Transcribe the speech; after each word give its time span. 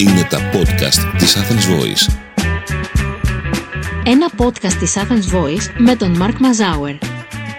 Είναι 0.00 0.26
τα 0.30 0.38
podcast 0.52 1.18
της 1.18 1.36
Athens 1.36 1.70
Voice. 1.70 2.14
Ένα 4.04 4.30
podcast 4.36 4.72
της 4.72 4.96
Athens 4.96 5.34
Voice 5.36 5.74
με 5.78 5.96
τον 5.96 6.22
Mark 6.22 6.34
Μαζάουερ. 6.38 6.94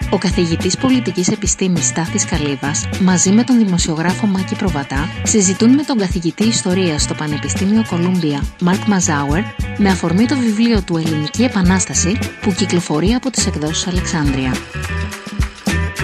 Ο 0.09 0.17
καθηγητής 0.17 0.77
πολιτικής 0.77 1.27
επιστήμης 1.27 1.85
Στάθης 1.85 2.25
Καλύβας, 2.25 2.89
μαζί 2.99 3.31
με 3.31 3.43
τον 3.43 3.57
δημοσιογράφο 3.57 4.27
Μάκη 4.27 4.55
Προβατά, 4.55 5.09
συζητούν 5.23 5.69
με 5.69 5.83
τον 5.83 5.97
καθηγητή 5.97 6.43
ιστορίας 6.43 7.01
στο 7.01 7.13
Πανεπιστήμιο 7.13 7.85
Κολούμπια, 7.89 8.43
Mark 8.65 8.85
Μαζάουερ, 8.87 9.43
με 9.77 9.89
αφορμή 9.89 10.25
το 10.25 10.37
βιβλίο 10.37 10.81
του 10.81 10.97
«Ελληνική 10.97 11.43
Επανάσταση» 11.43 12.17
που 12.41 12.51
κυκλοφορεί 12.51 13.13
από 13.13 13.29
τις 13.29 13.45
εκδόσεις 13.47 13.87
Αλεξάνδρεια. 13.87 14.51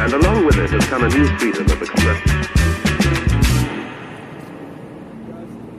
And 0.04 0.14
along 0.14 0.46
with 0.46 0.58
it 0.64 0.70
has 0.76 0.86
come 0.92 1.04
a 1.04 1.10
new 1.18 1.28
freedom 1.38 1.66
of 1.74 1.82
expression. 1.82 2.47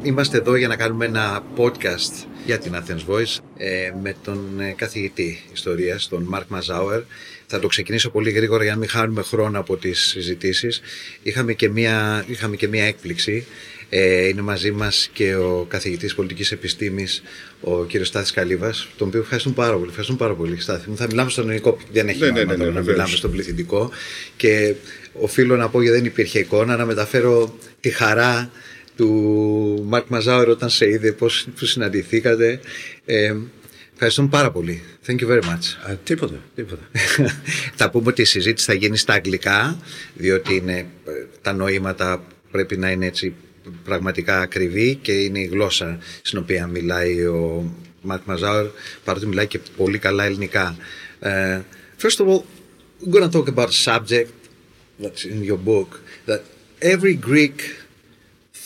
Είμαστε 0.02 0.37
εδώ 0.38 0.57
για 0.57 0.69
να 0.69 0.77
κάνουμε 0.77 1.05
ένα 1.05 1.45
podcast 1.57 2.25
για 2.47 2.59
την 2.59 2.73
Athens 2.75 3.12
Voice 3.15 3.37
ε, 3.56 3.93
με 4.02 4.15
τον 4.25 4.61
ε, 4.61 4.73
καθηγητή 4.77 5.43
ιστορίας, 5.52 6.09
τον 6.09 6.23
Μάρκ 6.23 6.48
Μαζάουερ. 6.48 7.01
Θα 7.47 7.59
το 7.59 7.66
ξεκινήσω 7.66 8.11
πολύ 8.11 8.30
γρήγορα 8.30 8.62
για 8.62 8.73
να 8.73 8.79
μην 8.79 8.89
χάνουμε 8.89 9.23
χρόνο 9.23 9.59
από 9.59 9.77
τις 9.77 9.98
συζητήσεις. 10.01 10.80
Είχαμε 11.23 11.53
και 11.53 11.69
μία, 11.69 12.25
είχαμε 12.27 12.56
και 12.56 12.69
μία 12.69 12.84
έκπληξη. 12.84 13.47
Ε, 13.91 14.29
είναι 14.29 14.41
μαζί 14.42 14.70
μας 14.70 15.11
και 15.12 15.34
ο 15.34 15.66
καθηγητής 15.69 16.15
πολιτικής 16.15 16.53
επιστήμης, 16.53 17.23
ο 17.61 17.84
κύριος 17.84 18.09
Στάθης 18.09 18.30
Καλύβας, 18.33 18.89
τον 18.97 19.09
οποίο 19.09 19.20
ευχαριστούμε 19.20 19.55
πάρα 19.55 19.73
πολύ. 19.73 19.87
Ευχαριστούμε 19.89 20.19
πάρα 20.19 20.34
πολύ, 20.34 20.61
Στάθη 20.61 20.91
μου. 20.91 20.97
Θα 20.97 21.06
μιλάμε 21.06 21.30
στον 21.30 21.45
ελληνικό, 21.45 21.78
δεν 21.92 22.09
έχει 22.09 22.19
Ναι, 22.20 22.27
νόημα 22.27 22.39
ναι, 22.45 22.51
ναι, 22.51 22.56
τώρα 22.56 22.65
ναι, 22.70 22.75
να 22.75 22.80
βεβαίως. 22.80 22.97
μιλάμε 22.97 23.17
στον 23.17 23.30
πληθυντικό. 23.30 23.91
Και 24.37 24.75
οφείλω 25.12 25.56
να 25.56 25.69
πω, 25.69 25.83
γιατί 25.83 25.97
δεν 25.97 26.06
υπήρχε 26.06 26.39
εικόνα, 26.39 26.77
να 26.77 26.84
μεταφέρω 26.84 27.55
τη 27.80 27.91
χαρά 27.91 28.51
του 28.98 29.84
Μάρκ 29.87 30.06
Μαζάουερ 30.09 30.48
όταν 30.48 30.69
σε 30.70 30.89
είδε, 30.89 31.12
πώς 31.12 31.48
που 31.59 31.64
συναντηθήκατε. 31.67 32.61
Ε, 33.05 33.34
ευχαριστούμε 33.92 34.28
πάρα 34.28 34.50
πολύ. 34.50 34.83
Thank 35.06 35.19
you 35.20 35.28
very 35.28 35.42
much. 35.42 35.91
Α, 35.91 35.97
τίποτα, 36.05 36.42
τίποτα. 36.55 36.83
θα 37.78 37.91
πούμε 37.91 38.09
ότι 38.09 38.22
η 38.22 38.25
συζήτηση 38.25 38.67
θα 38.67 38.75
γίνει 38.75 38.97
στα 38.97 39.12
αγγλικά, 39.12 39.81
διότι 40.14 40.55
είναι, 40.55 40.78
ε, 40.78 40.87
τα 41.42 41.53
νοήματα 41.53 42.25
πρέπει 42.50 42.77
να 42.77 42.91
είναι 42.91 43.06
έτσι 43.06 43.34
πραγματικά 43.84 44.41
ακριβή 44.41 44.95
και 44.95 45.12
είναι 45.12 45.39
η 45.39 45.44
γλώσσα 45.44 45.98
στην 46.22 46.39
οποία 46.39 46.67
μιλάει 46.67 47.25
ο 47.27 47.72
Μάρκ 48.03 48.22
Μαζάουερ, 48.25 48.67
παρότι 49.05 49.27
μιλάει 49.27 49.47
και 49.47 49.61
πολύ 49.77 49.98
καλά 49.98 50.25
ελληνικά. 50.25 50.77
Ε, 51.20 51.61
first 52.03 52.19
of 52.19 52.27
all, 52.27 52.42
we're 53.00 53.12
going 53.12 53.31
to 53.31 53.39
talk 53.39 53.48
about 53.48 53.69
a 53.69 53.78
subject 53.91 54.31
that's 55.03 55.25
in 55.25 55.44
your 55.50 55.61
book, 55.72 56.00
that 56.27 56.41
every 56.81 57.15
Greek 57.31 57.59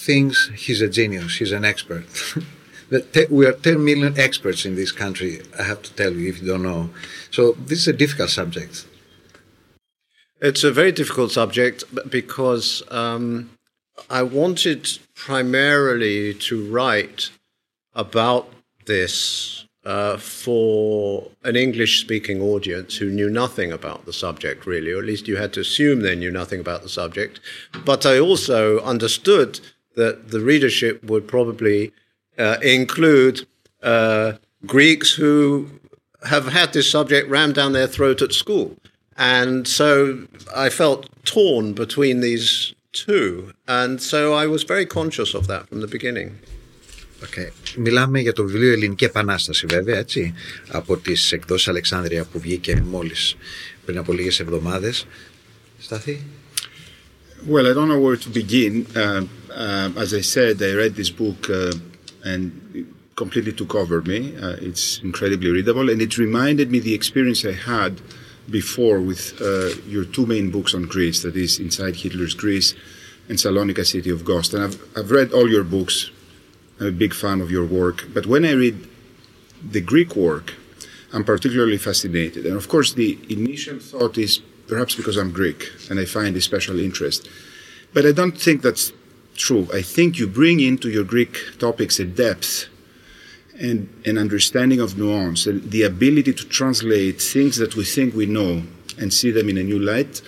thinks 0.07 0.51
he's 0.55 0.81
a 0.81 0.89
genius, 0.89 1.37
he's 1.37 1.53
an 1.53 1.65
expert. 1.65 2.05
we 3.31 3.47
are 3.47 3.53
10 3.53 3.85
million 3.85 4.19
experts 4.19 4.65
in 4.65 4.75
this 4.75 4.93
country, 4.93 5.41
I 5.59 5.63
have 5.63 5.83
to 5.83 5.93
tell 5.95 6.13
you 6.13 6.29
if 6.29 6.41
you 6.41 6.49
don't 6.49 6.63
know. 6.63 6.91
So 7.31 7.53
this 7.53 7.79
is 7.79 7.89
a 7.89 7.93
difficult 7.93 8.31
subject. 8.31 8.87
It's 10.41 10.65
a 10.65 10.73
very 10.73 10.93
difficult 10.93 11.31
subject 11.31 11.85
because 12.11 12.83
um, 12.91 13.51
I 14.11 14.23
wanted 14.25 14.99
primarily 15.15 16.35
to 16.35 16.69
write 16.69 17.31
about 17.95 18.51
this 18.87 19.67
uh, 19.85 20.17
for 20.17 21.29
an 21.45 21.57
English 21.57 22.01
speaking 22.01 22.41
audience 22.41 22.97
who 22.97 23.11
knew 23.11 23.31
nothing 23.31 23.73
about 23.73 24.05
the 24.05 24.13
subject, 24.13 24.67
really, 24.67 24.93
or 24.93 24.99
at 24.99 25.05
least 25.05 25.29
you 25.29 25.37
had 25.37 25.53
to 25.53 25.61
assume 25.61 26.01
they 26.01 26.17
knew 26.17 26.31
nothing 26.31 26.61
about 26.61 26.83
the 26.83 26.89
subject. 26.89 27.41
But 27.85 28.05
I 28.07 28.19
also 28.19 28.81
understood 28.81 29.61
that 29.96 30.30
the 30.34 30.40
readership 30.40 31.04
would 31.04 31.28
probably 31.28 31.92
uh, 32.38 32.58
include 32.62 33.48
uh, 33.84 34.34
Greeks 34.66 35.14
who 35.14 35.70
have 36.24 36.48
had 36.48 36.74
this 36.74 36.90
subject 36.90 37.30
rammed 37.30 37.56
down 37.56 37.74
their 37.74 37.88
throat 37.88 38.22
at 38.22 38.34
school. 38.34 38.76
And 39.18 39.68
so 39.68 40.28
I 40.56 40.70
felt 40.70 41.10
torn 41.26 41.74
between 41.74 42.20
these 42.22 42.74
two. 42.92 43.52
And 43.68 44.02
so 44.02 44.34
I 44.34 44.46
was 44.48 44.64
very 44.64 44.86
conscious 44.86 45.34
of 45.34 45.48
that 45.48 45.68
from 45.70 45.82
the 45.82 45.88
beginning. 45.88 46.40
Okay. 47.24 47.52
Μιλάμε 47.76 48.20
για 48.20 48.34
το 48.34 48.44
βιβλίο 48.44 48.72
Ελληνική 48.72 49.06
Επανάσταση 49.06 49.66
βέβαια, 49.66 49.98
έτσι, 49.98 50.34
από 50.68 50.98
τις 50.98 51.32
εκδόσεις 51.32 51.68
Αλεξάνδρεια 51.68 52.24
που 52.24 52.40
βγήκε 52.40 52.82
μόλις 52.86 53.36
πριν 53.86 53.98
από 53.98 54.14
λίγες 54.14 54.40
εβδομάδες. 54.40 55.08
Στάθη. 55.80 56.26
Well, 57.45 57.69
I 57.69 57.75
don't 57.75 57.89
know 57.89 57.99
where 57.99 58.15
to 58.15 58.31
begin. 58.31 58.87
Uh, 58.95 59.27
uh, 59.51 59.91
as 59.97 60.15
I 60.15 60.21
said, 60.21 60.63
I 60.63 60.75
read 60.75 60.95
this 60.95 61.11
book 61.11 61.51
uh, 61.51 61.73
and 62.25 62.71
it 62.73 62.87
completely 63.17 63.53
took 63.53 63.75
over 63.75 64.01
me. 64.01 64.37
Uh, 64.37 64.57
it's 64.61 65.01
incredibly 65.01 65.51
readable, 65.51 65.91
and 65.91 66.01
it 66.01 66.17
reminded 66.19 66.71
me 66.71 66.79
the 66.79 66.95
experience 66.95 67.45
I 67.45 67.55
had 67.55 68.01
before 68.49 69.01
with 69.01 69.41
uh, 69.43 69.71
your 69.89 70.05
two 70.05 70.25
main 70.25 70.53
books 70.53 70.73
on 70.73 70.85
Greece, 70.85 71.23
that 71.23 71.35
is 71.35 71.59
Inside 71.59 71.97
Hitler's 71.97 72.35
Greece 72.35 72.75
and 73.29 73.41
Salonica 73.41 73.85
City 73.85 74.11
of 74.11 74.25
Ghost. 74.25 74.55
And 74.55 74.63
I've, 74.63 74.81
I've 74.97 75.11
read 75.11 75.33
all 75.33 75.51
your 75.51 75.65
books. 75.65 76.13
I'm 76.79 76.87
a 76.87 76.93
big 76.93 77.13
fan 77.13 77.41
of 77.41 77.51
your 77.51 77.67
work. 77.67 78.05
But 78.15 78.27
when 78.27 78.45
I 78.45 78.53
read 78.53 78.87
the 79.69 79.81
Greek 79.81 80.15
work, 80.15 80.55
I'm 81.13 81.25
particularly 81.25 81.79
fascinated. 81.79 82.47
And 82.47 82.57
of 82.57 82.69
course, 82.69 82.93
the 82.93 83.19
initial 83.29 83.81
thought 83.81 84.17
is 84.17 84.43
perhaps 84.69 84.95
because 84.95 85.17
I'm 85.17 85.33
Greek 85.33 85.71
and 85.91 85.99
I 85.99 86.05
find 86.05 86.37
a 86.37 86.41
special 86.41 86.79
interest. 86.79 87.29
But 87.93 88.07
I 88.07 88.13
don't 88.13 88.39
think 88.39 88.63
that's 88.63 88.93
true. 89.37 89.69
I 89.73 89.83
think 89.83 90.19
you 90.19 90.27
bring 90.27 90.61
into 90.61 90.89
your 90.91 91.05
Greek 91.05 91.39
topics 91.59 91.99
a 91.99 92.05
depth 92.05 92.69
and 93.61 93.89
an 94.07 94.19
understanding 94.19 94.81
of 94.81 94.97
nuance 94.97 95.47
and 95.47 95.71
the 95.71 95.83
ability 95.83 96.33
to 96.33 96.45
translate 96.49 97.21
things 97.21 97.57
that 97.59 97.77
we 97.77 97.85
think 97.85 98.15
we 98.15 98.27
know 98.27 98.63
and 98.99 99.13
see 99.13 99.31
them 99.31 99.49
in 99.49 99.59
a 99.59 99.63
new 99.63 99.79
light 99.79 100.23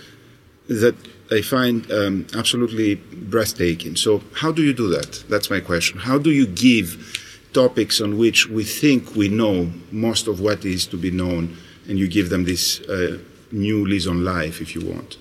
that 0.69 0.95
I 1.31 1.41
find 1.41 1.91
um, 1.91 2.27
absolutely 2.37 2.97
breathtaking. 2.97 3.97
So, 3.97 4.23
how 4.35 4.53
do 4.53 4.63
you 4.63 4.73
do 4.73 4.89
that? 4.91 5.25
That's 5.29 5.51
my 5.51 5.61
question. 5.61 5.99
How 5.99 6.19
do 6.19 6.31
you 6.31 6.47
give 6.47 7.21
topics 7.53 8.01
on 8.01 8.19
which 8.19 8.49
we 8.49 8.65
think 8.65 9.15
we 9.15 9.29
know 9.29 9.71
most 9.91 10.27
of 10.27 10.41
what 10.41 10.65
is 10.65 10.87
to 10.89 10.97
be 10.97 11.11
known, 11.11 11.57
and 11.89 11.99
you 11.99 12.09
give 12.09 12.29
them 12.29 12.45
this 12.45 12.81
uh, 12.81 13.19
new 13.55 13.87
lease 13.87 14.07
on 14.07 14.25
life, 14.25 14.61
if 14.61 14.75
you 14.75 14.85
want? 14.85 15.17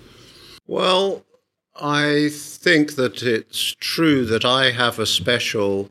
Well, 0.68 1.24
I 1.76 2.30
think 2.32 2.96
that 2.96 3.24
it's 3.24 3.76
true 3.80 4.26
that 4.26 4.46
I 4.46 4.72
have 4.72 5.00
a 5.00 5.06
special 5.06 5.90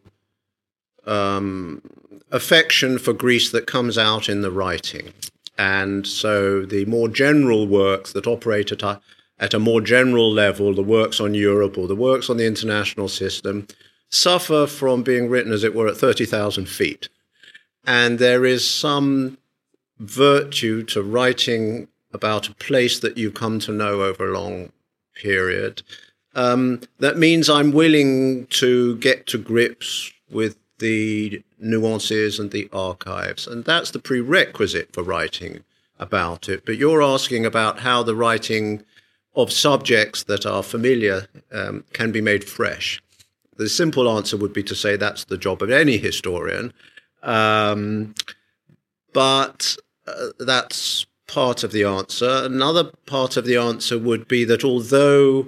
um, 1.06 1.82
affection 2.30 2.98
for 2.98 3.12
Greece 3.12 3.50
that 3.50 3.66
comes 3.66 3.98
out 3.98 4.28
in 4.28 4.42
the 4.42 4.50
writing. 4.50 5.12
And 5.58 6.06
so 6.06 6.64
the 6.64 6.84
more 6.86 7.08
general 7.08 7.66
works 7.66 8.12
that 8.12 8.26
operate 8.26 8.72
at 8.72 8.82
a, 8.82 9.00
at 9.38 9.54
a 9.54 9.58
more 9.58 9.80
general 9.80 10.32
level, 10.32 10.74
the 10.74 10.82
works 10.82 11.20
on 11.20 11.34
Europe 11.34 11.76
or 11.76 11.86
the 11.86 11.96
works 11.96 12.30
on 12.30 12.36
the 12.36 12.46
international 12.46 13.08
system, 13.08 13.66
suffer 14.08 14.66
from 14.66 15.02
being 15.02 15.28
written, 15.28 15.52
as 15.52 15.64
it 15.64 15.74
were, 15.74 15.88
at 15.88 15.96
30,000 15.96 16.68
feet. 16.68 17.08
And 17.84 18.18
there 18.18 18.44
is 18.44 18.68
some 18.68 19.38
virtue 19.98 20.82
to 20.84 21.02
writing 21.02 21.88
about 22.12 22.48
a 22.48 22.54
place 22.54 22.98
that 23.00 23.16
you 23.16 23.30
come 23.30 23.58
to 23.60 23.72
know 23.72 24.02
over 24.02 24.28
a 24.28 24.38
long 24.38 24.72
period. 25.14 25.82
Um, 26.34 26.80
that 26.98 27.18
means 27.18 27.50
I'm 27.50 27.72
willing 27.72 28.46
to 28.46 28.96
get 28.96 29.26
to 29.28 29.38
grips 29.38 30.12
with 30.30 30.56
the 30.78 31.42
nuances 31.58 32.38
and 32.38 32.50
the 32.50 32.68
archives, 32.72 33.46
and 33.46 33.64
that's 33.64 33.90
the 33.90 33.98
prerequisite 33.98 34.92
for 34.92 35.02
writing 35.02 35.62
about 35.98 36.48
it. 36.48 36.64
But 36.64 36.76
you're 36.76 37.02
asking 37.02 37.46
about 37.46 37.80
how 37.80 38.02
the 38.02 38.16
writing 38.16 38.82
of 39.34 39.52
subjects 39.52 40.24
that 40.24 40.44
are 40.44 40.62
familiar 40.62 41.26
um, 41.52 41.84
can 41.92 42.12
be 42.12 42.20
made 42.20 42.44
fresh. 42.44 43.02
The 43.56 43.68
simple 43.68 44.10
answer 44.10 44.36
would 44.36 44.52
be 44.52 44.62
to 44.64 44.74
say 44.74 44.96
that's 44.96 45.24
the 45.24 45.38
job 45.38 45.62
of 45.62 45.70
any 45.70 45.98
historian. 45.98 46.72
Um, 47.22 48.14
but 49.12 49.76
uh, 50.06 50.28
that's 50.40 51.06
part 51.32 51.64
of 51.64 51.72
the 51.72 51.82
answer. 51.82 52.42
Another 52.44 52.84
part 53.06 53.38
of 53.38 53.46
the 53.46 53.56
answer 53.56 53.98
would 53.98 54.28
be 54.28 54.44
that 54.44 54.62
although, 54.62 55.46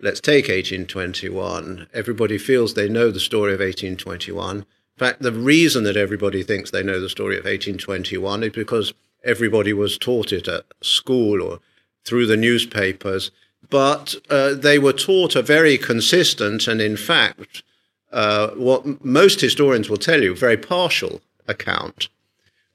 let's 0.00 0.20
take 0.20 0.48
1821, 0.48 1.86
everybody 1.94 2.38
feels 2.38 2.74
they 2.74 2.88
know 2.88 3.12
the 3.12 3.20
story 3.20 3.54
of 3.54 3.60
1821. 3.60 4.56
In 4.58 4.64
fact, 4.96 5.22
the 5.22 5.30
reason 5.30 5.84
that 5.84 5.96
everybody 5.96 6.42
thinks 6.42 6.70
they 6.72 6.82
know 6.82 7.00
the 7.00 7.08
story 7.08 7.36
of 7.36 7.44
1821 7.44 8.42
is 8.42 8.50
because 8.50 8.92
everybody 9.22 9.72
was 9.72 9.96
taught 9.96 10.32
it 10.32 10.48
at 10.48 10.64
school 10.80 11.40
or 11.40 11.60
through 12.04 12.26
the 12.26 12.36
newspapers. 12.36 13.30
But 13.70 14.16
uh, 14.28 14.54
they 14.54 14.80
were 14.80 14.92
taught 14.92 15.36
a 15.36 15.42
very 15.42 15.78
consistent 15.78 16.66
and, 16.66 16.80
in 16.80 16.96
fact, 16.96 17.62
uh, 18.10 18.48
what 18.50 19.04
most 19.04 19.40
historians 19.40 19.88
will 19.88 19.98
tell 19.98 20.20
you, 20.20 20.34
very 20.34 20.56
partial 20.56 21.22
account 21.46 22.08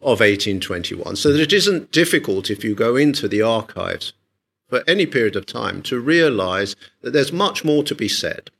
of 0.02 0.20
1821. 0.20 1.16
So 1.16 1.32
that 1.32 1.42
it 1.42 1.54
isn't 1.54 1.92
difficult 1.92 2.50
if 2.50 2.64
you 2.64 2.76
go 2.76 2.96
into 2.96 3.28
the 3.28 3.42
archives 3.42 4.14
for 4.70 4.84
any 4.88 5.06
period 5.06 5.36
of 5.36 5.46
time 5.46 5.82
to 5.84 6.00
realize 6.00 6.76
that 7.02 7.12
there's 7.12 7.32
much 7.32 7.64
more 7.64 7.84
to 7.84 7.96
be 7.96 8.08
said. 8.08 8.52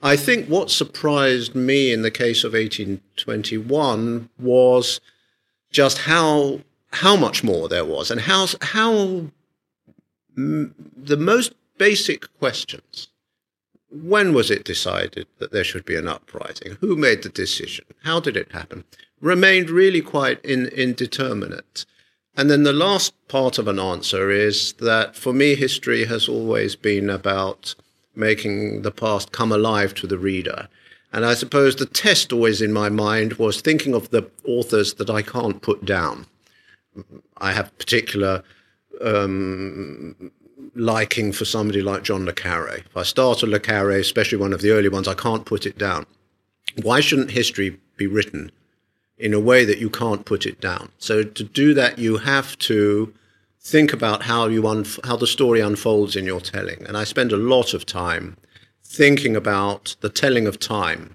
I 0.00 0.16
think 0.16 0.48
what 0.48 0.70
surprised 0.70 1.54
me 1.54 1.92
in 1.92 2.02
the 2.02 2.10
case 2.10 2.44
of 2.44 2.52
1821 2.52 4.28
was 4.38 5.00
just 5.70 5.98
how 5.98 6.60
how 6.90 7.16
much 7.16 7.44
more 7.44 7.68
there 7.68 7.84
was 7.84 8.10
and 8.10 8.22
how 8.22 8.46
how 8.62 9.26
the 10.36 11.16
most 11.18 11.52
basic 11.76 12.26
questions 12.38 13.08
when 13.90 14.32
was 14.32 14.50
it 14.50 14.64
decided 14.64 15.26
that 15.38 15.52
there 15.52 15.64
should 15.64 15.84
be 15.84 15.96
an 15.96 16.08
uprising 16.08 16.76
who 16.80 16.96
made 16.96 17.22
the 17.22 17.28
decision 17.28 17.84
how 18.04 18.18
did 18.20 18.36
it 18.36 18.52
happen 18.52 18.84
remained 19.20 19.70
really 19.70 20.00
quite 20.00 20.44
in, 20.44 20.66
indeterminate 20.66 21.84
and 22.36 22.48
then 22.48 22.62
the 22.62 22.72
last 22.72 23.14
part 23.26 23.58
of 23.58 23.66
an 23.66 23.78
answer 23.78 24.30
is 24.30 24.74
that 24.74 25.16
for 25.16 25.32
me 25.32 25.54
history 25.54 26.04
has 26.04 26.28
always 26.28 26.76
been 26.76 27.10
about 27.10 27.74
making 28.14 28.82
the 28.82 28.90
past 28.90 29.32
come 29.32 29.52
alive 29.52 29.94
to 29.94 30.06
the 30.06 30.18
reader 30.18 30.68
and 31.12 31.24
I 31.24 31.34
suppose 31.34 31.76
the 31.76 31.86
test 31.86 32.32
always 32.32 32.60
in 32.60 32.72
my 32.72 32.88
mind 32.88 33.34
was 33.34 33.60
thinking 33.60 33.94
of 33.94 34.10
the 34.10 34.30
authors 34.44 34.94
that 34.94 35.08
I 35.08 35.22
can't 35.22 35.62
put 35.62 35.84
down. 35.84 36.26
I 37.38 37.52
have 37.52 37.76
particular 37.78 38.42
um, 39.00 40.30
liking 40.74 41.32
for 41.32 41.44
somebody 41.44 41.80
like 41.80 42.02
John 42.02 42.26
Le 42.26 42.32
Carre. 42.32 42.78
If 42.84 42.96
I 42.96 43.04
start 43.04 43.42
a 43.42 43.46
Le 43.46 43.58
Carre, 43.58 43.92
especially 43.92 44.38
one 44.38 44.52
of 44.52 44.60
the 44.60 44.70
early 44.70 44.88
ones, 44.88 45.08
I 45.08 45.14
can't 45.14 45.46
put 45.46 45.64
it 45.64 45.78
down. 45.78 46.04
Why 46.82 47.00
shouldn't 47.00 47.30
history 47.30 47.78
be 47.96 48.06
written 48.06 48.52
in 49.18 49.34
a 49.34 49.40
way 49.40 49.64
that 49.64 49.78
you 49.78 49.90
can't 49.90 50.24
put 50.24 50.46
it 50.46 50.60
down? 50.60 50.90
So 50.98 51.22
to 51.22 51.44
do 51.44 51.74
that, 51.74 51.98
you 51.98 52.18
have 52.18 52.58
to 52.60 53.12
think 53.60 53.92
about 53.92 54.22
how 54.22 54.46
you 54.46 54.62
unf- 54.62 55.04
how 55.04 55.16
the 55.16 55.26
story 55.26 55.60
unfolds 55.60 56.16
in 56.16 56.24
your 56.24 56.40
telling. 56.40 56.86
And 56.86 56.96
I 56.96 57.04
spend 57.04 57.32
a 57.32 57.36
lot 57.36 57.74
of 57.74 57.84
time 57.84 58.36
thinking 58.82 59.36
about 59.36 59.96
the 60.00 60.08
telling 60.08 60.46
of 60.46 60.58
time 60.58 61.14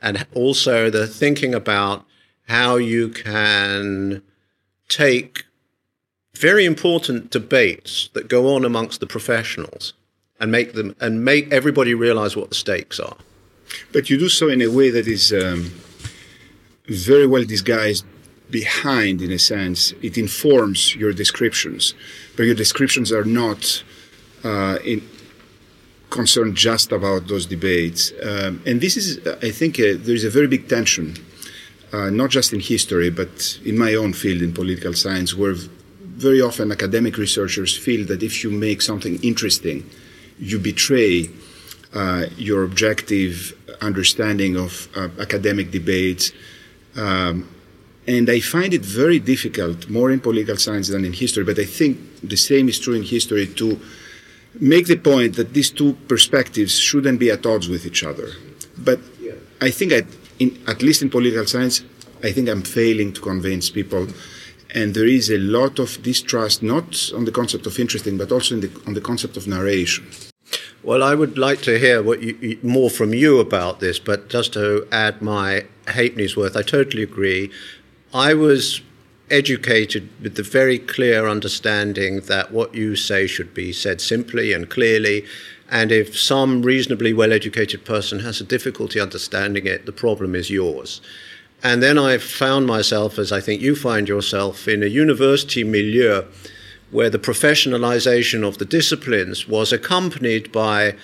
and 0.00 0.26
also 0.34 0.90
the 0.90 1.06
thinking 1.06 1.54
about 1.54 2.04
how 2.48 2.76
you 2.76 3.08
can 3.08 4.22
take 4.88 5.44
very 6.34 6.64
important 6.64 7.30
debates 7.30 8.10
that 8.14 8.28
go 8.28 8.54
on 8.54 8.64
amongst 8.64 8.98
the 8.98 9.06
professionals 9.06 9.92
and 10.40 10.50
make 10.50 10.72
them 10.72 10.96
and 11.00 11.24
make 11.24 11.50
everybody 11.52 11.94
realize 11.94 12.34
what 12.34 12.48
the 12.48 12.54
stakes 12.54 12.98
are 12.98 13.16
but 13.92 14.10
you 14.10 14.18
do 14.18 14.28
so 14.28 14.48
in 14.48 14.60
a 14.60 14.66
way 14.66 14.90
that 14.90 15.06
is 15.06 15.32
um, 15.32 15.72
very 16.86 17.26
well 17.26 17.44
disguised 17.44 18.04
behind 18.50 19.22
in 19.22 19.32
a 19.32 19.38
sense 19.38 19.92
it 20.02 20.18
informs 20.18 20.94
your 20.94 21.12
descriptions 21.12 21.94
but 22.36 22.44
your 22.44 22.54
descriptions 22.54 23.10
are 23.10 23.24
not 23.24 23.82
uh, 24.44 24.78
in, 24.84 25.00
concerned 26.12 26.54
just 26.54 26.92
about 26.92 27.26
those 27.26 27.46
debates. 27.46 28.12
Um, 28.22 28.62
and 28.66 28.80
this 28.80 28.96
is, 28.96 29.26
I 29.42 29.50
think, 29.50 29.80
uh, 29.80 29.96
there 30.06 30.14
is 30.14 30.24
a 30.24 30.30
very 30.30 30.46
big 30.46 30.68
tension, 30.68 31.16
uh, 31.92 32.10
not 32.10 32.30
just 32.30 32.52
in 32.52 32.60
history, 32.60 33.10
but 33.10 33.58
in 33.64 33.76
my 33.78 33.94
own 33.94 34.12
field 34.12 34.42
in 34.42 34.52
political 34.52 34.92
science, 34.92 35.34
where 35.34 35.54
very 36.26 36.40
often 36.40 36.70
academic 36.70 37.16
researchers 37.16 37.76
feel 37.76 38.06
that 38.06 38.22
if 38.22 38.44
you 38.44 38.50
make 38.50 38.82
something 38.82 39.14
interesting, 39.22 39.88
you 40.38 40.58
betray 40.58 41.30
uh, 41.94 42.26
your 42.36 42.62
objective 42.62 43.56
understanding 43.80 44.56
of 44.56 44.88
uh, 44.94 45.08
academic 45.18 45.70
debates. 45.70 46.30
Um, 46.96 47.48
and 48.06 48.28
I 48.28 48.40
find 48.40 48.74
it 48.74 48.84
very 48.84 49.18
difficult, 49.18 49.88
more 49.88 50.10
in 50.10 50.20
political 50.20 50.56
science 50.56 50.88
than 50.88 51.04
in 51.04 51.12
history, 51.12 51.44
but 51.44 51.58
I 51.58 51.64
think 51.64 51.98
the 52.22 52.36
same 52.36 52.68
is 52.68 52.78
true 52.78 52.94
in 52.94 53.04
history, 53.04 53.46
to 53.46 53.80
make 54.60 54.86
the 54.86 54.96
point 54.96 55.36
that 55.36 55.54
these 55.54 55.70
two 55.70 55.94
perspectives 56.08 56.78
shouldn't 56.78 57.20
be 57.20 57.30
at 57.30 57.46
odds 57.46 57.68
with 57.68 57.86
each 57.86 58.02
other. 58.02 58.28
But 58.76 58.98
I 59.60 59.70
think, 59.70 59.92
in, 60.38 60.60
at 60.66 60.82
least 60.82 61.02
in 61.02 61.10
political 61.10 61.46
science, 61.46 61.84
I 62.22 62.32
think 62.32 62.48
I'm 62.48 62.62
failing 62.62 63.12
to 63.12 63.20
convince 63.20 63.70
people. 63.70 64.08
And 64.74 64.94
there 64.94 65.06
is 65.06 65.30
a 65.30 65.38
lot 65.38 65.78
of 65.78 66.02
distrust, 66.02 66.62
not 66.62 67.12
on 67.14 67.24
the 67.24 67.30
concept 67.30 67.66
of 67.66 67.78
interesting, 67.78 68.18
but 68.18 68.32
also 68.32 68.56
the, 68.56 68.70
on 68.86 68.94
the 68.94 69.00
concept 69.00 69.36
of 69.36 69.46
narration. 69.46 70.06
Well, 70.82 71.02
I 71.02 71.14
would 71.14 71.38
like 71.38 71.62
to 71.62 71.78
hear 71.78 72.02
you, 72.14 72.58
more 72.62 72.90
from 72.90 73.14
you 73.14 73.38
about 73.38 73.80
this, 73.80 73.98
but 73.98 74.28
just 74.28 74.54
to 74.54 74.86
add 74.90 75.22
my 75.22 75.66
halfpenny's 75.88 76.36
worth, 76.36 76.56
I 76.56 76.62
totally 76.62 77.02
agree. 77.02 77.50
I 78.14 78.34
was 78.34 78.82
educated 79.30 80.08
with 80.20 80.36
the 80.36 80.42
very 80.42 80.78
clear 80.78 81.26
understanding 81.26 82.20
that 82.20 82.52
what 82.52 82.74
you 82.74 82.94
say 82.94 83.26
should 83.26 83.54
be 83.54 83.72
said 83.72 84.00
simply 84.00 84.52
and 84.52 84.68
clearly. 84.68 85.24
And 85.70 85.90
if 85.90 86.18
some 86.18 86.62
reasonably 86.62 87.14
well 87.14 87.32
educated 87.32 87.84
person 87.84 88.20
has 88.20 88.40
a 88.40 88.44
difficulty 88.44 89.00
understanding 89.00 89.66
it, 89.66 89.86
the 89.86 89.92
problem 89.92 90.34
is 90.34 90.50
yours. 90.50 91.00
And 91.62 91.82
then 91.82 91.96
I 91.96 92.18
found 92.18 92.66
myself, 92.66 93.18
as 93.18 93.32
I 93.32 93.40
think 93.40 93.62
you 93.62 93.74
find 93.74 94.08
yourself, 94.08 94.68
in 94.68 94.82
a 94.82 94.86
university 94.86 95.64
milieu 95.64 96.24
where 96.90 97.08
the 97.08 97.18
professionalization 97.18 98.46
of 98.46 98.58
the 98.58 98.66
disciplines 98.66 99.48
was 99.48 99.72
accompanied 99.72 100.52
by 100.52 100.94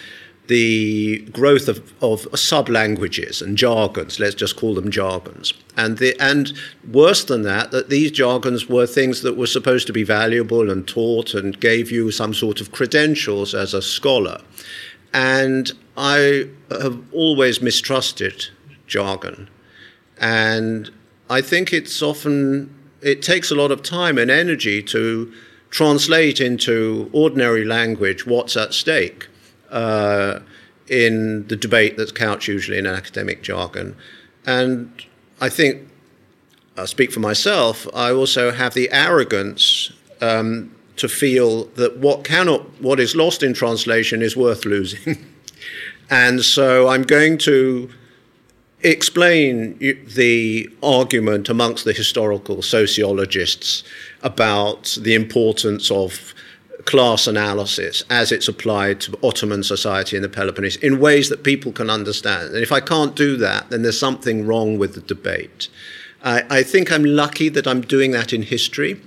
the 0.49 1.19
growth 1.31 1.69
of, 1.69 1.93
of 2.03 2.27
sub 2.39 2.71
languages 2.71 3.43
and 3.43 3.57
jargons, 3.57 4.19
let's 4.19 4.35
just 4.35 4.57
call 4.57 4.75
them 4.75 4.91
jargons. 4.91 5.53
And, 5.77 5.99
the, 5.99 6.19
and 6.21 6.53
worse 6.91 7.25
than 7.25 7.43
that, 7.43 7.71
that 7.71 7.91
these 7.91 8.11
jargons 8.11 8.67
were 8.67 8.87
things 8.87 9.21
that 9.23 9.37
were 9.37 9.47
supposed 9.47 9.87
to 9.89 9.93
be 9.93 10.05
valuable 10.05 10.71
and 10.71 10.89
taught 10.89 11.35
and 11.35 11.61
gave 11.61 11.91
you 11.91 12.11
some 12.11 12.33
sort 12.33 12.63
of 12.63 12.73
credentials 12.73 13.55
as 13.55 13.75
a 13.75 13.83
scholar. 13.83 14.41
And 15.13 15.71
I 15.99 16.49
have 16.71 16.99
always 17.13 17.61
mistrusted 17.61 18.47
jargon. 18.87 19.51
And 20.19 20.91
I 21.29 21.43
think 21.43 21.75
it's 21.75 22.01
often, 22.01 22.75
it 23.03 23.21
takes 23.21 23.51
a 23.51 23.55
lot 23.55 23.71
of 23.71 23.83
time 23.83 24.17
and 24.17 24.31
energy 24.31 24.83
to 24.85 25.31
translate 25.69 26.41
into 26.41 27.11
ordinary 27.13 27.67
language 27.67 28.27
what's 28.27 28.57
at 28.57 28.73
stake 28.73 29.29
uh, 29.71 30.41
in 30.89 31.47
the 31.49 31.57
debate 31.57 31.97
that's 31.97 32.13
couched 32.13 32.49
usually 32.49 32.79
in 32.79 32.87
academic 32.87 33.43
jargon. 33.43 33.97
And 34.47 34.91
I 35.41 35.49
think, 35.49 35.89
I 36.77 36.87
speak 36.87 37.13
for 37.13 37.21
myself, 37.21 37.87
I 37.95 38.13
also 38.13 38.51
have 38.51 38.75
the 38.75 38.91
arrogance 38.91 39.93
um, 40.21 40.75
to 40.97 41.09
feel 41.09 41.65
that 41.77 41.99
what 41.99 42.25
cannot, 42.25 42.81
what 42.81 43.01
is 43.01 43.15
lost 43.15 43.43
in 43.43 43.55
translation 43.55 44.23
is 44.23 44.37
worth 44.37 44.65
losing. 44.65 45.25
and 46.11 46.43
so 46.43 46.89
I'm 46.89 47.03
going 47.03 47.39
to 47.39 47.91
explain 48.83 49.77
the 49.79 50.69
argument 50.83 51.49
amongst 51.49 51.85
the 51.85 51.93
historical 51.93 52.63
sociologists 52.63 53.83
about 54.23 54.97
the 55.01 55.15
importance 55.15 55.91
of 55.91 56.35
class 56.89 57.27
analysis 57.27 58.03
as 58.09 58.33
it's 58.33 58.49
applied 58.49 58.99
to 58.99 59.19
Ottoman 59.23 59.63
society 59.63 60.17
in 60.17 60.23
the 60.23 60.29
Peloponnese 60.29 60.77
in 60.77 60.99
ways 60.99 61.29
that 61.29 61.45
people 61.45 61.71
can 61.71 61.91
understand. 61.91 62.55
And 62.55 62.63
if 62.63 62.73
I 62.73 62.81
can't 62.81 63.15
do 63.15 63.37
that, 63.37 63.69
then 63.69 63.83
there's 63.83 64.01
something 64.01 64.47
wrong 64.47 64.79
with 64.79 64.95
the 64.95 65.03
debate. 65.03 65.69
I, 66.25 66.45
I 66.49 66.63
think 66.63 66.91
I'm 66.91 67.05
lucky 67.05 67.51
that 67.51 67.67
I'm 67.67 67.83
doing 67.83 68.13
that 68.13 68.33
in 68.33 68.41
history 68.41 69.03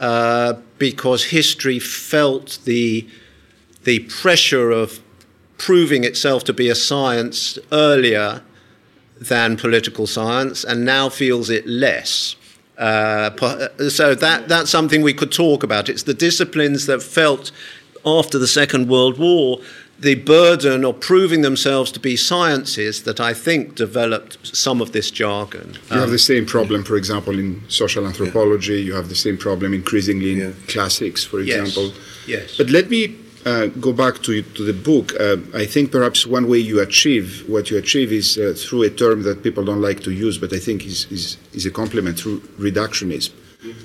uh, 0.00 0.54
because 0.78 1.26
history 1.26 1.78
felt 1.78 2.58
the, 2.64 3.08
the 3.84 4.00
pressure 4.00 4.72
of 4.72 4.98
proving 5.56 6.02
itself 6.02 6.42
to 6.44 6.52
be 6.52 6.68
a 6.68 6.74
science 6.74 7.60
earlier 7.70 8.42
than 9.20 9.56
political 9.56 10.08
science 10.08 10.64
and 10.64 10.84
now 10.84 11.08
feels 11.08 11.48
it 11.48 11.64
less. 11.64 12.34
Uh, 12.78 13.30
uh, 13.42 13.88
so 13.88 14.14
that 14.14 14.48
that's 14.48 14.70
something 14.70 15.02
we 15.02 15.12
could 15.12 15.32
talk 15.32 15.62
about. 15.62 15.88
It's 15.88 16.04
the 16.04 16.14
disciplines 16.14 16.86
that 16.86 17.02
felt 17.02 17.50
after 18.06 18.38
the 18.38 18.46
Second 18.46 18.88
World 18.88 19.18
War 19.18 19.58
the 20.00 20.14
burden 20.14 20.84
of 20.84 21.00
proving 21.00 21.42
themselves 21.42 21.90
to 21.90 21.98
be 21.98 22.16
sciences 22.16 23.02
that 23.02 23.18
I 23.18 23.34
think 23.34 23.74
developed 23.74 24.38
some 24.56 24.80
of 24.80 24.92
this 24.92 25.10
jargon. 25.10 25.76
You 25.90 25.96
um, 25.96 26.00
have 26.02 26.10
the 26.10 26.18
same 26.18 26.46
problem, 26.46 26.84
for 26.84 26.96
example, 26.96 27.38
in 27.38 27.62
social 27.68 28.06
anthropology. 28.06 28.74
Yeah. 28.74 28.86
You 28.86 28.94
have 28.94 29.08
the 29.08 29.16
same 29.16 29.36
problem 29.36 29.74
increasingly 29.74 30.32
in 30.32 30.38
yeah. 30.38 30.52
classics, 30.68 31.24
for 31.24 31.40
example. 31.40 31.86
Yes. 31.86 31.96
yes. 32.26 32.56
But 32.56 32.70
let 32.70 32.90
me 32.90 33.16
uh, 33.48 33.66
go 33.86 33.92
back 33.92 34.14
to, 34.26 34.42
to 34.42 34.62
the 34.70 34.78
book, 34.90 35.06
uh, 35.18 35.36
I 35.54 35.66
think 35.74 35.90
perhaps 35.90 36.26
one 36.26 36.46
way 36.48 36.58
you 36.58 36.80
achieve 36.80 37.48
what 37.48 37.70
you 37.70 37.78
achieve 37.78 38.12
is 38.12 38.36
uh, 38.36 38.54
through 38.56 38.82
a 38.82 38.90
term 38.90 39.22
that 39.22 39.42
people 39.42 39.64
don't 39.64 39.80
like 39.80 40.00
to 40.00 40.12
use, 40.12 40.36
but 40.38 40.52
I 40.52 40.58
think 40.58 40.84
is, 40.84 41.06
is, 41.10 41.38
is 41.52 41.64
a 41.64 41.70
compliment 41.70 42.18
through 42.20 42.40
reductionism. 42.58 43.32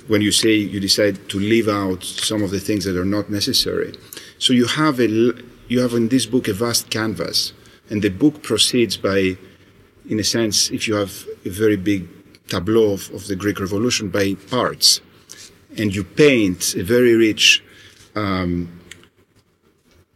When 0.07 0.21
you 0.21 0.31
say 0.31 0.53
you 0.73 0.79
decide 0.79 1.15
to 1.29 1.39
leave 1.39 1.67
out 1.67 2.03
some 2.03 2.43
of 2.43 2.51
the 2.51 2.59
things 2.59 2.83
that 2.85 2.95
are 2.95 3.11
not 3.17 3.29
necessary. 3.29 3.95
So 4.37 4.53
you 4.53 4.67
have, 4.67 4.99
a, 4.99 5.07
you 5.67 5.79
have 5.79 5.93
in 5.93 6.09
this 6.09 6.25
book 6.25 6.47
a 6.47 6.53
vast 6.53 6.89
canvas, 6.89 7.53
and 7.89 8.01
the 8.01 8.09
book 8.09 8.43
proceeds 8.43 8.97
by, 8.97 9.37
in 10.09 10.19
a 10.19 10.23
sense, 10.23 10.69
if 10.71 10.87
you 10.87 10.95
have 10.95 11.25
a 11.45 11.49
very 11.49 11.77
big 11.77 12.07
tableau 12.47 12.93
of, 12.93 13.09
of 13.11 13.27
the 13.27 13.35
Greek 13.35 13.59
Revolution, 13.59 14.09
by 14.09 14.35
parts. 14.49 15.01
And 15.77 15.95
you 15.95 16.03
paint 16.03 16.75
a 16.75 16.83
very 16.83 17.15
rich 17.15 17.63
um, 18.15 18.69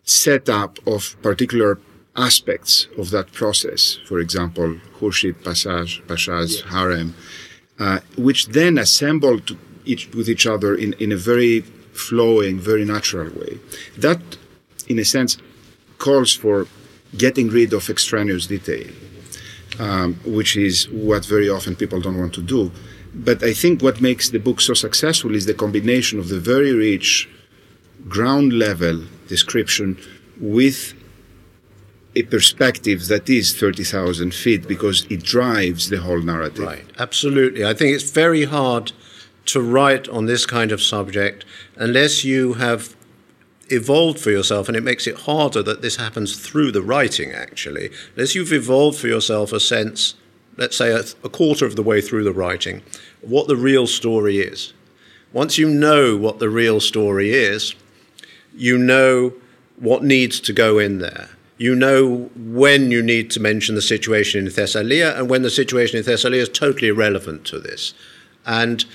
setup 0.08 0.80
of 0.88 1.16
particular 1.22 1.80
aspects 2.16 2.88
of 2.98 3.12
that 3.12 3.32
process, 3.32 4.00
for 4.08 4.20
example, 4.20 4.78
Khurshid 4.98 5.36
Pasha's, 5.44 6.02
Pasha's 6.08 6.62
harem, 6.62 7.14
uh, 7.80 8.00
which 8.18 8.48
then 8.48 8.78
assembled 8.80 9.56
each, 9.86 10.08
with 10.16 10.28
each 10.28 10.48
other 10.48 10.74
in, 10.74 10.94
in 10.94 11.12
a 11.12 11.18
very 11.18 11.62
flowing, 11.94 12.60
very 12.60 12.86
natural 12.86 13.30
way. 13.30 13.60
That, 13.98 14.22
in 14.88 14.98
a 14.98 15.06
sense, 15.06 15.38
calls 16.00 16.34
for 16.34 16.68
getting 17.16 17.50
rid 17.50 17.74
of 17.74 17.90
extraneous 17.90 18.48
detail, 18.48 18.88
um, 19.80 20.16
which 20.26 20.58
is 20.58 20.90
what 20.90 21.26
very 21.26 21.50
often 21.50 21.76
people 21.76 22.02
don't 22.02 22.18
want 22.18 22.34
to 22.36 22.42
do. 22.42 22.72
But 23.14 23.44
I 23.44 23.54
think 23.54 23.82
what 23.82 24.02
makes 24.02 24.30
the 24.30 24.40
book 24.40 24.62
so 24.62 24.74
successful 24.74 25.36
is 25.36 25.46
the 25.46 25.54
combination 25.54 26.20
of 26.20 26.30
the 26.30 26.40
very 26.40 26.74
rich 26.74 27.30
ground 28.08 28.54
level 28.54 29.04
description 29.28 29.98
with 30.40 30.94
a 32.16 32.24
perspective 32.24 33.08
that 33.08 33.30
is 33.30 33.56
30,000 33.56 34.34
feet 34.34 34.68
because 34.68 35.06
it 35.10 35.24
drives 35.24 35.90
the 35.90 35.98
whole 35.98 36.22
narrative. 36.22 36.66
Right, 36.66 36.86
absolutely. 36.98 37.64
I 37.64 37.74
think 37.74 37.94
it's 37.94 38.10
very 38.10 38.46
hard 38.46 38.92
to 39.48 39.62
write 39.62 40.10
on 40.10 40.26
this 40.26 40.46
kind 40.46 40.72
of 40.72 40.82
subject 40.82 41.46
unless 41.76 42.24
you 42.24 42.54
have 42.54 42.96
evolved 43.70 44.20
for 44.20 44.32
yourself, 44.32 44.68
and 44.68 44.78
it 44.78 44.84
makes 44.84 45.08
it 45.08 45.22
harder 45.22 45.62
that 45.64 45.82
this 45.82 45.98
happens 45.98 46.40
through 46.40 46.72
the 46.72 46.82
writing, 46.82 47.32
actually. 47.34 47.92
Unless 48.16 48.36
you've 48.36 48.54
evolved 48.54 48.98
for 48.98 49.08
yourself 49.08 49.52
a 49.52 49.60
sense, 49.60 50.16
let's 50.56 50.78
say 50.78 50.92
a, 50.92 51.04
a 51.24 51.30
quarter 51.30 51.66
of 51.66 51.76
the 51.76 51.84
way 51.84 52.02
through 52.02 52.24
the 52.24 52.34
writing, 52.34 52.82
what 53.22 53.48
the 53.48 53.58
real 53.58 53.88
story 53.88 54.40
is. 54.40 54.74
Once 55.34 55.58
you 55.58 55.70
know 55.70 56.16
what 56.16 56.40
the 56.40 56.50
real 56.50 56.80
story 56.80 57.32
is, 57.32 57.76
you 58.58 58.78
know 58.78 59.34
what 59.78 60.04
needs 60.04 60.40
to 60.40 60.52
go 60.52 60.80
in 60.80 61.00
there 61.00 61.30
you 61.58 61.76
know 61.76 62.30
when 62.36 62.92
you 62.92 63.02
need 63.02 63.32
to 63.32 63.40
mention 63.40 63.76
the 63.76 63.82
situation 63.82 64.46
in 64.46 64.52
Thessalia 64.52 65.18
and 65.18 65.30
when 65.30 65.42
the 65.42 65.50
situation 65.50 65.98
in 65.98 66.04
Thessalia 66.04 66.36
is 66.36 66.50
totally 66.50 66.90
irrelevant 66.90 67.46
to 67.46 67.60
this. 67.60 67.94
And 68.46 68.86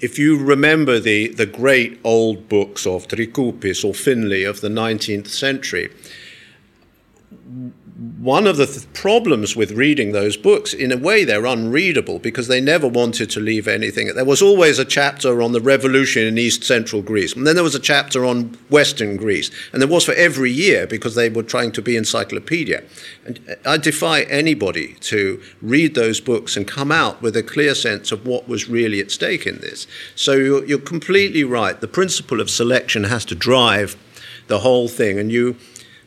if 0.00 0.18
you 0.18 0.42
remember 0.42 0.98
the, 0.98 1.28
the 1.28 1.46
great 1.46 2.00
old 2.02 2.48
books 2.48 2.86
of 2.86 3.06
Trikoupis 3.08 3.84
or 3.84 3.94
Finlay 3.94 4.44
of 4.44 4.62
the 4.62 4.68
19th 4.68 5.28
century, 5.28 5.90
one 7.96 8.48
of 8.48 8.56
the 8.56 8.66
th- 8.66 8.92
problems 8.92 9.54
with 9.54 9.70
reading 9.70 10.10
those 10.10 10.36
books, 10.36 10.74
in 10.74 10.90
a 10.90 10.96
way, 10.96 11.24
they're 11.24 11.46
unreadable 11.46 12.18
because 12.18 12.48
they 12.48 12.60
never 12.60 12.88
wanted 12.88 13.30
to 13.30 13.40
leave 13.40 13.68
anything. 13.68 14.12
There 14.12 14.24
was 14.24 14.42
always 14.42 14.80
a 14.80 14.84
chapter 14.84 15.40
on 15.40 15.52
the 15.52 15.60
revolution 15.60 16.24
in 16.24 16.36
East 16.36 16.64
Central 16.64 17.02
Greece, 17.02 17.34
and 17.34 17.46
then 17.46 17.54
there 17.54 17.62
was 17.62 17.76
a 17.76 17.80
chapter 17.80 18.24
on 18.24 18.58
Western 18.68 19.16
Greece, 19.16 19.48
and 19.72 19.80
there 19.80 19.88
was 19.88 20.04
for 20.04 20.14
every 20.14 20.50
year 20.50 20.88
because 20.88 21.14
they 21.14 21.28
were 21.28 21.44
trying 21.44 21.70
to 21.70 21.82
be 21.82 21.96
encyclopedia. 21.96 22.82
And 23.24 23.38
uh, 23.48 23.70
I 23.70 23.76
defy 23.76 24.22
anybody 24.22 24.94
to 25.02 25.40
read 25.62 25.94
those 25.94 26.20
books 26.20 26.56
and 26.56 26.66
come 26.66 26.90
out 26.90 27.22
with 27.22 27.36
a 27.36 27.44
clear 27.44 27.76
sense 27.76 28.10
of 28.10 28.26
what 28.26 28.48
was 28.48 28.68
really 28.68 28.98
at 28.98 29.12
stake 29.12 29.46
in 29.46 29.58
this. 29.58 29.86
So 30.16 30.32
you're, 30.32 30.64
you're 30.64 30.78
completely 30.80 31.44
right. 31.44 31.80
The 31.80 31.86
principle 31.86 32.40
of 32.40 32.50
selection 32.50 33.04
has 33.04 33.24
to 33.26 33.36
drive 33.36 33.96
the 34.48 34.58
whole 34.58 34.88
thing, 34.88 35.20
and 35.20 35.30
you 35.30 35.56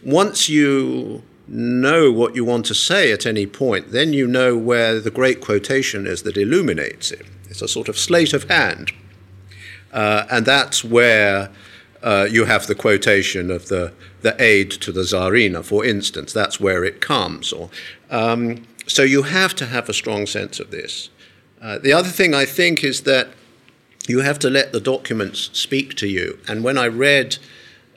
once 0.03 0.49
you 0.49 1.23
know 1.47 2.11
what 2.11 2.35
you 2.35 2.43
want 2.43 2.65
to 2.65 2.75
say 2.75 3.11
at 3.11 3.25
any 3.25 3.45
point, 3.45 3.91
then 3.91 4.13
you 4.13 4.27
know 4.27 4.57
where 4.57 4.99
the 4.99 5.11
great 5.11 5.41
quotation 5.41 6.05
is 6.05 6.23
that 6.23 6.37
illuminates 6.37 7.11
it. 7.11 7.25
It's 7.49 7.61
a 7.61 7.67
sort 7.67 7.87
of 7.87 7.97
sleight 7.97 8.33
of 8.33 8.49
hand. 8.49 8.91
Uh, 9.93 10.25
and 10.29 10.45
that's 10.45 10.83
where 10.83 11.49
uh, 12.03 12.27
you 12.29 12.45
have 12.45 12.67
the 12.67 12.75
quotation 12.75 13.49
of 13.49 13.69
the, 13.69 13.93
the 14.21 14.39
aid 14.41 14.71
to 14.71 14.91
the 14.91 15.01
Tsarina, 15.01 15.63
for 15.63 15.85
instance. 15.85 16.33
That's 16.33 16.59
where 16.59 16.83
it 16.83 17.01
comes. 17.01 17.53
Or, 17.53 17.69
um, 18.09 18.65
so 18.85 19.03
you 19.03 19.23
have 19.23 19.55
to 19.55 19.65
have 19.65 19.89
a 19.89 19.93
strong 19.93 20.25
sense 20.25 20.59
of 20.59 20.71
this. 20.71 21.09
Uh, 21.61 21.79
the 21.79 21.93
other 21.93 22.09
thing 22.09 22.33
I 22.33 22.45
think 22.45 22.83
is 22.83 23.01
that 23.01 23.29
you 24.07 24.21
have 24.21 24.39
to 24.39 24.49
let 24.49 24.71
the 24.71 24.79
documents 24.79 25.49
speak 25.53 25.95
to 25.95 26.07
you. 26.07 26.39
And 26.47 26.63
when 26.63 26.77
I 26.77 26.87
read 26.87 27.37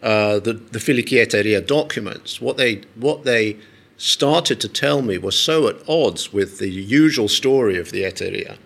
uh, 0.02 0.38
the, 0.38 0.54
the 0.54 0.78
Filiki 0.78 1.18
Eteria 1.24 1.64
documents, 1.66 2.40
what 2.40 2.56
they, 2.56 2.82
what 2.94 3.24
they 3.24 3.56
started 3.96 4.60
to 4.60 4.68
tell 4.68 5.02
me 5.02 5.18
was 5.18 5.38
so 5.38 5.68
at 5.68 5.76
odds 5.88 6.32
with 6.32 6.58
the 6.58 6.70
usual 6.70 7.28
story 7.28 7.78
of 7.78 7.90
the 7.90 8.02
Eteria 8.02 8.56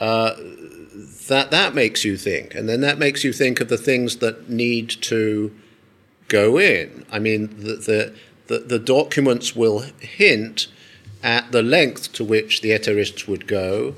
uh, 0.00 0.34
that 1.28 1.50
that 1.50 1.74
makes 1.74 2.04
you 2.04 2.16
think. 2.16 2.54
And 2.54 2.68
then 2.68 2.80
that 2.80 2.98
makes 2.98 3.22
you 3.22 3.32
think 3.32 3.60
of 3.60 3.68
the 3.68 3.76
things 3.76 4.16
that 4.16 4.48
need 4.48 4.88
to 5.02 5.54
go 6.28 6.58
in. 6.58 7.04
I 7.12 7.18
mean, 7.18 7.48
the, 7.58 7.76
the, 7.76 8.14
the, 8.46 8.58
the 8.60 8.78
documents 8.78 9.54
will 9.54 9.80
hint 10.00 10.68
at 11.22 11.52
the 11.52 11.62
length 11.62 12.12
to 12.14 12.24
which 12.24 12.62
the 12.62 12.70
Eterists 12.70 13.28
would 13.28 13.46
go 13.46 13.94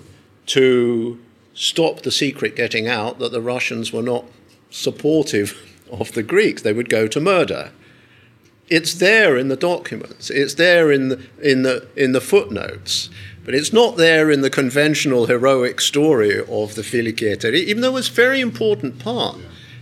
to 0.46 1.20
stop 1.54 2.02
the 2.02 2.10
secret 2.10 2.56
getting 2.56 2.88
out 2.88 3.20
that 3.20 3.30
the 3.30 3.40
Russians 3.40 3.92
were 3.92 4.02
not 4.02 4.24
supportive 4.70 5.71
of 5.92 6.12
the 6.12 6.22
Greeks. 6.22 6.62
They 6.62 6.72
would 6.72 6.88
go 6.88 7.06
to 7.06 7.20
murder. 7.20 7.70
It's 8.68 8.94
there 8.94 9.36
in 9.36 9.48
the 9.48 9.56
documents. 9.56 10.30
It's 10.30 10.54
there 10.54 10.90
in 10.90 11.10
the, 11.10 11.26
in 11.42 11.62
the, 11.62 11.86
in 11.94 12.12
the 12.12 12.20
footnotes. 12.20 13.10
But 13.44 13.54
it's 13.54 13.72
not 13.72 13.96
there 13.96 14.30
in 14.30 14.40
the 14.40 14.50
conventional 14.50 15.26
heroic 15.26 15.80
story 15.80 16.38
of 16.38 16.74
the 16.74 16.82
Filiki 16.82 17.36
Eteria, 17.36 17.56
even 17.56 17.82
though 17.82 17.96
it's 17.96 18.08
a 18.08 18.12
very 18.12 18.40
important 18.40 18.98
part. 18.98 19.38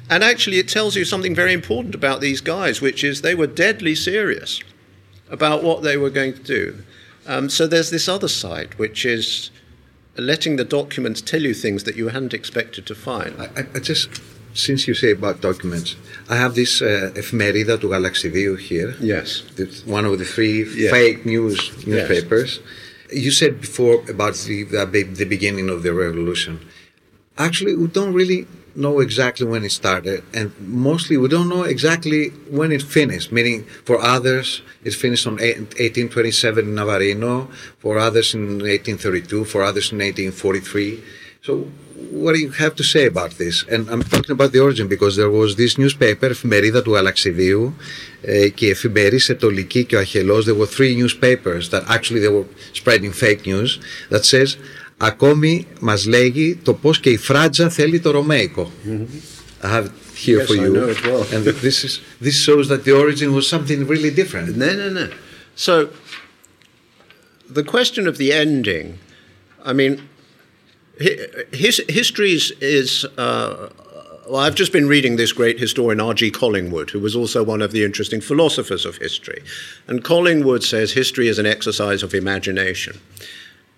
And 0.09 0.25
actually, 0.25 0.59
it 0.59 0.69
tells 0.69 0.97
you 0.97 1.05
something 1.05 1.35
very 1.35 1.53
important 1.53 1.95
about 1.95 2.21
these 2.21 2.41
guys, 2.41 2.81
which 2.81 3.05
is 3.05 3.23
they 3.23 3.35
were 3.35 3.47
deadly 3.47 3.95
serious 3.95 4.61
about 5.29 5.63
what 5.63 5.83
they 5.83 5.97
were 5.97 6.11
going 6.11 6.35
to 6.35 6.43
do. 6.43 6.83
Um, 7.27 7.49
so 7.49 7.67
there's 7.67 7.91
this 7.91 8.09
other 8.09 8.29
side, 8.29 8.75
which 8.75 9.05
is 9.07 9.51
letting 10.17 10.57
the 10.57 10.65
documents 10.65 11.21
tell 11.21 11.43
you 11.43 11.55
things 11.55 11.85
that 11.85 11.97
you 11.97 12.09
hadn't 12.09 12.35
expected 12.35 12.87
to 12.87 12.95
find. 12.95 13.41
I, 13.41 13.67
I 13.75 13.79
just 13.79 14.09
since 14.54 14.88
you 14.88 14.94
say 14.94 15.12
about 15.12 15.36
documents, 15.42 15.90
I 16.30 16.36
have 16.44 16.54
this 16.56 16.82
uh, 16.82 17.12
εφημερίδα 17.14 17.78
του 17.78 17.88
Γαλαξιδίου 17.88 18.56
here. 18.70 18.94
Yes. 19.02 19.44
It's 19.58 19.86
one 19.98 20.06
of 20.06 20.18
the 20.20 20.26
three 20.36 20.58
Yes. 20.76 20.92
fake 20.92 21.26
news 21.26 21.58
newspapers. 21.86 22.60
You 23.26 23.32
said 23.32 23.54
before 23.62 23.96
about 24.16 24.34
the, 24.48 24.58
the 24.64 24.84
the 25.22 25.26
beginning 25.36 25.68
of 25.76 25.80
the 25.86 25.94
revolution. 26.06 26.54
Actually, 27.48 27.76
we 27.76 27.88
don't 27.98 28.14
really 28.22 28.42
know 28.86 28.96
exactly 29.08 29.46
when 29.54 29.64
it 29.70 29.74
started, 29.84 30.20
and 30.38 30.48
mostly 30.90 31.16
we 31.24 31.28
don't 31.36 31.50
know 31.56 31.64
exactly 31.76 32.22
when 32.60 32.70
it 32.78 32.82
finished. 33.00 33.28
Meaning, 33.38 33.60
for 33.88 33.98
others, 34.16 34.48
it 34.88 34.94
finished 35.06 35.26
on 35.30 35.36
eight- 35.48 35.74
1827 35.80 36.66
in 36.70 36.76
Navarino, 36.82 37.34
for 37.84 37.94
others 38.08 38.28
in 38.38 38.44
1832, 38.60 39.46
for 39.52 39.60
others 39.70 39.86
in 39.94 39.98
1843. 40.00 41.00
So, 41.48 41.52
what 42.24 42.34
do 42.36 42.40
you 42.46 42.52
have 42.64 42.74
to 42.82 42.84
say 42.84 43.06
about 43.14 43.32
this? 43.42 43.56
And 43.74 43.82
I'm 43.94 44.04
talking 44.14 44.32
about 44.38 44.52
the 44.56 44.60
origin 44.68 44.88
because 44.96 45.14
there 45.22 45.30
was 45.42 45.56
this 45.56 45.78
newspaper, 45.78 46.26
εφημερίδα 46.30 46.82
του 46.82 46.98
Αλαξιδίου, 46.98 47.76
uh, 48.24 48.50
και 48.54 48.66
η 48.66 48.70
εφημερής 48.70 49.30
Ετολική 49.30 49.84
και 49.84 49.96
ο 49.96 50.00
Αχελός. 50.00 50.46
There 50.46 50.56
were 50.56 50.68
three 50.78 50.96
newspapers 51.04 51.70
that 51.70 51.84
actually 51.88 52.20
they 52.20 52.30
were 52.38 52.46
spreading 52.74 53.12
fake 53.24 53.46
news 53.46 53.80
that 54.10 54.24
says 54.26 54.56
ακόμη 54.98 55.68
μας 55.80 56.06
λέγει 56.06 56.60
το 56.64 56.74
πώς 56.74 57.00
και 57.00 57.10
η 57.10 57.18
Φράτζα 57.18 57.70
θέλει 57.70 58.00
το 58.00 58.12
Ρωμαϊκό. 58.12 58.72
I 59.64 59.68
have 59.68 59.86
it 59.86 59.92
here 60.26 60.40
Yes, 60.40 60.48
for 60.48 60.54
I 60.56 60.66
you. 60.66 60.74
know 60.78 60.88
it 60.94 61.02
well. 61.06 61.24
and 61.34 61.42
this 61.68 61.78
is 61.88 61.94
this 62.28 62.38
shows 62.48 62.66
that 62.72 62.82
the 62.88 62.94
origin 63.04 63.30
was 63.38 63.46
something 63.56 63.80
really 63.94 64.12
different. 64.22 64.46
No, 64.64 64.70
no, 64.82 64.88
no. 65.00 65.06
So 65.66 65.74
the 67.58 67.64
question 67.64 68.04
of 68.12 68.16
the 68.22 68.30
ending, 68.44 68.88
I 69.70 69.74
mean, 69.80 69.94
hi- 70.00 70.04
his, 71.01 71.81
history 71.89 72.33
is, 72.33 73.07
uh, 73.17 73.71
well, 74.29 74.37
I've 74.37 74.55
just 74.55 74.73
been 74.73 74.87
reading 74.87 75.17
this 75.17 75.33
great 75.33 75.59
historian 75.59 76.01
R.G. 76.01 76.31
Collingwood, 76.31 76.91
who 76.91 77.01
was 77.01 77.17
also 77.17 77.43
one 77.43 77.63
of 77.63 77.73
the 77.73 77.85
interesting 77.85 78.21
philosophers 78.21 78.85
of 78.85 78.97
history. 78.99 79.43
And 79.87 80.05
Collingwood 80.05 80.63
says 80.63 80.93
history 80.93 81.29
is 81.29 81.39
an 81.39 81.47
exercise 81.47 82.03
of 82.03 82.15
imagination. 82.15 83.01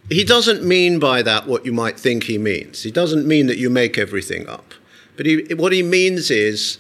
He 0.09 0.25
doesn't 0.25 0.65
mean 0.65 0.99
by 0.99 1.23
that 1.23 1.47
what 1.47 1.65
you 1.65 1.73
might 1.73 1.99
think 1.99 2.25
he 2.25 2.39
means. 2.39 2.83
He 2.83 2.91
doesn't 2.91 3.27
mean 3.27 3.47
that 3.47 3.59
you 3.59 3.71
make 3.71 3.97
everything 3.97 4.49
up. 4.49 4.75
But 5.17 5.27
he, 5.27 5.55
what 5.55 5.73
he 5.73 5.83
means 5.83 6.31
is 6.31 6.79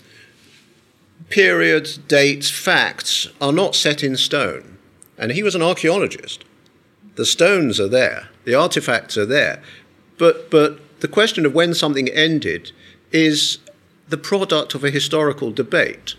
periods, 1.28 1.98
dates, 1.98 2.50
facts 2.50 3.28
are 3.40 3.52
not 3.52 3.76
set 3.76 4.02
in 4.02 4.16
stone. 4.16 4.78
And 5.16 5.30
he 5.32 5.42
was 5.42 5.54
an 5.54 5.62
archaeologist. 5.62 6.44
The 7.14 7.26
stones 7.26 7.78
are 7.78 7.88
there, 7.88 8.28
the 8.44 8.54
artifacts 8.54 9.16
are 9.16 9.26
there. 9.26 9.62
But, 10.22 10.52
but 10.52 10.78
the 11.00 11.08
question 11.08 11.44
of 11.44 11.52
when 11.52 11.74
something 11.74 12.08
ended 12.08 12.70
is 13.10 13.58
the 14.08 14.16
product 14.16 14.72
of 14.72 14.84
a 14.84 14.90
historical 14.90 15.50
debate. 15.50 16.14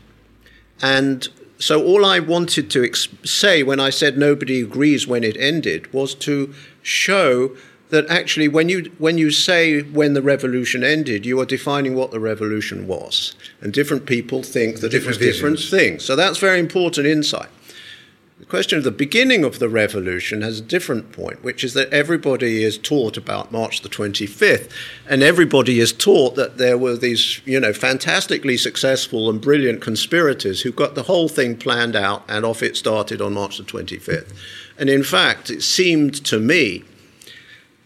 And 0.81 1.29
so 1.57 1.81
all 1.81 2.03
I 2.03 2.19
wanted 2.19 2.69
to 2.72 2.83
ex- 2.83 3.07
say 3.24 3.63
when 3.63 3.79
I 3.79 3.91
said 3.91 4.17
nobody 4.17 4.60
agrees 4.60 5.07
when 5.07 5.24
it 5.24 5.38
ended 5.38 5.93
was 5.93 6.15
to 6.15 6.53
show 6.81 7.55
that 7.91 8.05
actually 8.10 8.50
when 8.50 8.67
you 8.67 8.91
when 8.98 9.17
you 9.17 9.31
say 9.31 9.83
when 9.83 10.13
the 10.15 10.22
revolution 10.22 10.83
ended, 10.83 11.25
you 11.25 11.39
are 11.39 11.45
defining 11.45 11.95
what 11.95 12.12
the 12.12 12.19
revolution 12.19 12.88
was, 12.88 13.36
and 13.62 13.72
different 13.72 14.05
people 14.05 14.43
think 14.43 14.81
that 14.81 14.91
Different 14.91 15.22
it 15.22 15.25
was 15.25 15.36
different 15.36 15.60
things. 15.60 16.03
So 16.03 16.17
that's 16.17 16.39
very 16.39 16.60
important 16.60 17.07
insight. 17.07 17.51
The 18.43 18.50
question 18.50 18.77
of 18.77 18.83
the 18.83 18.91
beginning 18.91 19.45
of 19.45 19.59
the 19.59 19.69
revolution 19.69 20.41
has 20.41 20.59
a 20.59 20.63
different 20.63 21.13
point, 21.13 21.41
which 21.45 21.63
is 21.63 21.73
that 21.75 21.93
everybody 21.93 22.62
is 22.62 22.77
taught 22.77 23.15
about 23.15 23.53
March 23.53 23.79
the 23.79 23.88
25th, 23.88 24.69
and 25.07 25.23
everybody 25.23 25.79
is 25.79 25.93
taught 25.93 26.35
that 26.35 26.57
there 26.57 26.77
were 26.77 26.97
these, 26.97 27.39
you 27.45 27.57
know, 27.57 27.71
fantastically 27.71 28.57
successful 28.57 29.29
and 29.29 29.39
brilliant 29.39 29.79
conspirators 29.79 30.63
who 30.63 30.73
got 30.73 30.93
the 30.93 31.03
whole 31.03 31.29
thing 31.29 31.55
planned 31.55 31.95
out, 31.95 32.25
and 32.27 32.43
off 32.43 32.62
it 32.62 32.75
started 32.75 33.21
on 33.21 33.33
March 33.33 33.57
the 33.57 33.63
25th. 33.63 34.33
And 34.77 34.89
in 34.89 35.03
fact, 35.03 35.50
it 35.50 35.63
seemed 35.63 36.13
to 36.25 36.38
me 36.38 36.83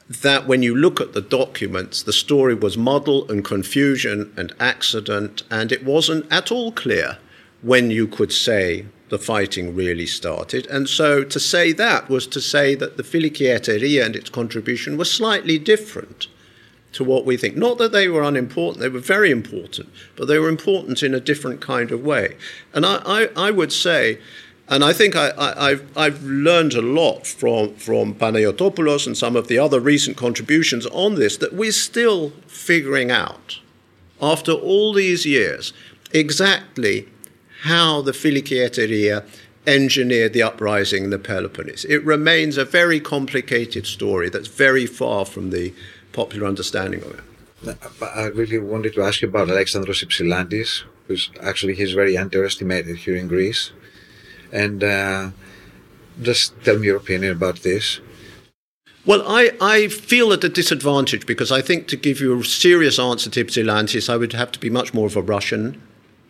that 0.09 0.47
when 0.47 0.63
you 0.63 0.75
look 0.75 0.99
at 0.99 1.13
the 1.13 1.21
documents, 1.21 2.01
the 2.01 2.11
story 2.11 2.55
was 2.55 2.75
muddle 2.75 3.29
and 3.29 3.45
confusion 3.45 4.33
and 4.35 4.55
accident, 4.59 5.43
and 5.51 5.71
it 5.71 5.85
wasn't 5.85 6.25
at 6.31 6.51
all 6.51 6.71
clear 6.71 7.19
when 7.61 7.91
you 7.91 8.07
could 8.07 8.33
say 8.33 8.87
the 9.09 9.19
fighting 9.19 9.75
really 9.75 10.05
started. 10.05 10.67
And 10.67 10.89
so 10.89 11.23
to 11.23 11.39
say 11.39 11.71
that 11.73 12.09
was 12.09 12.27
to 12.27 12.41
say 12.41 12.75
that 12.75 12.97
the 12.97 13.03
Filiki 13.03 13.47
Eteria 13.47 14.05
and 14.05 14.15
its 14.15 14.29
contribution 14.29 14.97
was 14.97 15.11
slightly 15.11 15.57
different 15.57 16.27
to 16.93 17.03
what 17.03 17.25
we 17.25 17.37
think. 17.37 17.55
Not 17.55 17.77
that 17.77 17.91
they 17.91 18.07
were 18.07 18.23
unimportant, 18.23 18.81
they 18.81 18.89
were 18.89 18.99
very 18.99 19.31
important, 19.31 19.89
but 20.15 20.27
they 20.27 20.39
were 20.39 20.49
important 20.49 21.03
in 21.03 21.13
a 21.13 21.19
different 21.19 21.61
kind 21.61 21.91
of 21.91 22.03
way. 22.03 22.35
And 22.73 22.85
I, 22.85 23.01
I, 23.05 23.29
I 23.47 23.51
would 23.51 23.71
say, 23.71 24.19
and 24.69 24.83
I 24.83 24.93
think 24.93 25.15
I, 25.15 25.69
have 25.69 25.85
I've 25.95 26.23
learned 26.23 26.73
a 26.73 26.81
lot 26.81 27.25
from, 27.25 27.75
from 27.75 28.15
Panayotopoulos 28.15 29.07
and 29.07 29.17
some 29.17 29.35
of 29.35 29.47
the 29.47 29.59
other 29.59 29.79
recent 29.79 30.17
contributions 30.17 30.85
on 30.87 31.15
this 31.15 31.37
that 31.37 31.53
we're 31.53 31.71
still 31.71 32.31
figuring 32.47 33.11
out, 33.11 33.59
after 34.21 34.51
all 34.51 34.93
these 34.93 35.25
years, 35.25 35.71
exactly 36.11 37.07
how 37.67 38.01
the 38.01 38.12
Filiki 38.12 38.57
Eteria 38.57 39.24
engineered 39.65 40.33
the 40.33 40.41
uprising 40.41 41.03
in 41.03 41.09
the 41.09 41.19
Peloponnese. 41.19 41.86
It 41.86 42.03
remains 42.05 42.57
a 42.57 42.65
very 42.65 43.00
complicated 43.00 43.86
story 43.86 44.29
that's 44.29 44.47
very 44.47 44.86
far 44.86 45.25
from 45.25 45.50
the 45.51 45.74
popular 46.13 46.47
understanding 46.47 47.01
of 47.03 47.12
it. 47.19 47.24
I 48.01 48.25
really 48.27 48.59
wanted 48.59 48.93
to 48.93 49.01
ask 49.01 49.21
you 49.21 49.27
about 49.27 49.50
Alexandros 49.50 50.03
Ypsilantis, 50.03 50.83
who's 51.07 51.29
actually 51.41 51.75
he's 51.75 51.91
very 51.91 52.17
underestimated 52.17 52.97
here 52.97 53.15
in 53.15 53.27
Greece. 53.27 53.71
And 54.51 54.83
uh, 54.83 55.31
just 56.21 56.53
tell 56.63 56.77
me 56.79 56.88
your 56.88 56.97
opinion 56.97 57.33
about 57.33 57.57
this. 57.57 58.00
Well, 59.05 59.24
I, 59.25 59.51
I 59.59 59.88
feel 59.88 60.33
at 60.33 60.43
a 60.43 60.50
disadvantage 60.50 61.25
because 61.25 61.51
I 61.51 61.62
think 61.62 61.88
to 61.88 61.97
give 61.97 62.19
you 62.19 62.39
a 62.39 62.43
serious 62.43 63.00
answer 63.00 63.29
to 63.29 63.43
Ypsilantis, 63.43 64.09
I 64.09 64.17
would 64.17 64.33
have 64.33 64.51
to 64.53 64.59
be 64.59 64.69
much 64.69 64.93
more 64.93 65.07
of 65.07 65.15
a 65.15 65.21
Russian 65.21 65.81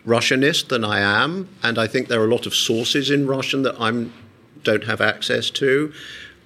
Russianist 0.08 0.68
than 0.68 0.84
I 0.84 1.00
am, 1.00 1.48
and 1.62 1.78
I 1.78 1.86
think 1.86 2.08
there 2.08 2.20
are 2.20 2.24
a 2.24 2.34
lot 2.34 2.46
of 2.46 2.54
sources 2.54 3.10
in 3.10 3.26
Russian 3.26 3.62
that 3.62 3.76
I 3.78 4.06
don't 4.64 4.84
have 4.84 5.00
access 5.00 5.50
to. 5.50 5.92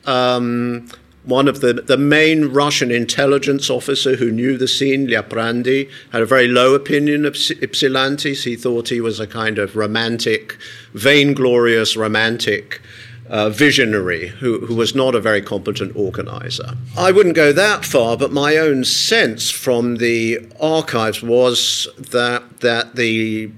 Um, 0.04 0.88
one 1.24 1.46
of 1.46 1.60
the, 1.60 1.74
the 1.74 1.96
main 1.96 2.46
Russian 2.46 2.90
intelligence 2.90 3.70
officer 3.70 4.16
who 4.16 4.32
knew 4.32 4.58
the 4.58 4.66
scene, 4.66 5.06
Liprandi, 5.06 5.88
had 6.10 6.22
a 6.22 6.26
very 6.26 6.48
low 6.48 6.74
opinion 6.74 7.24
of 7.24 7.34
Ypsilantis. 7.34 8.42
He 8.42 8.56
thought 8.56 8.88
he 8.88 9.00
was 9.00 9.20
a 9.20 9.26
kind 9.28 9.58
of 9.58 9.76
romantic, 9.76 10.58
vainglorious 10.94 11.96
romantic 11.96 12.80
uh, 13.28 13.50
visionary 13.50 14.28
who, 14.28 14.66
who 14.66 14.74
was 14.74 14.94
not 14.94 15.14
a 15.14 15.20
very 15.20 15.40
competent 15.40 15.94
organizer. 15.96 16.76
I 16.96 17.12
wouldn't 17.12 17.34
go 17.34 17.52
that 17.52 17.84
far, 17.84 18.16
but 18.16 18.32
my 18.32 18.56
own 18.56 18.84
sense 18.84 19.50
from 19.50 19.96
the 19.96 20.46
archives 20.60 21.22
was 21.22 21.88
that, 21.96 22.60
that 22.60 22.96
the, 22.96 23.50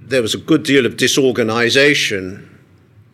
there 0.00 0.22
was 0.22 0.34
a 0.34 0.38
good 0.38 0.62
deal 0.62 0.86
of 0.86 0.96
disorganization 0.96 2.48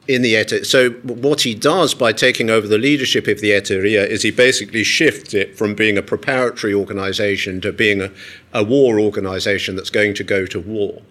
in 0.09 0.23
the 0.23 0.35
Eteria. 0.35 0.65
So 0.65 0.91
what 0.91 1.43
he 1.43 1.55
does 1.55 1.95
by 1.95 2.13
taking 2.13 2.49
over 2.49 2.67
the 2.67 2.79
leadership 2.79 3.29
of 3.29 3.41
the 3.41 3.51
Eteria 3.51 4.07
is 4.07 4.23
he 4.23 4.31
basically 4.31 4.83
shifts 4.83 5.35
it 5.35 5.57
from 5.57 5.75
being 5.75 5.99
a 5.99 6.03
preparatory 6.03 6.73
organization 6.73 7.61
to 7.61 7.73
being 7.73 8.01
a, 8.01 8.11
a 8.55 8.65
war 8.65 8.99
organization 8.99 9.77
that's 9.77 9.91
going 9.91 10.15
to 10.15 10.25
go 10.25 10.47
to 10.47 10.59
war 10.59 11.03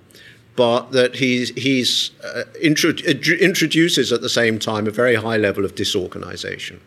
but 0.57 0.91
that 0.91 1.15
he's, 1.15 1.51
he's 1.51 2.11
uh, 2.23 2.43
intro- 2.59 2.89
introduces 2.89 4.11
at 4.11 4.21
the 4.21 4.27
same 4.27 4.57
time 4.57 4.87
a 4.87 4.91
very 4.91 5.13
high 5.15 5.37
level 5.37 5.63
of 5.63 5.75
disorganization. 5.75 6.81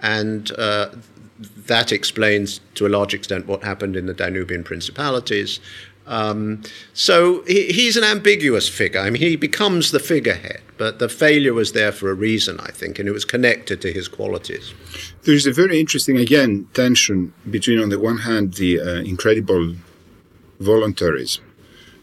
And 0.00 0.52
uh, 0.52 0.90
that 1.66 1.90
explains 1.90 2.60
to 2.76 2.86
a 2.86 2.88
large 2.88 3.12
extent 3.12 3.46
what 3.46 3.64
happened 3.64 3.96
in 3.96 4.06
the 4.06 4.14
Danubian 4.14 4.64
principalities. 4.64 5.58
Um, 6.06 6.62
so 6.94 7.42
he, 7.42 7.72
he's 7.72 7.96
an 7.96 8.04
ambiguous 8.04 8.68
figure. 8.68 9.00
I 9.00 9.10
mean, 9.10 9.20
he 9.20 9.34
becomes 9.34 9.90
the 9.90 9.98
figurehead, 9.98 10.62
but 10.78 11.00
the 11.00 11.08
failure 11.08 11.52
was 11.52 11.72
there 11.72 11.90
for 11.90 12.08
a 12.08 12.14
reason, 12.14 12.60
I 12.60 12.70
think, 12.70 13.00
and 13.00 13.08
it 13.08 13.12
was 13.12 13.24
connected 13.24 13.82
to 13.82 13.92
his 13.92 14.06
qualities. 14.06 14.72
There's 15.24 15.46
a 15.46 15.52
very 15.52 15.80
interesting, 15.80 16.18
again, 16.18 16.68
tension 16.72 17.34
between, 17.50 17.80
on 17.80 17.88
the 17.88 17.98
one 17.98 18.18
hand, 18.18 18.54
the 18.54 18.80
uh, 18.80 19.02
incredible 19.02 19.74
voluntarism 20.60 21.49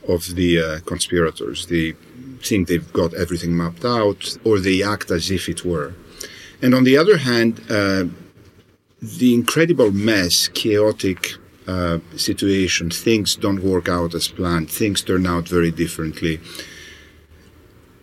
of 0.07 0.35
the 0.35 0.59
uh, 0.59 0.79
conspirators. 0.85 1.67
They 1.67 1.93
think 2.41 2.67
they've 2.67 2.93
got 2.93 3.13
everything 3.13 3.55
mapped 3.55 3.85
out, 3.85 4.37
or 4.43 4.59
they 4.59 4.83
act 4.83 5.11
as 5.11 5.31
if 5.31 5.49
it 5.49 5.65
were. 5.65 5.93
And 6.61 6.73
on 6.73 6.83
the 6.83 6.97
other 6.97 7.17
hand, 7.17 7.61
uh, 7.69 8.05
the 9.01 9.33
incredible 9.33 9.91
mess, 9.91 10.47
chaotic 10.47 11.33
uh, 11.67 11.99
situation, 12.15 12.89
things 12.89 13.35
don't 13.35 13.61
work 13.61 13.87
out 13.89 14.15
as 14.15 14.27
planned, 14.27 14.71
things 14.71 15.01
turn 15.01 15.27
out 15.27 15.47
very 15.47 15.71
differently. 15.71 16.39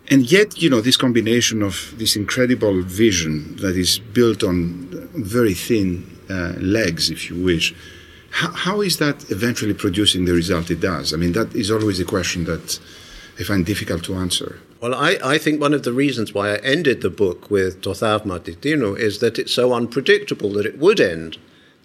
And 0.07 0.31
yet, 0.31 0.61
you 0.61 0.69
know, 0.69 0.81
this 0.81 0.97
combination 0.97 1.63
of 1.63 1.93
this 1.97 2.15
incredible 2.15 2.83
vision 2.83 3.55
that 3.57 3.75
is 3.75 3.97
built 3.97 4.43
on 4.43 5.09
very 5.15 5.55
thin 5.55 6.05
uh, 6.29 6.53
legs, 6.59 7.09
if 7.09 7.29
you 7.29 7.43
wish, 7.43 7.73
how, 8.35 8.51
how 8.51 8.81
is 8.81 8.97
that 8.97 9.31
eventually 9.31 9.73
producing 9.73 10.25
the 10.25 10.33
result 10.33 10.69
it 10.69 10.81
does? 10.81 11.13
I 11.13 11.17
mean, 11.17 11.31
that 11.31 11.55
is 11.55 11.71
always 11.71 12.01
a 12.01 12.05
question 12.05 12.43
that 12.43 12.79
I 13.39 13.43
find 13.43 13.65
difficult 13.65 14.03
to 14.05 14.15
answer. 14.15 14.59
Well, 14.81 14.93
I, 14.93 15.17
I 15.23 15.37
think 15.37 15.61
one 15.61 15.73
of 15.73 15.83
the 15.83 15.93
reasons 15.93 16.33
why 16.33 16.49
I 16.49 16.57
ended 16.57 16.99
the 16.99 17.09
book 17.09 17.49
with 17.49 17.81
To 17.83 17.91
Thawma 17.91 18.99
is 18.99 19.19
that 19.19 19.39
it's 19.39 19.53
so 19.53 19.73
unpredictable 19.73 20.51
that 20.53 20.65
it 20.65 20.77
would 20.77 20.99
end 20.99 21.37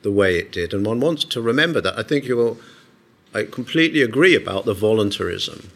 the 0.02 0.10
way 0.10 0.38
it 0.38 0.50
did. 0.50 0.74
And 0.74 0.84
one 0.84 0.98
wants 0.98 1.24
to 1.24 1.40
remember 1.40 1.80
that. 1.82 1.96
I 1.96 2.02
think 2.02 2.24
you 2.24 2.36
will, 2.36 2.58
I 3.32 3.44
completely 3.44 4.02
agree 4.02 4.34
about 4.34 4.64
the 4.64 4.74
voluntarism. 4.74 5.70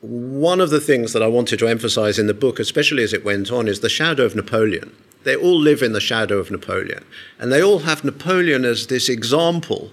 One 0.00 0.60
of 0.60 0.70
the 0.70 0.80
things 0.80 1.12
that 1.12 1.24
I 1.24 1.26
wanted 1.26 1.58
to 1.58 1.66
emphasize 1.66 2.20
in 2.20 2.28
the 2.28 2.34
book, 2.34 2.60
especially 2.60 3.02
as 3.02 3.12
it 3.12 3.24
went 3.24 3.50
on, 3.50 3.66
is 3.66 3.80
the 3.80 3.88
shadow 3.88 4.24
of 4.24 4.36
Napoleon. 4.36 4.94
They 5.26 5.34
all 5.34 5.58
live 5.58 5.82
in 5.82 5.92
the 5.92 6.00
shadow 6.00 6.38
of 6.38 6.52
Napoleon. 6.52 7.04
And 7.40 7.50
they 7.50 7.60
all 7.60 7.80
have 7.80 8.04
Napoleon 8.04 8.64
as 8.64 8.86
this 8.86 9.08
example 9.08 9.90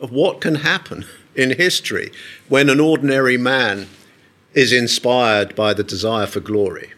of 0.00 0.10
what 0.10 0.40
can 0.40 0.56
happen 0.56 1.04
in 1.36 1.56
history 1.56 2.10
when 2.48 2.68
an 2.68 2.80
ordinary 2.80 3.36
man 3.36 3.86
is 4.54 4.72
inspired 4.72 5.54
by 5.54 5.72
the 5.72 5.84
desire 5.84 6.26
for 6.26 6.40
glory. 6.40 6.90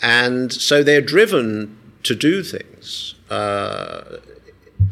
And 0.00 0.50
so 0.50 0.82
they're 0.82 1.02
driven 1.02 1.76
to 2.04 2.14
do 2.14 2.42
things 2.42 3.14
uh, 3.28 4.16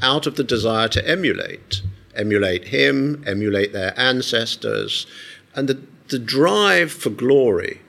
out 0.03 0.27
of 0.27 0.37
the 0.37 0.45
desire 0.45 0.89
to 0.89 1.09
emulate, 1.09 1.81
emulate 2.15 2.67
him, 2.67 3.25
emulate 3.27 3.73
their 3.73 3.99
ancestors. 3.99 5.07
And 5.55 5.67
the, 5.67 5.81
the 6.09 6.19
drive 6.19 6.93
for 6.93 7.09
glory 7.09 7.81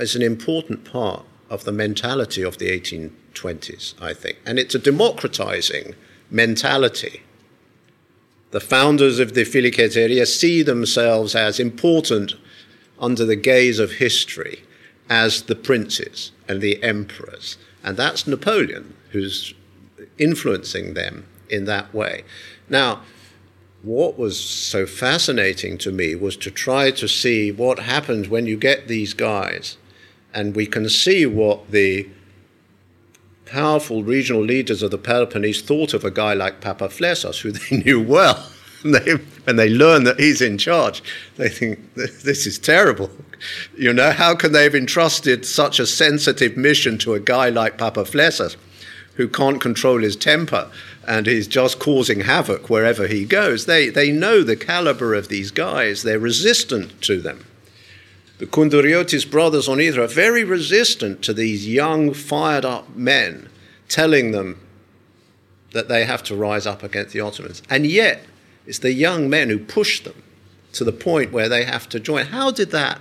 is 0.00 0.16
an 0.16 0.22
important 0.22 0.84
part 0.84 1.24
of 1.48 1.64
the 1.64 1.72
mentality 1.72 2.42
of 2.42 2.58
the 2.58 2.68
1820s, 2.68 4.00
I 4.00 4.14
think. 4.14 4.38
And 4.44 4.58
it's 4.58 4.74
a 4.74 4.80
democratizing 4.80 5.94
mentality. 6.30 7.22
The 8.50 8.60
founders 8.60 9.18
of 9.18 9.34
the 9.34 9.42
Filiki 9.42 9.78
Eteria 9.78 10.26
see 10.26 10.62
themselves 10.62 11.34
as 11.34 11.60
important 11.60 12.34
under 12.98 13.24
the 13.24 13.36
gaze 13.36 13.78
of 13.78 13.92
history 13.92 14.62
as 15.08 15.42
the 15.42 15.54
princes 15.54 16.32
and 16.48 16.60
the 16.60 16.82
emperors. 16.82 17.58
And 17.84 17.96
that's 17.96 18.26
Napoleon 18.26 18.96
who's 19.10 19.54
influencing 20.18 20.94
them 20.94 21.26
in 21.48 21.64
that 21.66 21.92
way. 21.94 22.24
Now, 22.68 23.02
what 23.82 24.18
was 24.18 24.40
so 24.40 24.86
fascinating 24.86 25.78
to 25.78 25.92
me 25.92 26.14
was 26.14 26.36
to 26.38 26.50
try 26.50 26.90
to 26.92 27.06
see 27.06 27.52
what 27.52 27.80
happens 27.80 28.28
when 28.28 28.46
you 28.46 28.56
get 28.56 28.88
these 28.88 29.14
guys 29.14 29.76
and 30.36 30.54
we 30.54 30.66
can 30.66 30.86
see 30.88 31.24
what 31.24 31.70
the 31.70 32.06
powerful 33.46 34.04
regional 34.04 34.42
leaders 34.42 34.82
of 34.82 34.90
the 34.90 34.98
Peloponnese 34.98 35.62
thought 35.62 35.94
of 35.94 36.04
a 36.04 36.10
guy 36.10 36.34
like 36.34 36.60
Papaflessos, 36.60 37.40
who 37.40 37.52
they 37.52 37.76
knew 37.84 38.02
well. 38.02 38.46
And 38.84 38.94
they, 38.94 39.14
they 39.46 39.70
learn 39.70 40.04
that 40.04 40.20
he's 40.20 40.42
in 40.42 40.58
charge, 40.58 41.02
they 41.36 41.48
think, 41.48 41.94
this 41.94 42.46
is 42.46 42.58
terrible. 42.58 43.10
You 43.76 43.92
know, 43.92 44.12
how 44.12 44.34
can 44.34 44.52
they 44.52 44.62
have 44.62 44.74
entrusted 44.74 45.44
such 45.44 45.78
a 45.78 45.86
sensitive 45.86 46.56
mission 46.56 46.96
to 46.98 47.12
a 47.12 47.20
guy 47.20 47.50
like 47.50 47.76
Papaflessos, 47.76 48.56
who 49.16 49.28
can't 49.28 49.60
control 49.60 50.00
his 50.00 50.16
temper 50.16 50.70
and 51.06 51.26
he's 51.26 51.46
just 51.46 51.78
causing 51.78 52.20
havoc 52.20 52.70
wherever 52.70 53.06
he 53.06 53.26
goes? 53.26 53.66
They, 53.66 53.90
they 53.90 54.10
know 54.10 54.42
the 54.42 54.56
caliber 54.56 55.12
of 55.12 55.28
these 55.28 55.50
guys, 55.50 56.02
they're 56.02 56.18
resistant 56.18 57.02
to 57.02 57.20
them. 57.20 57.44
The 58.38 58.46
Kunduriotis 58.46 59.30
brothers 59.30 59.68
on 59.68 59.78
Hydra 59.78 60.04
are 60.04 60.08
very 60.08 60.44
resistant 60.44 61.22
to 61.22 61.32
these 61.32 61.66
young, 61.66 62.12
fired 62.12 62.64
up 62.64 62.94
men 62.94 63.48
telling 63.88 64.32
them 64.32 64.60
that 65.72 65.88
they 65.88 66.04
have 66.04 66.22
to 66.24 66.36
rise 66.36 66.66
up 66.66 66.82
against 66.82 67.12
the 67.12 67.20
Ottomans. 67.20 67.62
And 67.70 67.86
yet, 67.86 68.24
it's 68.66 68.80
the 68.80 68.92
young 68.92 69.30
men 69.30 69.48
who 69.48 69.58
push 69.58 70.00
them 70.00 70.22
to 70.72 70.84
the 70.84 70.92
point 70.92 71.32
where 71.32 71.48
they 71.48 71.64
have 71.64 71.88
to 71.90 72.00
join. 72.00 72.26
How 72.26 72.50
did 72.50 72.70
that 72.72 73.00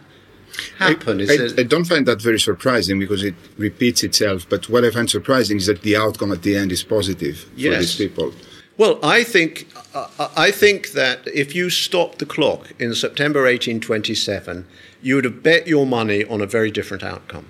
happen? 0.77 1.19
I, 1.21 1.23
I, 1.23 1.49
I, 1.57 1.63
don't 1.63 1.85
find 1.85 2.05
that 2.05 2.21
very 2.21 2.39
surprising 2.39 2.99
because 2.99 3.23
it 3.23 3.35
repeats 3.57 4.03
itself. 4.03 4.47
But 4.47 4.69
what 4.69 4.85
I 4.85 4.91
find 4.91 5.09
surprising 5.09 5.57
is 5.57 5.65
that 5.65 5.81
the 5.81 5.97
outcome 5.97 6.31
at 6.31 6.43
the 6.43 6.55
end 6.55 6.71
is 6.71 6.83
positive 6.83 7.39
for 7.39 7.55
these 7.55 7.95
people. 7.95 8.33
Well, 8.77 8.99
I 9.03 9.23
think 9.23 9.67
uh, 9.93 10.29
I 10.35 10.51
think 10.51 10.91
that 10.91 11.25
if 11.27 11.55
you 11.55 11.69
stop 11.69 12.17
the 12.17 12.25
clock 12.25 12.73
in 12.77 12.93
September 12.93 13.43
1827, 13.43 14.67
you 15.05 15.13
would 15.13 15.23
have 15.23 15.43
bet 15.43 15.67
your 15.67 15.85
money 15.85 16.25
on 16.25 16.41
a 16.41 16.47
very 16.47 16.71
different 16.71 17.03
outcome. 17.03 17.45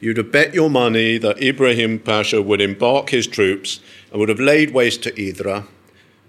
You'd 0.00 0.16
have 0.16 0.32
bet 0.32 0.54
your 0.54 0.70
money 0.70 1.18
that 1.18 1.42
Ibrahim 1.42 1.98
Pasha 1.98 2.40
would 2.40 2.62
embark 2.62 3.10
his 3.10 3.26
troops 3.26 3.80
and 4.10 4.18
would 4.18 4.30
have 4.30 4.40
laid 4.40 4.72
waste 4.72 5.02
to 5.02 5.12
Idra, 5.12 5.66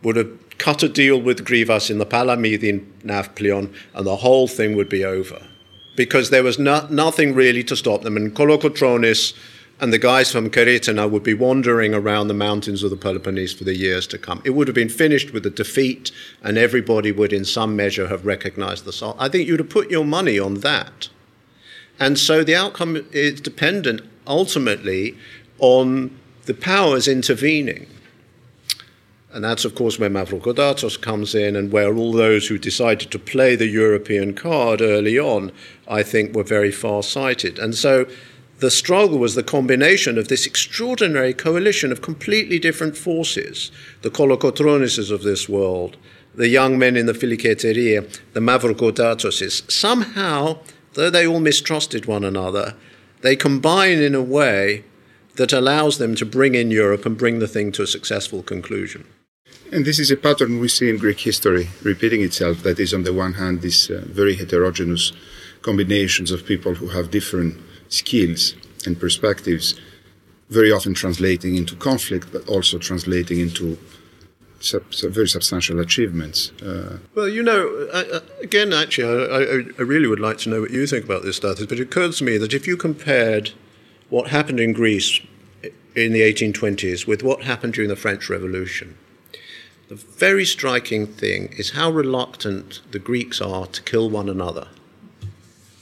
would 0.04 0.18
have 0.18 0.58
cut 0.58 0.84
a 0.84 0.90
deal 0.90 1.22
with 1.22 1.46
Grivas 1.46 1.90
in 1.90 1.98
the 1.98 2.06
Palamidin 2.06 2.86
Navplion, 3.06 3.74
and 3.94 4.06
the 4.06 4.18
whole 4.18 4.50
thing 4.50 4.76
would 4.76 4.90
be 4.90 5.06
over. 5.06 5.42
Because 5.96 6.30
there 6.30 6.44
was 6.44 6.60
no, 6.60 6.86
nothing 6.90 7.34
really 7.34 7.64
to 7.64 7.78
stop 7.78 8.02
them. 8.02 8.18
And 8.18 8.36
Kolokotronis 8.36 9.34
and 9.80 9.92
the 9.92 10.00
guys 10.00 10.32
from 10.32 10.50
Karytaina 10.50 11.10
would 11.10 11.24
be 11.24 11.34
wandering 11.34 11.94
around 11.94 12.28
the 12.28 12.34
mountains 12.34 12.82
of 12.82 12.92
the 12.92 12.98
Peloponnese 12.98 13.54
for 13.54 13.66
the 13.66 13.76
years 13.76 14.08
to 14.08 14.18
come. 14.18 14.42
It 14.46 14.52
would 14.52 14.68
have 14.68 14.76
been 14.76 14.90
finished 14.90 15.34
with 15.34 15.46
a 15.46 15.50
defeat, 15.50 16.12
and 16.42 16.58
everybody 16.58 17.12
would, 17.12 17.34
in 17.34 17.44
some 17.44 17.76
measure, 17.76 18.08
have 18.08 18.26
recognized 18.26 18.86
the 18.86 18.94
salt. 18.94 19.18
I 19.20 19.28
think 19.28 19.48
you'd 19.48 19.60
have 19.60 19.70
put 19.70 19.92
your 19.92 20.06
money 20.06 20.40
on 20.40 20.56
that. 20.56 21.10
And 22.00 22.18
so 22.18 22.44
the 22.44 22.56
outcome 22.56 23.06
is 23.12 23.42
dependent 23.42 24.02
ultimately 24.28 25.18
on 25.60 26.18
the 26.46 26.54
powers 26.54 27.08
intervening. 27.08 27.88
And 29.32 29.44
that's, 29.44 29.66
of 29.66 29.76
course, 29.76 30.00
where 30.00 30.10
Mavrocordatos 30.10 31.02
comes 31.02 31.36
in 31.36 31.58
and 31.58 31.70
where 31.70 31.94
all 31.94 32.14
those 32.14 32.48
who 32.48 32.58
decided 32.58 33.12
to 33.12 33.20
play 33.20 33.58
the 33.58 33.68
European 33.68 34.34
card 34.34 34.82
early 34.82 35.20
on, 35.20 35.52
I 35.86 36.04
think, 36.04 36.34
were 36.34 36.44
very 36.44 36.72
far 36.72 37.04
sighted. 37.04 37.60
And 37.60 37.76
so 37.76 38.06
the 38.60 38.72
struggle 38.72 39.20
was 39.20 39.36
the 39.36 39.44
combination 39.44 40.18
of 40.18 40.28
this 40.28 40.46
extraordinary 40.46 41.34
coalition 41.34 41.92
of 41.92 42.02
completely 42.02 42.60
different 42.60 42.96
forces 42.96 43.72
the 44.02 44.10
Kolokotronises 44.10 45.12
of 45.12 45.24
this 45.24 45.50
world, 45.50 45.98
the 46.34 46.48
young 46.48 46.78
men 46.80 46.96
in 46.96 47.06
the 47.06 47.14
Filiki 47.14 47.50
Eteria, 47.50 48.20
the 48.34 48.40
Mavrocordatoses. 48.40 49.70
Somehow, 49.70 50.60
though 50.94 51.10
they 51.10 51.28
all 51.28 51.40
mistrusted 51.40 52.06
one 52.06 52.24
another, 52.24 52.76
they 53.22 53.36
combine 53.36 54.00
in 54.00 54.16
a 54.16 54.22
way 54.22 54.84
that 55.36 55.52
allows 55.52 55.98
them 55.98 56.16
to 56.16 56.26
bring 56.26 56.56
in 56.56 56.72
Europe 56.72 57.06
and 57.06 57.18
bring 57.18 57.40
the 57.40 57.48
thing 57.48 57.72
to 57.74 57.84
a 57.84 57.88
successful 57.88 58.42
conclusion. 58.42 59.06
And 59.72 59.84
this 59.84 60.00
is 60.00 60.12
a 60.12 60.16
pattern 60.16 60.60
we 60.60 60.70
see 60.70 60.90
in 60.90 60.98
Greek 60.98 61.20
history 61.20 61.70
repeating 61.84 62.22
itself. 62.22 62.64
That 62.64 62.80
is, 62.80 62.94
on 62.94 63.04
the 63.04 63.14
one 63.14 63.34
hand, 63.34 63.62
these 63.62 63.90
uh, 63.90 64.04
very 64.06 64.36
heterogeneous 64.36 65.12
combinations 65.62 66.32
of 66.32 66.46
people 66.46 66.76
who 66.76 66.90
have 66.90 67.12
different 67.12 67.60
skills 67.96 68.56
and 68.86 69.00
perspectives, 69.00 69.80
very 70.50 70.72
often 70.72 70.94
translating 70.94 71.56
into 71.56 71.76
conflict, 71.76 72.32
but 72.32 72.48
also 72.48 72.78
translating 72.78 73.40
into 73.40 73.78
sub- 74.60 74.94
sub- 74.94 75.12
very 75.12 75.28
substantial 75.28 75.80
achievements. 75.80 76.52
Uh, 76.62 76.98
Well, 77.16 77.30
you 77.30 77.42
know, 77.42 77.90
I, 77.94 78.22
again, 78.42 78.74
actually, 78.74 79.08
I, 79.08 79.82
I, 79.82 79.84
really 79.84 80.08
would 80.08 80.20
like 80.20 80.38
to 80.40 80.50
know 80.50 80.62
what 80.62 80.72
you 80.72 80.86
think 80.88 81.06
about 81.06 81.24
this, 81.24 81.40
Stathis, 81.40 81.68
but 81.68 81.80
it 81.80 81.84
occurs 81.90 82.18
to 82.18 82.24
me 82.24 82.38
that 82.38 82.54
if 82.54 82.68
you 82.68 82.78
compared 82.78 83.52
what 84.10 84.30
happened 84.30 84.60
in 84.60 84.74
Greece 84.74 85.20
in 85.96 86.12
the 86.12 86.22
1820s 86.22 87.08
with 87.08 87.24
what 87.24 87.44
happened 87.44 87.74
during 87.74 87.90
the 87.90 87.96
French 87.96 88.30
Revolution, 88.30 88.98
the 89.88 89.96
very 89.96 90.46
striking 90.46 91.08
thing 91.08 91.54
is 91.58 91.72
how 91.72 91.92
reluctant 91.92 92.82
the 92.92 93.00
Greeks 93.00 93.40
are 93.40 93.68
to 93.68 93.82
kill 93.84 94.10
one 94.10 94.30
another. 94.30 94.68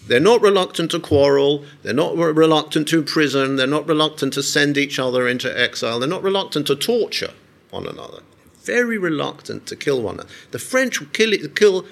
They're 0.07 0.19
not 0.19 0.41
reluctant 0.41 0.91
to 0.91 0.99
quarrel. 0.99 1.63
They're 1.81 1.93
not 1.93 2.17
re- 2.17 2.31
reluctant 2.31 2.89
to 2.89 2.99
imprison. 2.99 3.55
They're 3.55 3.67
not 3.67 3.87
reluctant 3.87 4.33
to 4.33 4.43
send 4.43 4.77
each 4.77 4.99
other 4.99 5.27
into 5.27 5.57
exile. 5.57 5.99
They're 5.99 6.09
not 6.09 6.23
reluctant 6.23 6.67
to 6.67 6.75
torture 6.75 7.33
one 7.69 7.87
another. 7.87 8.21
Very 8.63 8.97
reluctant 8.97 9.65
to 9.67 9.75
kill 9.75 10.01
one 10.01 10.15
another. 10.15 10.29
The 10.51 10.59
French 10.59 10.99
will 10.99 11.07
kill, 11.07 11.31
kill 11.55 11.85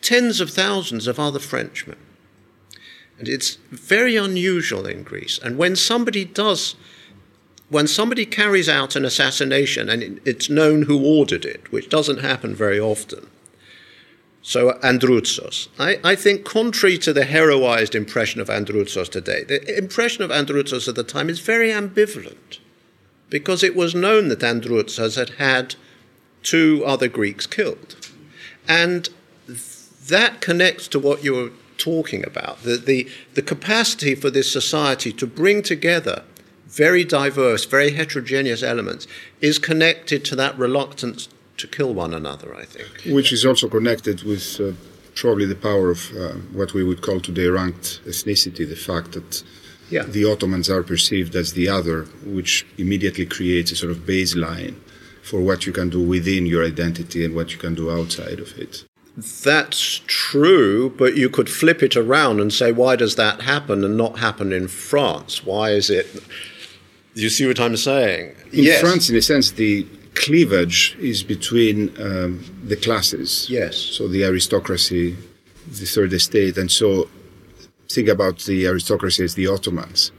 tens 0.00 0.40
of 0.40 0.50
thousands 0.50 1.06
of 1.06 1.18
other 1.18 1.38
Frenchmen. 1.38 1.98
And 3.18 3.28
it's 3.28 3.56
very 3.70 4.16
unusual 4.16 4.86
in 4.86 5.02
Greece. 5.02 5.38
And 5.42 5.58
when 5.58 5.76
somebody 5.76 6.24
does, 6.24 6.74
when 7.68 7.86
somebody 7.86 8.24
carries 8.24 8.68
out 8.68 8.96
an 8.96 9.04
assassination 9.04 9.88
and 9.90 10.20
it's 10.24 10.48
known 10.48 10.82
who 10.82 11.04
ordered 11.04 11.44
it, 11.44 11.70
which 11.70 11.88
doesn't 11.88 12.20
happen 12.20 12.54
very 12.54 12.80
often, 12.80 13.28
so 14.42 14.72
Androutsos. 14.82 15.68
I, 15.78 15.98
I 16.02 16.14
think 16.14 16.44
contrary 16.44 16.98
to 16.98 17.12
the 17.12 17.24
heroized 17.24 17.94
impression 17.94 18.40
of 18.40 18.48
Androutsos 18.48 19.10
today, 19.10 19.44
the 19.44 19.76
impression 19.76 20.24
of 20.24 20.30
Androutsos 20.30 20.88
at 20.88 20.94
the 20.94 21.04
time 21.04 21.28
is 21.28 21.40
very 21.40 21.68
ambivalent 21.68 22.58
because 23.28 23.62
it 23.62 23.76
was 23.76 23.94
known 23.94 24.28
that 24.28 24.40
Androutsos 24.40 25.16
had 25.16 25.30
had 25.30 25.74
two 26.42 26.82
other 26.86 27.08
Greeks 27.08 27.46
killed. 27.46 27.96
And 28.66 29.08
that 30.08 30.40
connects 30.40 30.88
to 30.88 30.98
what 30.98 31.22
you're 31.22 31.50
talking 31.78 32.24
about 32.26 32.62
the, 32.62 32.76
the, 32.76 33.08
the 33.34 33.42
capacity 33.42 34.14
for 34.14 34.30
this 34.30 34.52
society 34.52 35.12
to 35.12 35.26
bring 35.26 35.62
together 35.62 36.24
very 36.66 37.04
diverse, 37.04 37.64
very 37.64 37.92
heterogeneous 37.92 38.62
elements 38.62 39.06
is 39.40 39.58
connected 39.58 40.24
to 40.24 40.36
that 40.36 40.56
reluctance 40.58 41.28
to 41.60 41.66
kill 41.66 41.92
one 41.94 42.12
another, 42.14 42.54
I 42.54 42.64
think. 42.64 42.88
which 43.14 43.32
is 43.32 43.44
also 43.44 43.68
connected 43.68 44.22
with 44.22 44.60
uh, 44.60 44.72
probably 45.14 45.46
the 45.46 45.54
power 45.70 45.90
of 45.90 46.00
uh, 46.16 46.32
what 46.58 46.72
we 46.74 46.82
would 46.84 47.02
call 47.02 47.20
today 47.20 47.48
ranked 47.48 48.00
ethnicity, 48.06 48.64
the 48.68 48.76
fact 48.90 49.12
that 49.12 49.42
Yeah. 49.90 50.04
the 50.16 50.24
Ottomans 50.24 50.68
are 50.70 50.82
perceived 50.82 51.34
as 51.42 51.52
the 51.52 51.68
other, 51.68 51.98
which 52.24 52.64
immediately 52.78 53.26
creates 53.26 53.72
a 53.72 53.76
sort 53.76 53.92
of 53.92 53.98
baseline 54.06 54.74
for 55.22 55.40
what 55.48 55.66
you 55.66 55.72
can 55.72 55.88
do 55.90 56.00
within 56.14 56.46
your 56.46 56.64
identity 56.64 57.24
and 57.24 57.34
what 57.34 57.48
you 57.52 57.58
can 57.58 57.74
do 57.74 57.90
outside 57.90 58.38
of 58.40 58.50
it. 58.64 58.84
That's 59.44 60.00
true, 60.06 60.94
but 60.96 61.16
you 61.16 61.28
could 61.28 61.50
flip 61.50 61.82
it 61.82 61.96
around 61.96 62.40
and 62.40 62.52
say, 62.52 62.72
why 62.72 62.96
does 62.96 63.16
that 63.16 63.42
happen 63.42 63.84
and 63.84 63.96
not 63.96 64.18
happen 64.18 64.52
in 64.52 64.68
France? 64.68 65.44
Why 65.44 65.70
is 65.72 65.90
it? 65.90 66.06
You 67.14 67.28
see 67.28 67.46
what 67.46 67.60
I'm 67.60 67.76
saying? 67.76 68.34
In 68.52 68.80
France, 68.80 69.10
in 69.10 69.16
a 69.16 69.22
sense, 69.22 69.50
the 69.50 69.86
cleavage 70.14 70.96
is 71.00 71.22
between 71.22 71.88
um, 72.00 72.44
the 72.64 72.76
classes. 72.76 73.48
Yes. 73.48 73.76
So 73.76 74.08
the 74.08 74.24
aristocracy, 74.24 75.16
the 75.66 75.86
third 75.86 76.12
estate, 76.12 76.56
and 76.58 76.70
so 76.70 77.08
think 77.88 78.08
about 78.08 78.38
the 78.40 78.66
aristocracy 78.66 79.24
as 79.24 79.34
the 79.34 79.46
Ottomans. 79.46 80.12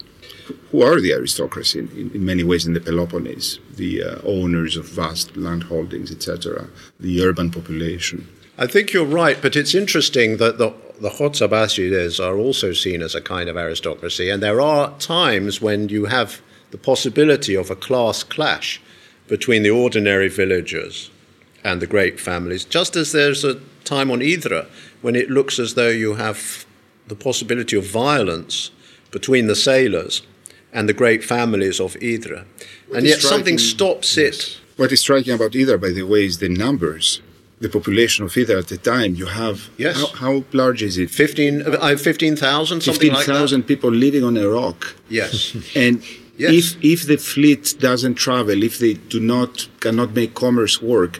Who 0.71 0.81
are 0.81 0.99
the 0.99 1.13
aristocracy 1.13 1.79
in, 1.79 2.11
in, 2.13 2.25
many 2.25 2.43
ways 2.43 2.65
in 2.65 2.73
the 2.73 2.81
Peloponnese? 2.81 3.59
The 3.75 4.03
uh, 4.03 4.21
owners 4.25 4.75
of 4.75 4.85
vast 4.85 5.37
land 5.37 5.63
holdings, 5.63 6.11
etc., 6.11 6.67
the 6.99 7.23
urban 7.23 7.51
population. 7.51 8.27
I 8.57 8.67
think 8.67 8.91
you're 8.91 9.05
right, 9.05 9.41
but 9.41 9.55
it's 9.55 9.73
interesting 9.73 10.37
that 10.37 10.57
the 10.57 10.73
the 11.01 11.09
Khotsabasides 11.09 12.23
are 12.23 12.37
also 12.37 12.73
seen 12.73 13.01
as 13.01 13.15
a 13.15 13.21
kind 13.21 13.49
of 13.49 13.57
aristocracy, 13.57 14.29
and 14.29 14.41
there 14.43 14.61
are 14.61 14.91
times 14.99 15.59
when 15.59 15.89
you 15.89 16.05
have 16.05 16.41
the 16.69 16.77
possibility 16.77 17.55
of 17.55 17.71
a 17.71 17.75
class 17.75 18.23
clash 18.23 18.79
between 19.31 19.63
the 19.63 19.69
ordinary 19.69 20.27
villagers 20.27 21.09
and 21.63 21.81
the 21.81 21.87
great 21.87 22.19
families, 22.19 22.65
just 22.65 22.97
as 22.97 23.13
there's 23.13 23.45
a 23.45 23.55
time 23.85 24.11
on 24.11 24.19
Idra 24.19 24.65
when 25.01 25.15
it 25.15 25.29
looks 25.29 25.57
as 25.57 25.75
though 25.75 25.93
you 26.03 26.15
have 26.15 26.65
the 27.07 27.15
possibility 27.15 27.77
of 27.77 27.85
violence 27.85 28.71
between 29.09 29.47
the 29.47 29.55
sailors 29.55 30.21
and 30.73 30.89
the 30.89 30.93
great 30.93 31.23
families 31.23 31.79
of 31.79 31.93
Idra. 32.01 32.43
and 32.93 33.05
yet 33.07 33.21
something 33.21 33.57
striking- 33.57 34.03
stops 34.03 34.17
it. 34.17 34.57
What 34.75 34.91
is 34.91 34.99
striking 34.99 35.33
about 35.33 35.53
Idra, 35.53 35.79
by 35.79 35.91
the 35.91 36.03
way, 36.03 36.25
is 36.25 36.39
the 36.39 36.49
numbers. 36.49 37.21
The 37.61 37.69
population 37.69 38.25
of 38.25 38.31
Idra 38.33 38.57
at 38.59 38.67
the 38.67 38.77
time, 38.93 39.15
you 39.15 39.27
have. 39.27 39.69
Yes. 39.77 39.95
How, 40.01 40.07
how 40.23 40.43
large 40.51 40.81
is 40.83 40.97
it? 40.97 41.09
15, 41.09 41.61
uh, 41.61 41.77
I 41.81 41.89
have 41.91 42.01
15,000, 42.01 42.81
something 42.81 43.13
like 43.13 43.25
that. 43.27 43.47
15,000 43.47 43.63
people 43.63 43.91
living 43.91 44.23
on 44.25 44.35
a 44.35 44.47
rock. 44.49 44.95
Yes. 45.09 45.55
And 45.75 46.03
Yes. 46.41 46.51
if 46.59 46.65
if 46.93 46.99
the 47.11 47.17
fleet 47.31 47.63
doesn't 47.89 48.15
travel, 48.25 48.57
if 48.69 48.75
they 48.83 48.93
do 49.13 49.19
not 49.33 49.51
cannot 49.83 50.09
make 50.19 50.31
commerce 50.45 50.75
work, 50.93 51.13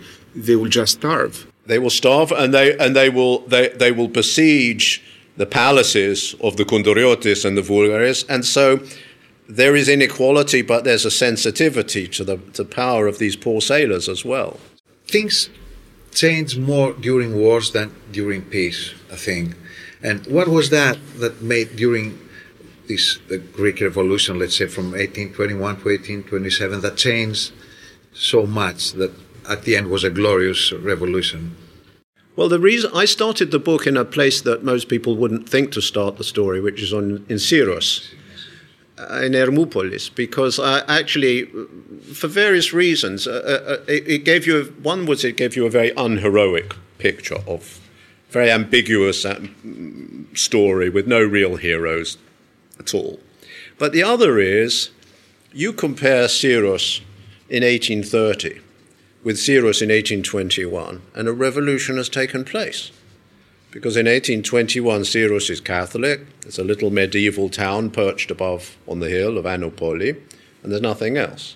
they 0.45 0.55
will 0.59 0.73
just 0.79 0.91
starve. 0.99 1.33
They 1.71 1.79
will 1.83 1.95
starve, 2.01 2.29
and 2.41 2.49
they 2.57 2.67
and 2.83 2.91
they 2.99 3.09
will 3.17 3.35
they, 3.53 3.65
they 3.83 3.91
will 3.97 4.11
besiege 4.21 4.85
the 5.41 5.45
palaces 5.45 6.35
of 6.47 6.51
the 6.57 6.65
Kunduriotis 6.71 7.45
and 7.45 7.53
the 7.59 7.65
Vulgaris, 7.71 8.19
and 8.33 8.41
so 8.45 8.63
there 9.59 9.75
is 9.81 9.87
inequality, 9.89 10.61
but 10.63 10.83
there's 10.83 11.05
a 11.05 11.11
sensitivity 11.11 12.07
to 12.15 12.23
the 12.29 12.37
to 12.57 12.63
power 12.65 13.03
of 13.11 13.15
these 13.17 13.35
poor 13.45 13.61
sailors 13.61 14.07
as 14.15 14.21
well. 14.25 14.51
things 15.07 15.49
change 16.13 16.51
more 16.57 16.93
during 17.07 17.31
wars 17.43 17.71
than 17.71 17.89
during 18.11 18.41
peace, 18.57 18.81
I 19.11 19.17
think. 19.27 19.55
And 20.03 20.25
what 20.27 20.47
was 20.47 20.69
that 20.69 20.97
that 21.21 21.41
made 21.41 21.69
during 21.83 22.07
this 22.87 23.19
the 23.27 23.37
Greek 23.37 23.81
Revolution, 23.81 24.39
let's 24.39 24.57
say 24.57 24.67
from 24.67 24.91
1821 24.91 25.59
to 25.77 25.89
1827, 25.89 26.81
that 26.81 26.97
changed 26.97 27.51
so 28.13 28.45
much 28.45 28.93
that 28.93 29.11
at 29.49 29.63
the 29.63 29.75
end 29.75 29.89
was 29.89 30.03
a 30.03 30.09
glorious 30.09 30.71
revolution? 30.71 31.55
Well, 32.35 32.49
the 32.49 32.59
reason 32.59 32.91
I 32.93 33.05
started 33.05 33.51
the 33.51 33.59
book 33.59 33.85
in 33.85 33.97
a 33.97 34.05
place 34.05 34.41
that 34.41 34.63
most 34.63 34.87
people 34.87 35.15
wouldn't 35.15 35.49
think 35.49 35.71
to 35.73 35.81
start 35.81 36.17
the 36.17 36.23
story, 36.23 36.61
which 36.61 36.81
is 36.81 36.93
on 36.93 37.25
in 37.27 37.37
Syros, 37.37 38.13
uh, 38.97 39.21
in 39.23 39.33
Hermopolis, 39.33 40.13
because 40.13 40.59
I 40.59 40.79
actually, 40.87 41.45
for 42.13 42.27
various 42.27 42.71
reasons, 42.73 43.27
uh, 43.27 43.31
uh, 43.67 43.91
it, 43.91 44.07
it 44.07 44.25
gave 44.25 44.47
you 44.47 44.73
one 44.81 45.05
was 45.05 45.25
it 45.25 45.37
gave 45.37 45.55
you 45.55 45.65
a 45.65 45.69
very 45.69 45.91
unheroic 45.97 46.75
picture 46.97 47.39
of 47.47 47.79
very 48.29 48.49
ambiguous 48.49 49.25
um, 49.25 50.27
story 50.33 50.89
with 50.89 51.05
no 51.05 51.21
real 51.21 51.57
heroes 51.57 52.17
at 52.81 52.93
all. 52.93 53.19
But 53.77 53.93
the 53.93 54.03
other 54.03 54.39
is 54.39 54.89
you 55.53 55.71
compare 55.71 56.25
Syros 56.25 57.01
in 57.49 57.63
1830 57.63 58.59
with 59.23 59.37
Syros 59.37 59.81
in 59.81 59.89
1821, 59.89 61.01
and 61.13 61.27
a 61.27 61.33
revolution 61.33 61.97
has 61.97 62.09
taken 62.09 62.43
place. 62.43 62.91
Because 63.69 63.95
in 63.95 64.05
1821, 64.05 65.01
Syros 65.01 65.49
is 65.49 65.61
Catholic. 65.61 66.25
It's 66.45 66.59
a 66.59 66.63
little 66.63 66.89
medieval 66.89 67.49
town 67.49 67.91
perched 67.91 68.31
above 68.31 68.77
on 68.87 68.99
the 68.99 69.09
hill 69.09 69.37
of 69.37 69.45
Anopoli, 69.45 70.19
and 70.63 70.71
there's 70.71 70.81
nothing 70.81 71.17
else. 71.17 71.55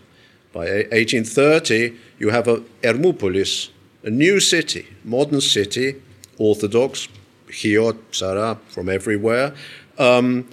By 0.54 0.66
1830, 0.92 1.98
you 2.20 2.30
have 2.30 2.48
a 2.48 2.64
Hermopolis, 2.82 3.70
a 4.04 4.10
new 4.10 4.40
city, 4.40 4.88
modern 5.04 5.42
city, 5.42 6.02
Orthodox, 6.38 7.08
Chiot, 7.50 7.98
Sara, 8.12 8.60
from 8.70 8.90
everywhere. 8.90 9.54
Um, 9.98 10.48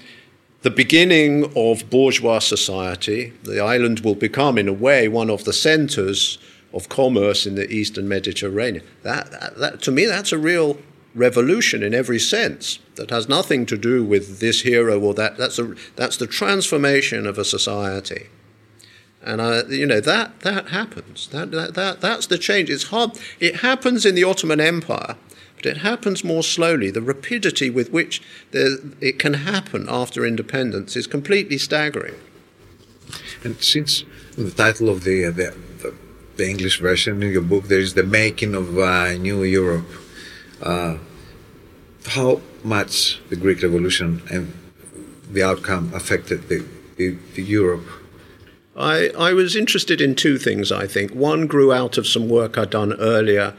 the 0.62 0.70
beginning 0.70 1.52
of 1.56 1.88
bourgeois 1.90 2.38
society. 2.38 3.32
The 3.42 3.60
island 3.60 4.00
will 4.00 4.14
become, 4.14 4.58
in 4.58 4.68
a 4.68 4.72
way, 4.72 5.08
one 5.08 5.30
of 5.30 5.44
the 5.44 5.52
centers 5.52 6.38
of 6.72 6.88
commerce 6.88 7.46
in 7.46 7.54
the 7.54 7.70
Eastern 7.70 8.08
Mediterranean. 8.08 8.84
That, 9.02 9.30
that, 9.30 9.58
that, 9.58 9.82
to 9.82 9.90
me, 9.90 10.06
that's 10.06 10.32
a 10.32 10.38
real 10.38 10.78
revolution 11.14 11.82
in 11.82 11.92
every 11.92 12.18
sense 12.18 12.78
that 12.94 13.10
has 13.10 13.28
nothing 13.28 13.66
to 13.66 13.76
do 13.76 14.02
with 14.04 14.40
this 14.40 14.62
hero 14.62 14.98
or 14.98 15.14
that. 15.14 15.36
That's, 15.36 15.58
a, 15.58 15.74
that's 15.96 16.16
the 16.16 16.26
transformation 16.26 17.26
of 17.26 17.38
a 17.38 17.44
society. 17.44 18.28
And 19.24 19.40
I, 19.40 19.62
you 19.68 19.86
know 19.86 20.00
that 20.00 20.40
that 20.40 20.68
happens. 20.68 21.28
That, 21.28 21.52
that 21.52 21.74
that 21.74 22.00
that's 22.00 22.26
the 22.26 22.38
change. 22.38 22.68
It's 22.70 22.84
hard. 22.84 23.12
It 23.38 23.56
happens 23.56 24.04
in 24.04 24.16
the 24.16 24.24
Ottoman 24.24 24.60
Empire, 24.60 25.16
but 25.62 25.70
it 25.70 25.78
happens 25.78 26.24
more 26.24 26.42
slowly. 26.42 26.90
The 26.90 27.02
rapidity 27.02 27.70
with 27.70 27.90
which 27.90 28.20
it 28.52 29.18
can 29.18 29.34
happen 29.34 29.86
after 29.88 30.26
independence 30.26 30.96
is 30.96 31.06
completely 31.06 31.58
staggering. 31.58 32.14
And 33.44 33.60
since 33.62 34.04
the 34.36 34.50
title 34.50 34.88
of 34.88 35.04
the, 35.04 35.24
the, 35.26 35.54
the, 35.82 35.94
the 36.36 36.48
English 36.48 36.80
version 36.80 37.22
in 37.22 37.30
your 37.32 37.42
book, 37.42 37.68
there 37.68 37.78
is 37.78 37.94
the 37.94 38.02
making 38.02 38.54
of 38.54 38.76
uh, 38.78 39.12
New 39.14 39.44
Europe. 39.44 39.86
Uh, 40.60 40.98
how 42.06 42.40
much 42.64 43.20
the 43.28 43.36
Greek 43.36 43.62
Revolution 43.62 44.22
and 44.30 44.52
the 45.30 45.42
outcome 45.42 45.92
affected 45.94 46.48
the, 46.48 46.64
the, 46.96 47.16
the 47.34 47.42
Europe? 47.42 47.86
I, 48.74 49.10
I 49.18 49.32
was 49.32 49.54
interested 49.54 50.00
in 50.00 50.14
two 50.14 50.38
things, 50.38 50.72
I 50.72 50.86
think. 50.86 51.12
One 51.12 51.46
grew 51.46 51.72
out 51.72 51.98
of 51.98 52.06
some 52.06 52.28
work 52.28 52.56
I'd 52.56 52.70
done 52.70 52.94
earlier 52.94 53.54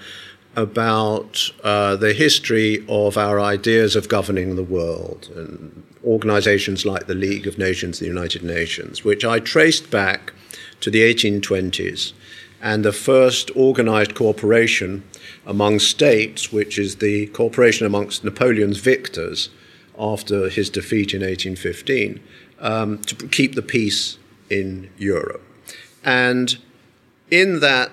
about 0.56 1.50
uh, 1.64 1.96
the 1.96 2.14
history 2.14 2.86
of 2.88 3.18
our 3.18 3.40
ideas 3.40 3.96
of 3.96 4.08
governing 4.10 4.56
the 4.56 4.64
world 4.64 5.30
and 5.36 5.84
organizations 6.04 6.86
like 6.86 7.08
the 7.08 7.16
League 7.16 7.48
of 7.48 7.58
Nations, 7.58 8.00
the 8.00 8.06
United 8.06 8.44
Nations, 8.44 9.04
which 9.04 9.26
I 9.26 9.40
traced 9.40 9.90
back 9.90 10.34
to 10.82 10.92
the 10.92 11.02
1820s 11.02 12.14
and 12.62 12.86
the 12.86 12.94
first 12.94 13.52
organized 13.56 14.16
cooperation 14.16 15.04
among 15.46 15.80
states, 15.80 16.52
which 16.52 16.78
is 16.78 16.98
the 16.98 17.28
cooperation 17.28 17.86
amongst 17.86 18.24
Napoleon's 18.24 18.78
victors 18.78 19.50
after 19.98 20.50
his 20.50 20.70
defeat 20.70 21.14
in 21.14 21.22
1815, 21.22 22.22
um, 22.60 23.00
to 23.00 23.28
keep 23.28 23.56
the 23.56 23.62
peace 23.62 24.18
in 24.50 24.90
Europe. 24.98 25.42
And 26.04 26.58
in 27.30 27.60
that 27.60 27.92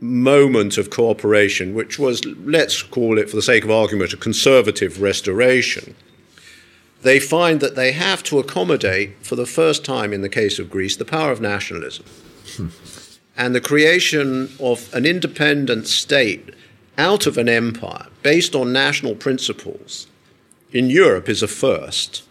moment 0.00 0.78
of 0.78 0.90
cooperation, 0.90 1.74
which 1.74 1.98
was, 1.98 2.24
let's 2.24 2.82
call 2.82 3.18
it 3.18 3.28
for 3.28 3.36
the 3.36 3.42
sake 3.42 3.64
of 3.64 3.70
argument, 3.70 4.12
a 4.12 4.16
conservative 4.16 5.00
restoration, 5.00 5.94
they 7.02 7.20
find 7.20 7.60
that 7.60 7.76
they 7.76 7.92
have 7.92 8.22
to 8.24 8.38
accommodate, 8.38 9.12
for 9.24 9.36
the 9.36 9.46
first 9.46 9.84
time 9.84 10.12
in 10.12 10.22
the 10.22 10.28
case 10.28 10.58
of 10.58 10.70
Greece, 10.70 10.96
the 10.96 11.04
power 11.04 11.30
of 11.30 11.40
nationalism. 11.40 12.04
Hmm. 12.56 12.68
and 13.36 13.54
the 13.54 13.60
creation 13.60 14.50
of 14.58 14.92
an 14.92 15.06
independent 15.06 15.86
state 15.86 16.52
out 16.98 17.26
of 17.26 17.38
an 17.38 17.48
empire 17.48 18.06
based 18.22 18.54
on 18.54 18.72
national 18.72 19.14
principles 19.14 20.08
in 20.72 20.90
Europe 20.90 21.28
is 21.28 21.42
a 21.42 21.48
first. 21.48 22.22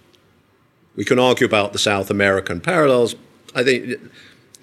We 0.96 1.06
can 1.06 1.18
argue 1.18 1.48
about 1.48 1.74
the 1.74 1.80
South 1.80 2.10
American 2.10 2.60
parallels. 2.60 3.16
I 3.56 3.64
think 3.64 4.00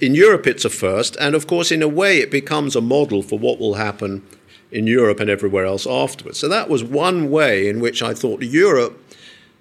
in 0.01 0.15
Europe 0.15 0.47
it's 0.47 0.65
a 0.65 0.71
first, 0.71 1.17
and 1.17 1.35
of 1.35 1.47
course, 1.47 1.73
in 1.73 1.83
a 1.83 1.89
way, 1.89 2.19
it 2.19 2.31
becomes 2.31 2.77
a 2.77 2.81
model 2.81 3.23
for 3.23 3.39
what 3.39 3.59
will 3.59 3.75
happen 3.75 4.23
in 4.71 4.87
Europe 4.87 5.21
and 5.21 5.31
everywhere 5.31 5.65
else 5.65 5.87
afterwards. 5.87 6.39
So 6.39 6.49
that 6.49 6.69
was 6.69 6.85
one 6.85 7.31
way 7.31 7.69
in 7.69 7.81
which 7.81 8.03
I 8.03 8.13
thought 8.15 8.43
Europe 8.43 9.03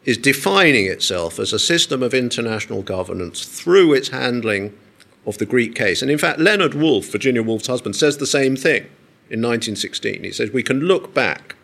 is 0.03 0.17
defining 0.17 0.85
itself 0.85 1.39
as 1.39 1.53
a 1.53 1.59
system 1.59 2.03
of 2.03 2.13
international 2.13 2.83
governance 2.83 3.45
through 3.45 3.93
its 3.93 4.09
handling 4.09 4.77
of 5.25 5.37
the 5.37 5.45
Greek 5.45 5.73
case. 5.73 6.01
And 6.01 6.11
in 6.11 6.17
fact, 6.17 6.39
Leonard 6.39 6.73
Woolf, 6.73 7.11
Virginia 7.11 7.41
Woolf's 7.41 7.67
husband, 7.67 7.95
says 7.95 8.17
the 8.17 8.27
same 8.27 8.55
thing 8.55 8.83
in 9.29 9.41
1916. 9.41 10.23
He 10.23 10.31
says, 10.31 10.51
We 10.51 10.63
can 10.63 10.81
look 10.81 11.13
back 11.13 11.55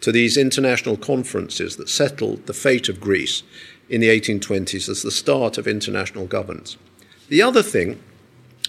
to 0.00 0.12
these 0.12 0.36
international 0.36 0.96
conferences 0.96 1.76
that 1.76 1.88
settled 1.88 2.46
the 2.46 2.54
fate 2.54 2.88
of 2.88 3.00
Greece 3.00 3.42
in 3.88 4.00
the 4.00 4.08
1820s 4.08 4.88
as 4.88 5.02
the 5.02 5.10
start 5.10 5.58
of 5.58 5.66
international 5.66 6.26
governance. 6.26 6.76
The 7.30 7.42
other 7.42 7.62
thing, 7.62 8.02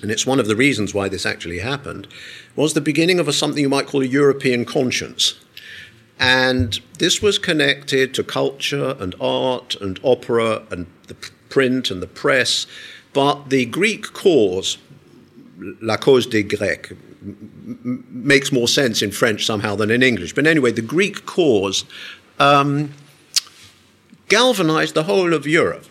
and 0.03 0.11
it's 0.11 0.27
one 0.27 0.39
of 0.39 0.45
the 0.47 0.55
reasons 0.55 0.93
why 0.93 1.09
this 1.09 1.25
actually 1.25 1.59
happened, 1.59 2.07
was 2.55 2.75
the 2.75 2.79
beginning 2.79 3.19
of 3.19 3.27
a, 3.27 3.33
something 3.33 3.63
you 3.63 3.69
might 3.69 3.87
call 3.87 4.03
a 4.03 4.05
European 4.05 4.65
conscience. 4.65 5.33
And 6.19 6.79
this 6.99 7.23
was 7.23 7.39
connected 7.39 8.13
to 8.13 8.23
culture 8.23 8.95
and 8.99 9.15
art 9.19 9.75
and 9.81 9.99
opera 10.03 10.61
and 10.69 10.85
the 11.07 11.15
print 11.49 11.89
and 11.89 12.03
the 12.03 12.07
press. 12.07 12.67
But 13.13 13.49
the 13.49 13.65
Greek 13.65 14.13
cause, 14.13 14.77
la 15.81 15.97
cause 15.97 16.27
des 16.27 16.43
Grecs, 16.43 16.95
makes 17.23 18.51
more 18.51 18.67
sense 18.67 19.01
in 19.01 19.09
French 19.09 19.43
somehow 19.43 19.75
than 19.75 19.89
in 19.89 20.03
English. 20.03 20.35
But 20.35 20.45
anyway, 20.45 20.71
the 20.71 20.83
Greek 20.83 21.25
cause 21.25 21.83
um, 22.37 22.93
galvanized 24.27 24.93
the 24.93 25.03
whole 25.03 25.33
of 25.33 25.47
Europe 25.47 25.87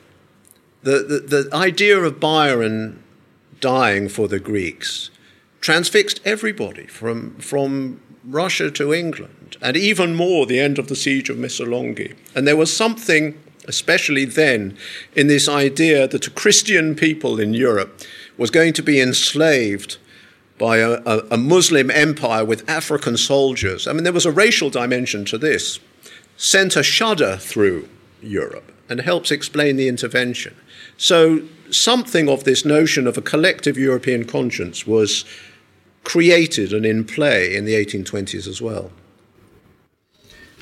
the, 0.82 1.24
the, 1.28 1.40
the 1.42 1.54
idea 1.54 1.98
of 1.98 2.20
Byron 2.20 3.02
dying 3.60 4.08
for 4.08 4.28
the 4.28 4.40
Greeks 4.40 5.10
transfixed 5.60 6.20
everybody 6.24 6.86
from, 6.86 7.34
from 7.36 8.00
Russia 8.24 8.70
to 8.70 8.94
England, 8.94 9.56
and 9.60 9.76
even 9.76 10.14
more 10.14 10.46
the 10.46 10.60
end 10.60 10.78
of 10.78 10.88
the 10.88 10.96
siege 10.96 11.28
of 11.28 11.36
Missolonghi. 11.36 12.16
And 12.34 12.46
there 12.46 12.56
was 12.56 12.74
something, 12.74 13.38
especially 13.68 14.24
then, 14.24 14.76
in 15.14 15.26
this 15.26 15.48
idea 15.48 16.08
that 16.08 16.26
a 16.26 16.30
Christian 16.30 16.94
people 16.94 17.38
in 17.38 17.52
Europe 17.52 18.00
was 18.38 18.50
going 18.50 18.72
to 18.74 18.82
be 18.82 19.00
enslaved 19.00 19.98
by 20.58 20.78
a, 20.78 21.02
a, 21.06 21.26
a 21.32 21.36
Muslim 21.36 21.90
empire 21.90 22.44
with 22.44 22.68
African 22.68 23.16
soldiers. 23.16 23.86
I 23.86 23.92
mean, 23.92 24.04
there 24.04 24.12
was 24.12 24.26
a 24.26 24.32
racial 24.32 24.70
dimension 24.70 25.24
to 25.26 25.38
this, 25.38 25.78
sent 26.36 26.76
a 26.76 26.82
shudder 26.82 27.36
through 27.36 27.88
Europe 28.22 28.72
and 28.88 29.00
helps 29.00 29.30
explain 29.30 29.76
the 29.76 29.88
intervention. 29.88 30.54
So, 31.00 31.40
something 31.70 32.28
of 32.28 32.44
this 32.44 32.66
notion 32.66 33.06
of 33.06 33.16
a 33.16 33.22
collective 33.22 33.78
European 33.78 34.26
conscience 34.26 34.86
was 34.86 35.24
created 36.04 36.74
and 36.74 36.84
in 36.84 37.06
play 37.06 37.56
in 37.56 37.64
the 37.64 37.72
1820s 37.72 38.46
as 38.46 38.60
well. 38.60 38.92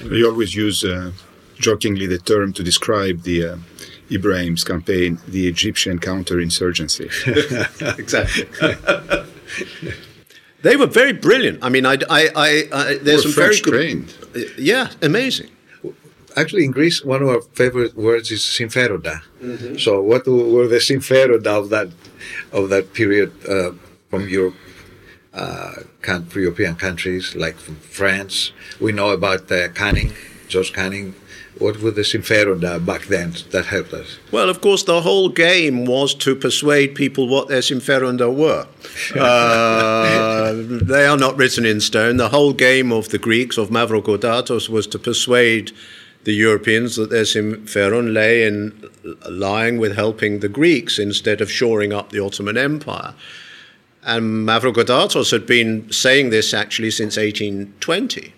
We 0.00 0.24
always 0.24 0.54
use 0.54 0.84
uh, 0.84 1.10
jokingly 1.58 2.06
the 2.06 2.18
term 2.18 2.52
to 2.52 2.62
describe 2.62 3.22
the 3.22 3.44
uh, 3.44 3.56
Ibrahim's 4.12 4.62
campaign, 4.62 5.18
the 5.26 5.48
Egyptian 5.48 5.98
counterinsurgency. 5.98 7.08
exactly. 7.98 8.46
they 10.62 10.76
were 10.76 10.86
very 10.86 11.14
brilliant. 11.14 11.64
I 11.64 11.68
mean, 11.68 11.84
I, 11.84 11.96
I, 12.08 12.28
I, 12.36 12.68
I 12.72 12.98
there's 12.98 13.24
some 13.24 13.32
French 13.32 13.64
very 13.64 13.80
good. 13.80 14.08
trained. 14.14 14.54
Yeah, 14.56 14.92
amazing 15.02 15.50
actually, 16.40 16.64
in 16.64 16.70
Greece, 16.70 17.04
one 17.04 17.22
of 17.22 17.28
our 17.28 17.40
favorite 17.40 17.96
words 17.96 18.30
is 18.30 18.42
"sinferoda." 18.42 19.22
Mm-hmm. 19.42 19.76
So, 19.76 20.00
what 20.00 20.26
were 20.26 20.68
the 20.68 20.80
sinferoda 20.80 21.46
of 21.46 21.70
that 21.70 21.88
of 22.52 22.68
that 22.70 22.92
period 22.94 23.32
uh, 23.48 23.72
from 24.10 24.28
Europe, 24.28 24.56
uh, 25.34 25.74
European 26.34 26.74
countries 26.76 27.34
like 27.34 27.56
from 27.56 27.76
France? 27.76 28.52
We 28.80 28.92
know 28.92 29.10
about 29.10 29.50
uh, 29.50 29.68
Canning, 29.68 30.12
George 30.48 30.72
Canning. 30.72 31.14
What 31.58 31.80
were 31.82 31.90
the 31.90 32.02
sinferoda 32.02 32.78
back 32.84 33.06
then 33.06 33.34
that 33.50 33.66
helped 33.66 33.92
us? 33.92 34.18
Well, 34.30 34.48
of 34.48 34.60
course, 34.60 34.84
the 34.84 35.00
whole 35.00 35.28
game 35.28 35.86
was 35.86 36.14
to 36.14 36.36
persuade 36.36 36.94
people 36.94 37.26
what 37.26 37.48
their 37.48 37.62
sinferoda 37.62 38.32
were. 38.32 38.68
uh, 39.20 40.52
they 40.86 41.04
are 41.04 41.16
not 41.16 41.36
written 41.36 41.66
in 41.66 41.80
stone. 41.80 42.16
The 42.16 42.28
whole 42.28 42.52
game 42.52 42.92
of 42.92 43.08
the 43.08 43.18
Greeks, 43.18 43.58
of 43.58 43.70
Mavrokordatos, 43.70 44.68
was 44.68 44.86
to 44.86 45.00
persuade 45.00 45.72
the 46.28 46.34
Europeans 46.34 46.96
that 46.96 47.08
their 47.08 47.24
Simferon 47.24 48.12
lay 48.12 48.44
in 48.46 48.86
lying 49.30 49.78
with 49.78 49.94
helping 49.94 50.40
the 50.40 50.48
Greeks 50.50 50.98
instead 50.98 51.40
of 51.40 51.50
shoring 51.50 51.90
up 51.90 52.10
the 52.10 52.22
Ottoman 52.22 52.58
Empire. 52.58 53.14
And 54.02 54.46
Mavrokordatos 54.46 55.30
had 55.30 55.46
been 55.46 55.90
saying 55.90 56.28
this 56.28 56.52
actually 56.52 56.90
since 56.90 57.16
1820, 57.16 58.34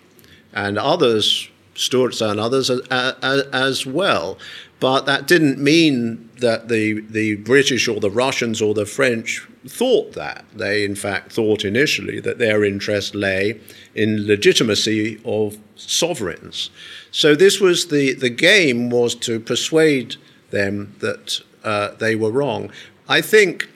and 0.53 0.79
others, 0.79 1.49
Stuarts 1.75 2.21
and 2.21 2.39
others, 2.39 2.69
as, 2.69 3.43
as 3.51 3.85
well. 3.85 4.37
But 4.79 5.05
that 5.07 5.27
didn't 5.27 5.57
mean 5.57 6.29
that 6.37 6.69
the, 6.69 7.01
the 7.01 7.35
British 7.35 7.89
or 7.89 7.99
the 7.99 8.09
Russians 8.09 8.61
or 8.61 8.73
the 8.73 8.85
French 8.85 9.45
thought 9.67 10.13
that. 10.13 10.43
They, 10.55 10.83
in 10.83 10.95
fact, 10.95 11.31
thought 11.31 11.63
initially 11.63 12.19
that 12.21 12.39
their 12.39 12.63
interest 12.63 13.15
lay 13.15 13.59
in 13.93 14.25
legitimacy 14.25 15.21
of 15.23 15.57
sovereigns. 15.75 16.69
So 17.11 17.35
this 17.35 17.59
was 17.59 17.87
the, 17.87 18.13
the 18.13 18.29
game 18.29 18.89
was 18.89 19.15
to 19.15 19.39
persuade 19.39 20.15
them 20.49 20.95
that 20.99 21.41
uh, 21.63 21.89
they 21.99 22.15
were 22.15 22.31
wrong. 22.31 22.71
I 23.07 23.21
think 23.21 23.69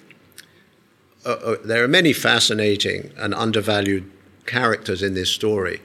uh, 1.26 1.30
uh, 1.30 1.56
there 1.63 1.84
are 1.84 1.88
many 1.88 2.13
fascinating 2.13 3.12
and 3.17 3.34
undervalued 3.34 4.10
characters 4.45 5.02
in 5.02 5.13
this 5.13 5.30
story. 5.30 5.82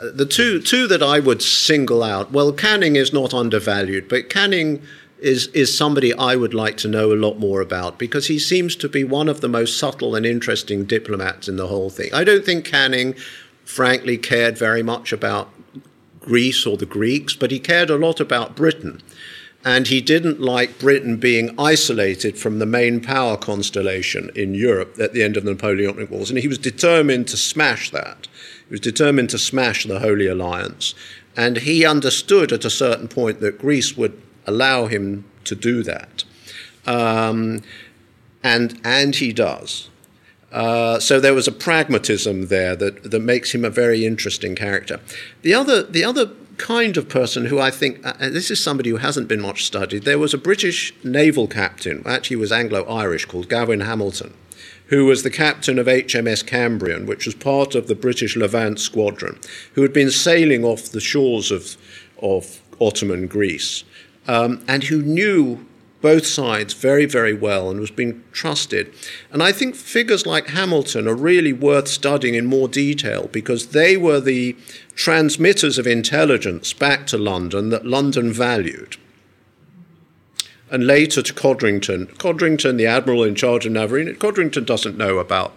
Uh, 0.00 0.10
the 0.12 0.26
two, 0.26 0.60
two 0.60 0.86
that 0.88 1.02
I 1.02 1.20
would 1.20 1.42
single 1.42 2.02
out, 2.02 2.32
well, 2.32 2.52
Canning 2.52 2.96
is 2.96 3.12
not 3.12 3.34
undervalued, 3.34 4.08
but 4.08 4.30
Canning 4.30 4.82
is, 5.24 5.46
is 5.48 5.76
somebody 5.76 6.12
I 6.12 6.36
would 6.36 6.52
like 6.52 6.76
to 6.78 6.88
know 6.88 7.10
a 7.10 7.16
lot 7.16 7.38
more 7.38 7.62
about 7.62 7.98
because 7.98 8.26
he 8.26 8.38
seems 8.38 8.76
to 8.76 8.90
be 8.90 9.04
one 9.04 9.30
of 9.30 9.40
the 9.40 9.48
most 9.48 9.78
subtle 9.78 10.14
and 10.14 10.26
interesting 10.26 10.84
diplomats 10.84 11.48
in 11.48 11.56
the 11.56 11.68
whole 11.68 11.88
thing. 11.88 12.12
I 12.12 12.24
don't 12.24 12.44
think 12.44 12.66
Canning, 12.66 13.14
frankly, 13.64 14.18
cared 14.18 14.58
very 14.58 14.82
much 14.82 15.14
about 15.14 15.48
Greece 16.20 16.66
or 16.66 16.76
the 16.76 16.84
Greeks, 16.84 17.34
but 17.34 17.50
he 17.50 17.58
cared 17.58 17.88
a 17.88 17.96
lot 17.96 18.20
about 18.20 18.54
Britain. 18.54 19.00
And 19.64 19.88
he 19.88 20.02
didn't 20.02 20.40
like 20.40 20.78
Britain 20.78 21.16
being 21.16 21.54
isolated 21.58 22.36
from 22.38 22.58
the 22.58 22.66
main 22.66 23.00
power 23.00 23.38
constellation 23.38 24.30
in 24.36 24.52
Europe 24.52 24.96
at 25.00 25.14
the 25.14 25.22
end 25.22 25.38
of 25.38 25.44
the 25.44 25.52
Napoleonic 25.52 26.10
Wars. 26.10 26.28
And 26.28 26.38
he 26.38 26.48
was 26.48 26.58
determined 26.58 27.28
to 27.28 27.38
smash 27.38 27.90
that. 27.92 28.28
He 28.68 28.74
was 28.74 28.80
determined 28.80 29.30
to 29.30 29.38
smash 29.38 29.86
the 29.86 30.00
Holy 30.00 30.26
Alliance. 30.26 30.94
And 31.34 31.56
he 31.56 31.86
understood 31.86 32.52
at 32.52 32.66
a 32.66 32.70
certain 32.70 33.08
point 33.08 33.40
that 33.40 33.58
Greece 33.58 33.96
would 33.96 34.20
allow 34.46 34.86
him 34.86 35.24
to 35.44 35.54
do 35.54 35.82
that. 35.82 36.24
Um, 36.86 37.62
and, 38.42 38.80
and 38.84 39.16
he 39.16 39.32
does. 39.32 39.90
Uh, 40.52 41.00
so 41.00 41.18
there 41.18 41.34
was 41.34 41.48
a 41.48 41.52
pragmatism 41.52 42.46
there 42.46 42.76
that, 42.76 43.10
that 43.10 43.20
makes 43.20 43.54
him 43.54 43.64
a 43.64 43.70
very 43.70 44.06
interesting 44.06 44.54
character. 44.54 45.00
The 45.42 45.54
other, 45.54 45.82
the 45.82 46.04
other 46.04 46.30
kind 46.58 46.96
of 46.96 47.08
person 47.08 47.46
who 47.46 47.58
I 47.58 47.70
think, 47.70 48.04
uh, 48.06 48.12
this 48.20 48.50
is 48.50 48.62
somebody 48.62 48.90
who 48.90 48.98
hasn't 48.98 49.26
been 49.26 49.40
much 49.40 49.64
studied, 49.64 50.04
there 50.04 50.18
was 50.18 50.32
a 50.32 50.38
British 50.38 50.94
naval 51.02 51.48
captain, 51.48 52.02
actually 52.06 52.36
was 52.36 52.52
Anglo-Irish, 52.52 53.24
called 53.24 53.48
Gavin 53.48 53.80
Hamilton, 53.80 54.34
who 54.86 55.06
was 55.06 55.24
the 55.24 55.30
captain 55.30 55.78
of 55.78 55.86
HMS 55.86 56.46
Cambrian, 56.46 57.06
which 57.06 57.26
was 57.26 57.34
part 57.34 57.74
of 57.74 57.88
the 57.88 57.94
British 57.96 58.36
Levant 58.36 58.78
squadron, 58.78 59.40
who 59.72 59.82
had 59.82 59.92
been 59.92 60.10
sailing 60.10 60.64
off 60.64 60.84
the 60.90 61.00
shores 61.00 61.50
of, 61.50 61.76
of 62.22 62.60
Ottoman 62.80 63.26
Greece, 63.26 63.82
um, 64.26 64.64
and 64.66 64.84
who 64.84 65.02
knew 65.02 65.64
both 66.04 66.26
sides 66.26 66.74
very, 66.74 67.06
very 67.06 67.32
well 67.32 67.70
and 67.70 67.80
was 67.80 67.90
being 67.90 68.22
trusted. 68.30 68.92
And 69.32 69.42
I 69.42 69.52
think 69.52 69.74
figures 69.74 70.26
like 70.26 70.48
Hamilton 70.48 71.08
are 71.08 71.14
really 71.14 71.54
worth 71.54 71.88
studying 71.88 72.34
in 72.34 72.44
more 72.44 72.68
detail 72.68 73.30
because 73.32 73.68
they 73.68 73.96
were 73.96 74.20
the 74.20 74.54
transmitters 74.94 75.78
of 75.78 75.86
intelligence 75.86 76.74
back 76.74 77.06
to 77.06 77.16
London 77.16 77.70
that 77.70 77.86
London 77.86 78.30
valued. 78.30 78.98
And 80.70 80.86
later 80.86 81.22
to 81.22 81.32
Codrington. 81.32 82.08
Codrington, 82.18 82.76
the 82.76 82.86
admiral 82.86 83.24
in 83.24 83.34
charge 83.34 83.64
of 83.64 83.72
Navarino, 83.72 84.12
Codrington 84.12 84.64
doesn't 84.64 84.98
know 84.98 85.16
about, 85.16 85.52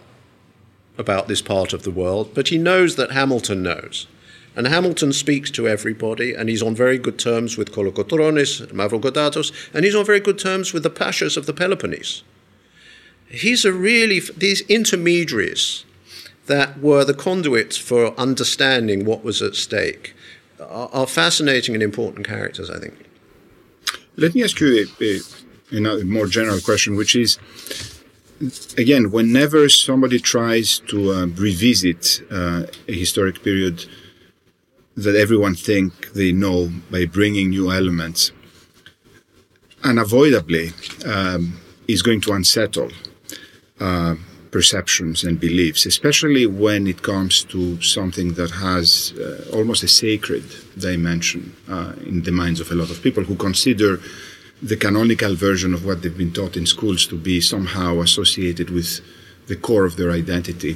about 0.98 1.28
this 1.28 1.42
part 1.42 1.74
of 1.74 1.84
the 1.84 1.92
world, 1.92 2.34
but 2.34 2.48
he 2.48 2.58
knows 2.58 2.96
that 2.96 3.12
Hamilton 3.12 3.64
knows. 3.64 4.08
And 4.58 4.66
Hamilton 4.66 5.14
speaks 5.14 5.52
to 5.52 5.68
everybody, 5.68 6.34
and 6.34 6.50
he's 6.50 6.64
on 6.64 6.74
very 6.74 6.98
good 6.98 7.20
terms 7.20 7.58
with 7.58 7.72
Kolokotronis, 7.72 8.66
Mavrokordatos, 8.74 9.52
and 9.72 9.86
he's 9.86 9.94
on 9.94 10.04
very 10.04 10.20
good 10.20 10.40
terms 10.40 10.74
with 10.74 10.82
the 10.82 10.90
pashas 10.90 11.38
of 11.38 11.46
the 11.46 11.54
Peloponnese. 11.54 12.24
He's 13.30 13.66
a 13.66 13.72
really, 13.72 14.20
these 14.36 14.62
intermediaries 14.62 15.86
that 16.48 16.80
were 16.80 17.06
the 17.06 17.14
conduits 17.14 17.78
for 17.78 18.20
understanding 18.20 19.06
what 19.06 19.24
was 19.24 19.44
at 19.44 19.54
stake 19.54 20.16
are, 20.60 20.90
are 20.92 21.06
fascinating 21.06 21.76
and 21.76 21.84
important 21.84 22.26
characters, 22.26 22.72
I 22.72 22.80
think. 22.80 22.96
Let 24.16 24.34
me 24.34 24.44
ask 24.44 24.60
you 24.60 24.88
a, 25.00 25.76
a, 25.76 26.02
a 26.02 26.04
more 26.04 26.26
general 26.26 26.62
question, 26.62 26.96
which 26.96 27.16
is 27.16 27.38
again, 28.76 29.12
whenever 29.12 29.70
somebody 29.70 30.20
tries 30.20 30.80
to 30.80 31.12
uh, 31.12 31.26
revisit 31.28 32.22
uh, 32.32 32.64
a 32.88 32.94
historic 32.94 33.44
period, 33.44 33.86
that 34.98 35.16
everyone 35.16 35.56
think 35.56 36.12
they 36.14 36.32
know 36.32 36.70
by 36.92 37.06
bringing 37.06 37.52
new 37.52 37.72
elements 37.72 38.32
unavoidably 39.84 40.72
um, 41.06 41.60
is 41.88 42.02
going 42.02 42.20
to 42.20 42.34
unsettle 42.34 42.90
uh, 43.80 44.16
perceptions 44.52 45.24
and 45.24 45.40
beliefs, 45.40 45.86
especially 45.86 46.46
when 46.46 46.88
it 46.88 47.04
comes 47.04 47.44
to 47.44 47.80
something 47.82 48.34
that 48.34 48.50
has 48.50 49.14
uh, 49.14 49.46
almost 49.54 49.84
a 49.84 49.88
sacred 49.88 50.44
dimension 50.78 51.56
uh, 51.70 51.94
in 52.06 52.24
the 52.24 52.32
minds 52.32 52.60
of 52.60 52.72
a 52.72 52.76
lot 52.76 52.90
of 52.90 53.02
people 53.04 53.24
who 53.24 53.36
consider 53.36 54.00
the 54.64 54.76
canonical 54.76 55.36
version 55.36 55.74
of 55.74 55.86
what 55.86 56.02
they've 56.02 56.18
been 56.18 56.34
taught 56.34 56.58
in 56.58 56.66
schools 56.66 57.06
to 57.06 57.16
be 57.16 57.40
somehow 57.40 58.00
associated 58.02 58.72
with 58.72 59.02
the 59.48 59.56
core 59.56 59.86
of 59.86 59.96
their 59.96 60.12
identity. 60.12 60.76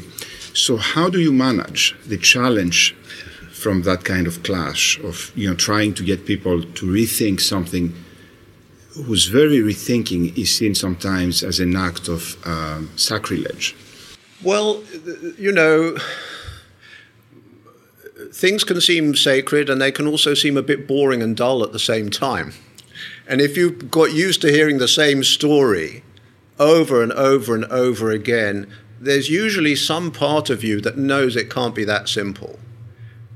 So, 0.53 0.77
how 0.77 1.09
do 1.09 1.19
you 1.19 1.33
manage 1.33 1.95
the 2.05 2.17
challenge 2.17 2.95
from 3.61 3.83
that 3.83 4.03
kind 4.03 4.25
of 4.25 4.41
clash 4.41 4.99
of 5.01 5.31
you 5.35 5.47
know 5.47 5.55
trying 5.55 5.93
to 5.93 6.03
get 6.03 6.25
people 6.25 6.63
to 6.63 6.85
rethink 6.85 7.39
something 7.39 7.93
whose 9.05 9.27
very 9.27 9.59
rethinking 9.59 10.35
is 10.37 10.57
seen 10.57 10.75
sometimes 10.75 11.43
as 11.43 11.59
an 11.59 11.75
act 11.75 12.09
of 12.09 12.35
um, 12.45 12.89
sacrilege. 12.97 13.75
Well, 14.43 14.83
you 15.37 15.51
know, 15.51 15.97
things 18.33 18.63
can 18.63 18.81
seem 18.81 19.15
sacred 19.15 19.69
and 19.69 19.79
they 19.79 19.91
can 19.91 20.07
also 20.07 20.33
seem 20.33 20.57
a 20.57 20.61
bit 20.61 20.87
boring 20.87 21.21
and 21.21 21.37
dull 21.37 21.63
at 21.63 21.71
the 21.71 21.79
same 21.79 22.09
time. 22.09 22.53
And 23.27 23.39
if 23.39 23.55
you've 23.55 23.89
got 23.89 24.11
used 24.11 24.41
to 24.41 24.51
hearing 24.51 24.79
the 24.79 24.89
same 24.89 25.23
story 25.23 26.03
over 26.59 27.01
and 27.01 27.13
over 27.13 27.55
and 27.55 27.65
over 27.65 28.11
again, 28.11 28.67
there's 28.99 29.29
usually 29.29 29.75
some 29.75 30.11
part 30.11 30.49
of 30.49 30.63
you 30.63 30.81
that 30.81 30.97
knows 30.97 31.35
it 31.35 31.49
can't 31.49 31.73
be 31.73 31.85
that 31.85 32.09
simple 32.09 32.59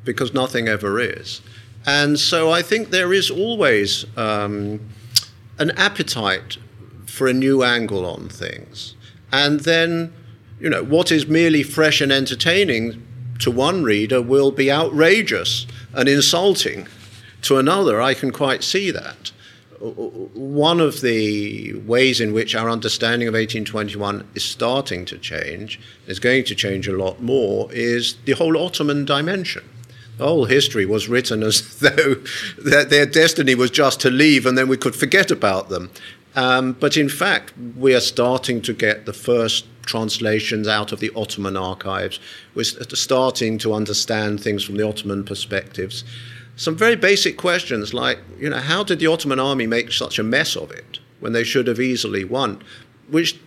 because 0.05 0.33
nothing 0.33 0.67
ever 0.67 0.99
is. 0.99 1.41
And 1.85 2.19
so 2.19 2.51
I 2.51 2.61
think 2.61 2.89
there 2.89 3.13
is 3.13 3.29
always 3.29 4.05
um, 4.17 4.79
an 5.59 5.71
appetite 5.71 6.57
for 7.05 7.27
a 7.27 7.33
new 7.33 7.63
angle 7.63 8.05
on 8.05 8.29
things. 8.29 8.95
And 9.31 9.61
then, 9.61 10.13
you 10.59 10.69
know, 10.69 10.83
what 10.83 11.11
is 11.11 11.27
merely 11.27 11.63
fresh 11.63 12.01
and 12.01 12.11
entertaining 12.11 13.05
to 13.39 13.51
one 13.51 13.83
reader 13.83 14.21
will 14.21 14.51
be 14.51 14.71
outrageous 14.71 15.67
and 15.93 16.09
insulting 16.09 16.87
to 17.43 17.57
another. 17.57 18.01
I 18.01 18.13
can 18.13 18.31
quite 18.31 18.63
see 18.63 18.91
that. 18.91 19.31
One 19.79 20.79
of 20.79 21.01
the 21.01 21.73
ways 21.73 22.19
in 22.21 22.33
which 22.33 22.55
our 22.55 22.69
understanding 22.69 23.27
of 23.27 23.33
1821 23.33 24.27
is 24.33 24.43
starting 24.43 25.05
to 25.05 25.17
change, 25.17 25.79
is 26.07 26.19
going 26.19 26.45
to 26.45 26.55
change 26.55 26.87
a 26.87 26.97
lot 26.97 27.21
more, 27.21 27.71
is 27.71 28.15
the 28.25 28.31
whole 28.31 28.57
Ottoman 28.57 29.05
dimension 29.05 29.63
whole 30.17 30.45
history 30.45 30.85
was 30.85 31.07
written 31.07 31.43
as 31.43 31.79
though 31.79 32.15
their 32.57 33.05
destiny 33.05 33.55
was 33.55 33.71
just 33.71 33.99
to 34.01 34.09
leave 34.09 34.45
and 34.45 34.57
then 34.57 34.67
we 34.67 34.77
could 34.77 34.95
forget 34.95 35.31
about 35.31 35.69
them. 35.69 35.91
Um, 36.35 36.73
but 36.73 36.97
in 36.97 37.07
fact, 37.07 37.53
we 37.77 37.95
are 37.95 38.01
starting 38.01 38.61
to 38.63 38.73
get 38.73 39.05
the 39.05 39.13
first 39.13 39.65
translations 39.85 40.67
out 40.67 40.91
of 40.91 40.99
the 40.99 41.11
Ottoman 41.15 41.55
archives. 41.55 42.19
We're 42.53 42.63
starting 42.63 43.57
to 43.59 43.73
understand 43.73 44.41
things 44.41 44.63
from 44.63 44.75
the 44.75 44.87
Ottoman 44.87 45.23
perspectives. 45.23 46.03
Some 46.57 46.75
very 46.75 46.95
basic 46.95 47.37
questions 47.37 47.93
like, 47.93 48.19
you 48.37 48.49
know, 48.49 48.57
how 48.57 48.83
did 48.83 48.99
the 48.99 49.07
Ottoman 49.07 49.39
army 49.39 49.67
make 49.67 49.91
such 49.91 50.19
a 50.19 50.23
mess 50.23 50.55
of 50.55 50.71
it 50.71 50.99
when 51.19 51.33
they 51.33 51.43
should 51.43 51.67
have 51.67 51.79
easily 51.79 52.23
won? 52.23 52.61
Which 53.09 53.39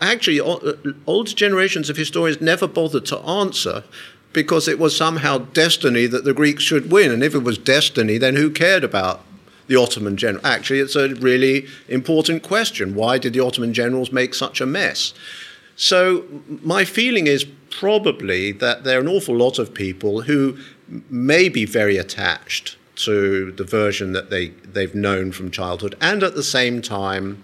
actually 0.00 0.40
old 0.40 1.36
generations 1.36 1.88
of 1.88 1.96
historians 1.96 2.40
never 2.40 2.66
bothered 2.66 3.06
to 3.06 3.18
answer 3.20 3.84
because 4.36 4.68
it 4.68 4.78
was 4.78 4.94
somehow 4.94 5.38
destiny 5.38 6.06
that 6.06 6.24
the 6.24 6.34
Greeks 6.34 6.62
should 6.62 6.92
win. 6.92 7.10
And 7.10 7.24
if 7.24 7.34
it 7.34 7.38
was 7.38 7.56
destiny, 7.56 8.18
then 8.18 8.36
who 8.36 8.50
cared 8.50 8.84
about 8.84 9.22
the 9.66 9.76
Ottoman 9.76 10.18
general? 10.18 10.46
Actually, 10.46 10.80
it's 10.80 10.94
a 10.94 11.14
really 11.14 11.66
important 11.88 12.42
question. 12.42 12.94
Why 12.94 13.16
did 13.16 13.32
the 13.32 13.40
Ottoman 13.40 13.72
generals 13.72 14.12
make 14.12 14.34
such 14.34 14.60
a 14.60 14.66
mess? 14.66 15.14
So, 15.74 16.26
my 16.62 16.84
feeling 16.84 17.26
is 17.26 17.46
probably 17.70 18.52
that 18.52 18.84
there 18.84 18.98
are 18.98 19.00
an 19.00 19.08
awful 19.08 19.34
lot 19.34 19.58
of 19.58 19.72
people 19.72 20.20
who 20.22 20.58
may 21.08 21.48
be 21.48 21.64
very 21.64 21.96
attached 21.96 22.76
to 22.96 23.52
the 23.52 23.64
version 23.64 24.12
that 24.12 24.28
they, 24.28 24.48
they've 24.74 24.94
known 24.94 25.32
from 25.32 25.50
childhood, 25.50 25.96
and 26.02 26.22
at 26.22 26.34
the 26.34 26.42
same 26.42 26.82
time, 26.82 27.42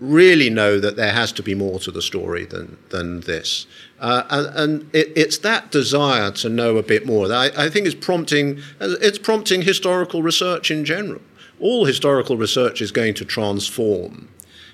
really 0.00 0.50
know 0.50 0.80
that 0.80 0.96
there 0.96 1.12
has 1.12 1.32
to 1.32 1.42
be 1.42 1.54
more 1.54 1.78
to 1.80 1.90
the 1.90 2.02
story 2.02 2.44
than, 2.44 2.78
than 2.90 3.20
this. 3.20 3.66
Uh, 4.00 4.22
and, 4.30 4.46
and 4.58 4.94
it, 4.94 5.12
it's 5.16 5.38
that 5.38 5.70
desire 5.70 6.30
to 6.30 6.48
know 6.48 6.76
a 6.76 6.82
bit 6.82 7.06
more 7.06 7.28
that 7.28 7.58
I, 7.58 7.66
I 7.66 7.70
think 7.70 7.86
is 7.86 7.94
prompting, 7.94 8.60
it's 8.80 9.18
prompting 9.18 9.62
historical 9.62 10.22
research 10.22 10.70
in 10.70 10.84
general. 10.84 11.20
All 11.60 11.84
historical 11.84 12.36
research 12.36 12.80
is 12.80 12.90
going 12.90 13.14
to 13.14 13.24
transform. 13.24 14.28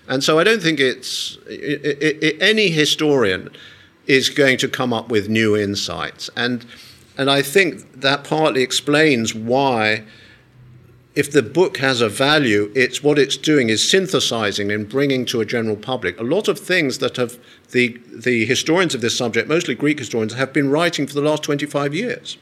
And 0.08 0.24
so 0.24 0.38
I 0.38 0.44
don't 0.44 0.62
think 0.62 0.80
it's 0.80 1.38
it, 1.48 1.84
it, 1.84 2.42
any 2.42 2.70
historian 2.70 3.50
is 4.06 4.30
going 4.30 4.58
to 4.58 4.68
come 4.68 4.92
up 4.92 5.08
with 5.08 5.28
new 5.28 5.56
insights. 5.56 6.28
And, 6.36 6.66
and 7.16 7.30
I 7.30 7.42
think 7.42 8.00
that 8.00 8.24
partly 8.24 8.62
explains 8.62 9.34
why 9.34 10.04
if 11.14 11.30
the 11.30 11.42
book 11.42 11.76
has 11.76 12.00
a 12.00 12.08
value, 12.08 12.72
it's 12.74 13.02
what 13.02 13.18
it's 13.18 13.36
doing 13.36 13.68
is 13.68 13.88
synthesizing 13.88 14.72
and 14.72 14.88
bringing 14.88 15.26
to 15.26 15.40
a 15.40 15.46
general 15.46 15.76
public 15.76 16.18
a 16.18 16.22
lot 16.22 16.48
of 16.48 16.58
things 16.58 16.98
that 16.98 17.16
have 17.16 17.38
the, 17.70 18.00
the 18.10 18.46
historians 18.46 18.94
of 18.94 19.02
this 19.02 19.16
subject, 19.16 19.48
mostly 19.48 19.74
Greek 19.74 19.98
historians, 19.98 20.32
have 20.32 20.52
been 20.52 20.70
writing 20.70 21.06
for 21.06 21.14
the 21.14 21.20
last 21.20 21.42
25 21.42 21.94
years. 21.94 22.38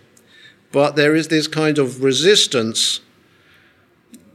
But 0.70 0.94
there 0.94 1.16
is 1.16 1.28
this 1.28 1.48
kind 1.48 1.78
of 1.78 2.02
resistance 2.02 3.00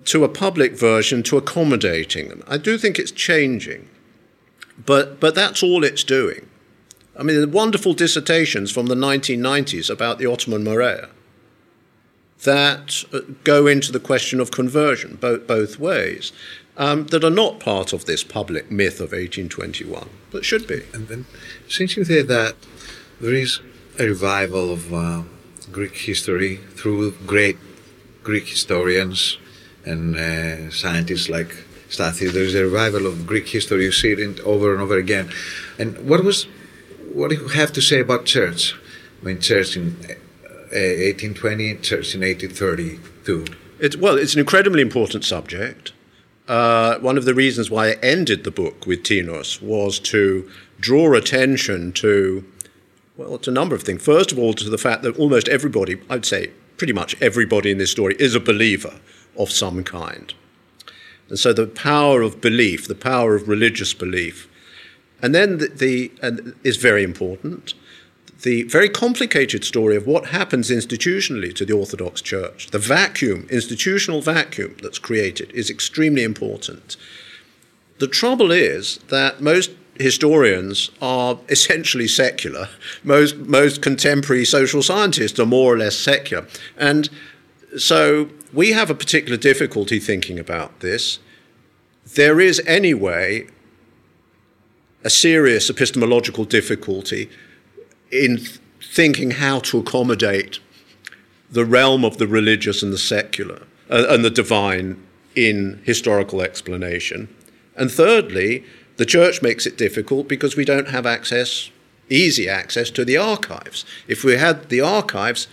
to 0.05 0.25
a 0.25 0.29
public 0.29 0.77
version 0.77 1.23
to 1.23 1.37
accommodating 1.37 2.27
them. 2.27 2.43
I 2.45 2.57
do 2.57 2.77
think 2.77 2.99
it's 2.99 3.11
changing, 3.11 3.87
but, 4.85 5.21
but 5.21 5.33
that's 5.33 5.63
all 5.63 5.85
it's 5.85 6.03
doing. 6.03 6.47
I 7.17 7.23
mean, 7.23 7.39
the 7.39 7.47
wonderful 7.47 7.93
dissertations 7.93 8.69
from 8.69 8.87
the 8.87 8.95
1990s 8.95 9.89
about 9.89 10.19
the 10.19 10.25
Ottoman 10.25 10.65
Morea 10.65 11.09
that 12.45 13.03
uh, 13.13 13.19
go 13.43 13.67
into 13.67 13.91
the 13.91 13.99
question 13.99 14.39
of 14.39 14.51
conversion 14.51 15.17
both, 15.19 15.45
both 15.45 15.79
ways 15.79 16.31
um, 16.77 17.07
that 17.07 17.23
are 17.23 17.29
not 17.29 17.59
part 17.59 17.93
of 17.93 18.05
this 18.05 18.23
public 18.23 18.69
myth 18.71 18.95
of 18.95 19.11
1821, 19.11 20.09
but 20.31 20.45
should 20.45 20.67
be. 20.67 20.83
And 20.93 21.07
then, 21.07 21.25
since 21.69 21.95
you 21.95 22.03
say 22.03 22.21
that 22.21 22.55
there 23.21 23.33
is 23.33 23.59
a 23.99 24.05
revival 24.05 24.71
of 24.71 24.93
uh, 24.93 25.23
Greek 25.71 25.95
history 25.97 26.57
through 26.75 27.11
great 27.25 27.57
Greek 28.23 28.47
historians 28.47 29.37
and 29.85 30.15
uh, 30.15 30.71
scientists 30.71 31.29
like 31.29 31.55
Stathis, 31.89 32.33
there 32.33 32.43
is 32.43 32.55
a 32.55 32.63
revival 32.63 33.05
of 33.05 33.25
Greek 33.25 33.47
history. 33.47 33.85
You 33.85 33.91
see 33.91 34.11
it 34.11 34.39
over 34.41 34.73
and 34.73 34.81
over 34.81 34.97
again. 34.97 35.31
And 35.79 36.09
what 36.09 36.23
was 36.23 36.47
what 37.13 37.29
do 37.29 37.35
you 37.35 37.47
have 37.49 37.71
to 37.73 37.81
say 37.81 38.01
about 38.01 38.25
church? 38.25 38.75
I 39.21 39.25
mean, 39.25 39.39
church 39.39 39.77
in 39.77 39.95
1820, 40.75 41.71
uh, 41.71 41.81
church 41.81 42.15
in 42.15 42.21
1832. 42.21 43.45
It's, 43.79 43.97
well, 43.97 44.17
it's 44.17 44.33
an 44.33 44.39
incredibly 44.39 44.81
important 44.81 45.23
subject. 45.23 45.93
Uh, 46.47 46.99
one 46.99 47.17
of 47.17 47.25
the 47.25 47.33
reasons 47.33 47.71
why 47.71 47.89
I 47.89 47.93
ended 48.03 48.43
the 48.43 48.51
book 48.51 48.85
with 48.85 49.03
Tinos 49.03 49.61
was 49.61 49.99
to 49.99 50.49
draw 50.79 51.13
attention 51.15 51.91
to, 51.93 52.45
well, 53.17 53.35
it's 53.35 53.47
a 53.47 53.51
number 53.51 53.75
of 53.75 53.83
things. 53.83 54.03
First 54.03 54.31
of 54.31 54.37
all, 54.37 54.53
to 54.53 54.69
the 54.69 54.77
fact 54.77 55.01
that 55.03 55.17
almost 55.17 55.47
everybody, 55.47 55.99
I'd 56.09 56.25
say 56.25 56.51
pretty 56.77 56.93
much 56.93 57.19
everybody 57.21 57.71
in 57.71 57.77
this 57.77 57.91
story, 57.91 58.15
is 58.19 58.35
a 58.35 58.39
believer 58.39 58.99
of 59.37 59.49
some 59.49 59.83
kind. 59.83 60.33
And 61.29 61.39
so 61.39 61.53
the 61.53 61.67
power 61.67 62.21
of 62.21 62.41
belief, 62.41 62.87
the 62.87 62.95
power 62.95 63.35
of 63.35 63.47
religious 63.47 63.93
belief, 63.93 64.47
and 65.21 65.33
then 65.33 65.57
the, 65.57 65.67
the 65.67 66.11
and 66.21 66.55
is 66.63 66.77
very 66.77 67.03
important 67.03 67.73
the 68.41 68.63
very 68.63 68.89
complicated 68.89 69.63
story 69.63 69.95
of 69.95 70.05
what 70.05 70.27
happens 70.27 70.69
institutionally 70.69 71.55
to 71.55 71.65
the 71.65 71.73
Orthodox 71.73 72.21
Church, 72.21 72.67
the 72.71 72.79
vacuum, 72.79 73.47
institutional 73.49 74.21
vacuum 74.21 74.75
that's 74.81 74.99
created, 74.99 75.51
is 75.51 75.69
extremely 75.69 76.23
important. 76.23 76.97
The 77.99 78.07
trouble 78.07 78.51
is 78.51 78.99
that 79.07 79.41
most 79.41 79.71
historians 79.97 80.91
are 81.01 81.39
essentially 81.47 82.07
secular. 82.07 82.67
Most, 83.03 83.37
most 83.37 83.81
contemporary 83.81 84.45
social 84.45 84.83
scientists 84.83 85.39
are 85.39 85.45
more 85.45 85.73
or 85.73 85.77
less 85.77 85.97
secular. 85.97 86.45
And 86.77 87.09
so 87.77 88.29
we 88.53 88.71
have 88.73 88.89
a 88.89 88.95
particular 88.95 89.37
difficulty 89.37 89.99
thinking 89.99 90.37
about 90.37 90.81
this. 90.81 91.19
There 92.15 92.39
is, 92.39 92.61
anyway, 92.67 93.47
a 95.03 95.09
serious 95.09 95.69
epistemological 95.69 96.45
difficulty 96.45 97.29
in 98.11 98.39
thinking 98.81 99.31
how 99.31 99.59
to 99.59 99.79
accommodate 99.79 100.59
the 101.49 101.65
realm 101.65 102.03
of 102.03 102.17
the 102.17 102.27
religious 102.27 102.81
and 102.83 102.91
the 102.91 102.97
secular 102.97 103.63
uh, 103.89 104.05
and 104.09 104.23
the 104.23 104.29
divine 104.29 105.01
in 105.35 105.81
historical 105.83 106.41
explanation. 106.41 107.33
And 107.75 107.91
thirdly, 107.91 108.63
the 108.97 109.05
church 109.05 109.41
makes 109.41 109.65
it 109.65 109.77
difficult 109.77 110.27
because 110.27 110.55
we 110.55 110.65
don't 110.65 110.89
have 110.89 111.05
access, 111.05 111.69
easy 112.09 112.47
access 112.47 112.89
to 112.91 113.03
the 113.03 113.17
archives. 113.17 113.85
If 114.07 114.23
we 114.23 114.37
had 114.37 114.69
the 114.69 114.81
archives, 114.81 115.47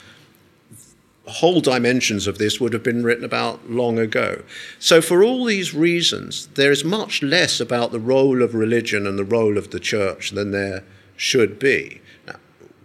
whole 1.27 1.61
dimensions 1.61 2.27
of 2.27 2.39
this 2.39 2.61
would 2.61 2.73
have 2.73 2.83
been 2.83 3.03
written 3.03 3.25
about 3.25 3.71
long 3.71 3.99
ago. 3.99 4.43
So, 4.79 5.01
for 5.01 5.23
all 5.23 5.45
these 5.45 5.75
reasons, 5.75 6.49
there 6.55 6.73
is 6.73 6.85
much 6.85 7.23
less 7.23 7.61
about 7.61 7.93
the 7.93 8.01
role 8.01 8.43
of 8.43 8.55
religion 8.55 9.07
and 9.07 9.19
the 9.19 9.25
role 9.25 9.57
of 9.57 9.71
the 9.71 9.81
church 9.81 10.31
than 10.31 10.51
there 10.51 10.85
should 11.17 11.59
be. 11.59 12.01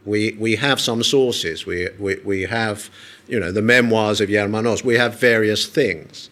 We, 0.08 0.32
we 0.39 0.55
have 0.55 0.80
some 0.80 1.03
sources. 1.03 1.66
We, 1.66 1.89
we, 1.99 2.16
we 2.24 2.41
have, 2.43 2.89
you 3.28 3.39
know, 3.39 3.51
the 3.51 3.62
memoirs 3.62 4.22
of 4.22 4.30
Germanos. 4.30 4.84
We 4.84 4.95
have 4.95 5.20
various 5.20 5.68
things. 5.68 6.30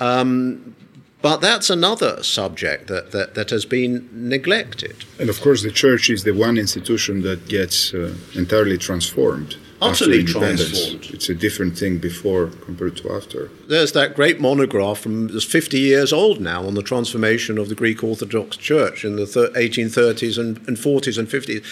Um, 0.00 0.76
but 1.20 1.40
that's 1.40 1.68
another 1.68 2.22
subject 2.22 2.86
that, 2.86 3.10
that, 3.10 3.34
that 3.34 3.50
has 3.50 3.64
been 3.64 4.08
neglected. 4.12 5.04
And 5.18 5.28
of 5.28 5.40
course, 5.40 5.64
the 5.64 5.72
church 5.72 6.10
is 6.10 6.22
the 6.22 6.30
one 6.30 6.56
institution 6.56 7.22
that 7.22 7.48
gets 7.48 7.92
uh, 7.92 8.14
entirely 8.36 8.78
transformed. 8.78 9.56
Utterly 9.80 10.24
transformed. 10.24 11.06
It's 11.12 11.28
a 11.28 11.34
different 11.34 11.78
thing 11.78 11.98
before 11.98 12.48
compared 12.64 12.96
to 12.98 13.12
after. 13.12 13.50
There's 13.68 13.92
that 13.92 14.14
great 14.14 14.40
monograph 14.40 14.98
from 14.98 15.28
that's 15.28 15.44
50 15.44 15.78
years 15.78 16.12
old 16.12 16.40
now 16.40 16.66
on 16.66 16.74
the 16.74 16.82
transformation 16.82 17.58
of 17.58 17.68
the 17.68 17.76
Greek 17.76 18.02
Orthodox 18.02 18.56
Church 18.56 19.04
in 19.04 19.16
the 19.16 19.24
1830s 19.24 20.38
and, 20.38 20.56
and 20.66 20.76
40s 20.76 21.16
and 21.16 21.28
50s. 21.28 21.64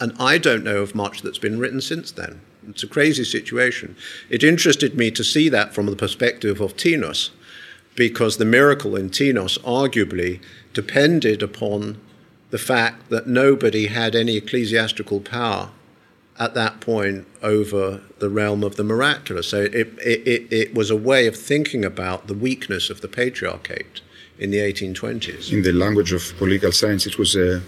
And 0.00 0.12
I 0.18 0.38
don't 0.38 0.64
know 0.64 0.78
of 0.78 0.94
much 0.94 1.22
that's 1.22 1.38
been 1.38 1.58
written 1.58 1.80
since 1.80 2.10
then. 2.10 2.40
It's 2.68 2.82
a 2.82 2.88
crazy 2.88 3.24
situation. 3.24 3.96
It 4.28 4.42
interested 4.42 4.96
me 4.96 5.10
to 5.12 5.24
see 5.24 5.48
that 5.48 5.74
from 5.74 5.86
the 5.86 5.96
perspective 5.96 6.60
of 6.60 6.76
Tinos, 6.76 7.30
because 7.94 8.36
the 8.36 8.44
miracle 8.44 8.96
in 8.96 9.10
Tinos 9.10 9.58
arguably 9.60 10.40
depended 10.74 11.42
upon 11.42 11.98
the 12.50 12.58
fact 12.58 13.08
that 13.10 13.26
nobody 13.26 13.86
had 13.86 14.14
any 14.14 14.36
ecclesiastical 14.36 15.20
power 15.20 15.70
at 16.38 16.54
that 16.54 16.80
point 16.80 17.26
over 17.42 18.02
the 18.18 18.28
realm 18.28 18.62
of 18.62 18.76
the 18.76 18.84
miraculous. 18.84 19.48
So 19.48 19.62
it, 19.62 19.74
it, 19.74 20.52
it, 20.52 20.74
was 20.74 20.90
a 20.90 20.96
way 20.96 21.26
of 21.26 21.34
thinking 21.34 21.84
about 21.84 22.26
the 22.26 22.34
weakness 22.34 22.90
of 22.90 23.00
the 23.00 23.08
patriarchate 23.08 24.02
in 24.38 24.50
the 24.50 24.58
1820s. 24.58 25.50
In 25.50 25.62
the 25.62 25.72
language 25.72 26.12
of 26.12 26.34
political 26.36 26.72
science, 26.72 27.06
it 27.06 27.18
was 27.18 27.34
a 27.34 27.62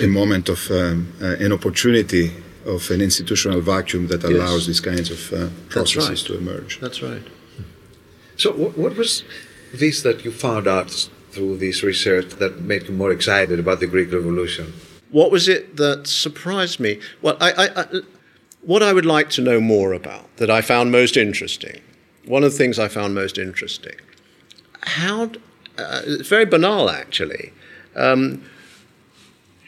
a 0.00 0.06
moment 0.06 0.48
of 0.48 0.70
um, 0.70 1.12
uh, 1.20 1.36
an 1.38 1.52
opportunity 1.52 2.30
of 2.64 2.90
an 2.90 3.00
institutional 3.00 3.60
vacuum 3.60 4.06
that 4.08 4.24
allows 4.24 4.60
yes. 4.60 4.66
these 4.66 4.80
kinds 4.80 5.10
of 5.10 5.32
uh, 5.32 5.48
processes 5.68 6.08
right. 6.08 6.26
to 6.26 6.38
emerge. 6.38 6.80
That's 6.80 7.02
right. 7.02 7.22
So, 8.36 8.52
what, 8.52 8.78
what, 8.78 8.96
was 8.96 9.24
this 9.74 10.02
that 10.02 10.24
you 10.24 10.30
found 10.30 10.66
out 10.66 10.90
through 11.30 11.58
this 11.58 11.82
research 11.82 12.30
that 12.34 12.60
made 12.60 12.88
you 12.88 12.94
more 12.94 13.10
excited 13.10 13.58
about 13.58 13.80
the 13.80 13.86
Greek 13.86 14.12
Revolution? 14.12 14.72
What 15.10 15.30
was 15.30 15.48
it 15.48 15.76
that 15.76 16.06
surprised 16.06 16.80
me? 16.80 17.00
Well, 17.20 17.36
I, 17.40 17.52
I, 17.52 17.80
I, 17.82 18.00
what 18.62 18.82
I 18.82 18.92
would 18.92 19.06
like 19.06 19.28
to 19.30 19.42
know 19.42 19.60
more 19.60 19.92
about, 19.92 20.34
that 20.36 20.50
I 20.50 20.62
found 20.62 20.92
most 20.92 21.16
interesting, 21.16 21.80
one 22.24 22.44
of 22.44 22.52
the 22.52 22.58
things 22.58 22.78
I 22.78 22.88
found 22.88 23.14
most 23.14 23.36
interesting, 23.38 23.96
how, 24.82 25.24
uh, 25.78 26.02
it's 26.04 26.28
very 26.28 26.46
banal 26.46 26.88
actually. 26.88 27.52
Um, 27.94 28.42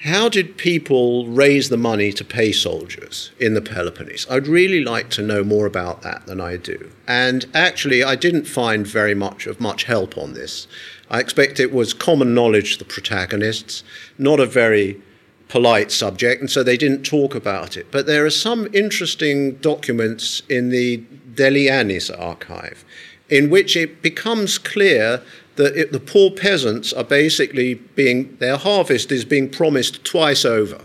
how 0.05 0.29
did 0.29 0.59
people 0.59 1.27
raise 1.29 1.71
the 1.71 1.79
money 1.79 2.13
to 2.13 2.23
pay 2.23 2.53
soldiers 2.53 3.33
in 3.41 3.55
the 3.55 3.63
Peloponnese? 3.63 4.27
I'd 4.29 4.47
really 4.47 4.85
like 4.85 5.09
to 5.11 5.23
know 5.23 5.43
more 5.43 5.65
about 5.65 6.03
that 6.03 6.27
than 6.27 6.43
I 6.43 6.59
do. 6.59 6.91
And 7.09 7.47
actually, 7.55 8.05
I 8.05 8.15
didn't 8.15 8.45
find 8.45 8.87
very 8.87 9.15
much 9.15 9.47
of 9.47 9.61
much 9.61 9.85
help 9.85 10.19
on 10.19 10.35
this. 10.35 10.69
I 11.11 11.21
expect 11.21 11.59
it 11.59 11.73
was 11.73 11.95
common 11.95 12.35
knowledge, 12.35 12.75
to 12.75 12.81
the 12.81 12.85
protagonists, 12.85 13.83
not 14.19 14.41
a 14.41 14.47
very 14.47 15.01
polite 15.49 15.91
subject, 15.91 16.43
and 16.43 16.51
so 16.51 16.63
they 16.63 16.77
didn't 16.77 17.05
talk 17.05 17.35
about 17.35 17.79
it. 17.79 17.91
But 17.91 18.05
there 18.05 18.27
are 18.27 18.31
some 18.31 18.69
interesting 18.75 19.55
documents 19.57 20.43
in 20.51 20.69
the 20.69 21.03
Delianis 21.35 22.11
archive 22.11 22.85
in 23.31 23.49
which 23.49 23.77
it 23.77 24.03
becomes 24.03 24.59
clear 24.59 25.23
that 25.57 25.77
it, 25.77 25.93
the 25.93 26.01
poor 26.01 26.31
peasants 26.31 26.93
are 26.93 27.05
basically 27.05 27.75
being, 27.75 28.37
their 28.37 28.57
harvest 28.57 29.13
is 29.13 29.25
being 29.25 29.49
promised 29.49 30.05
twice 30.05 30.45
over. 30.45 30.81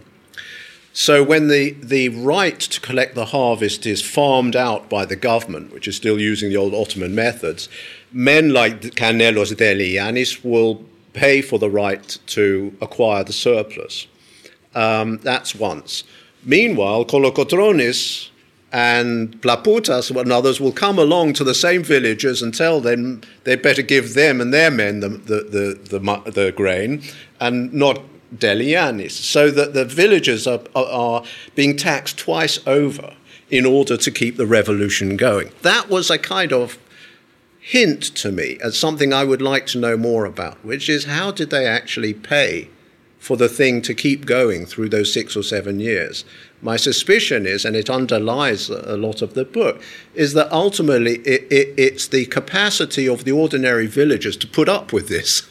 So 0.93 1.23
when 1.23 1.47
the, 1.47 1.71
the 1.81 2.09
right 2.09 2.59
to 2.59 2.81
collect 2.81 3.15
the 3.15 3.25
harvest 3.25 3.85
is 3.85 4.01
farmed 4.01 4.55
out 4.55 4.89
by 4.89 5.05
the 5.05 5.15
government, 5.15 5.71
which 5.71 5.87
is 5.87 5.95
still 5.95 6.19
using 6.19 6.49
the 6.49 6.57
old 6.57 6.73
Ottoman 6.73 7.15
methods, 7.15 7.69
men 8.11 8.53
like 8.53 8.81
Kanellos 8.81 9.53
Delianis 9.53 10.43
will 10.43 10.83
pay 11.13 11.41
for 11.41 11.59
the 11.59 11.69
right 11.69 12.17
to 12.27 12.75
acquire 12.81 13.23
the 13.23 13.33
surplus. 13.33 14.07
Um, 14.75 15.17
that's 15.19 15.55
once. 15.55 16.03
Meanwhile, 16.43 17.05
Kolokotronis 17.05 18.29
and 18.71 19.41
Plapoutas 19.41 20.15
and 20.15 20.31
others 20.31 20.59
will 20.59 20.71
come 20.71 20.99
along 20.99 21.33
to 21.33 21.43
the 21.43 21.55
same 21.55 21.83
villagers 21.83 22.41
and 22.41 22.53
tell 22.53 22.79
them 22.79 23.21
they 23.43 23.55
better 23.55 23.81
give 23.81 24.13
them 24.13 24.39
and 24.39 24.53
their 24.53 24.69
men 24.69 24.99
the, 24.99 25.09
the, 25.09 25.77
the, 25.89 25.99
the, 25.99 26.31
the 26.31 26.51
grain 26.51 27.01
and 27.39 27.73
not 27.73 28.01
Delianis, 28.35 29.11
so 29.11 29.49
that 29.49 29.73
the 29.73 29.85
villagers 29.85 30.45
are, 30.45 30.61
are, 30.75 30.85
are 30.85 31.23
being 31.55 31.75
taxed 31.75 32.17
twice 32.17 32.59
over 32.67 33.15
in 33.49 33.65
order 33.65 33.97
to 33.97 34.11
keep 34.11 34.37
the 34.37 34.45
revolution 34.45 35.17
going. 35.17 35.51
That 35.63 35.89
was 35.89 36.11
a 36.11 36.19
kind 36.19 36.53
of 36.53 36.77
hint 37.59 38.03
to 38.03 38.31
me 38.31 38.57
as 38.63 38.77
something 38.77 39.13
I 39.13 39.23
would 39.23 39.41
like 39.41 39.65
to 39.67 39.79
know 39.79 39.97
more 39.97 40.25
about, 40.25 40.63
which 40.63 40.89
is 40.89 41.05
how 41.05 41.31
did 41.31 41.49
they 41.49 41.65
actually 41.65 42.13
pay 42.13 42.69
for 43.17 43.35
the 43.35 43.49
thing 43.49 43.81
to 43.81 43.93
keep 43.93 44.25
going 44.25 44.65
through 44.65 44.89
those 44.89 45.11
six 45.11 45.35
or 45.35 45.43
seven 45.43 45.79
years? 45.79 46.23
My 46.61 46.75
suspicion 46.75 47.45
is, 47.45 47.63
and 47.63 47.75
it 47.75 47.89
underlies 47.89 48.69
a 48.69 48.97
lot 48.97 49.21
of 49.21 49.33
the 49.33 49.45
book, 49.45 49.81
is 50.13 50.33
that 50.33 50.51
ultimately 50.51 51.15
it, 51.19 51.47
it, 51.51 51.73
it's 51.77 52.07
the 52.07 52.25
capacity 52.25 53.07
of 53.07 53.23
the 53.23 53.31
ordinary 53.31 53.87
villagers 53.87 54.35
to 54.37 54.47
put 54.47 54.67
up 54.67 54.91
with 54.91 55.07
this. 55.07 55.49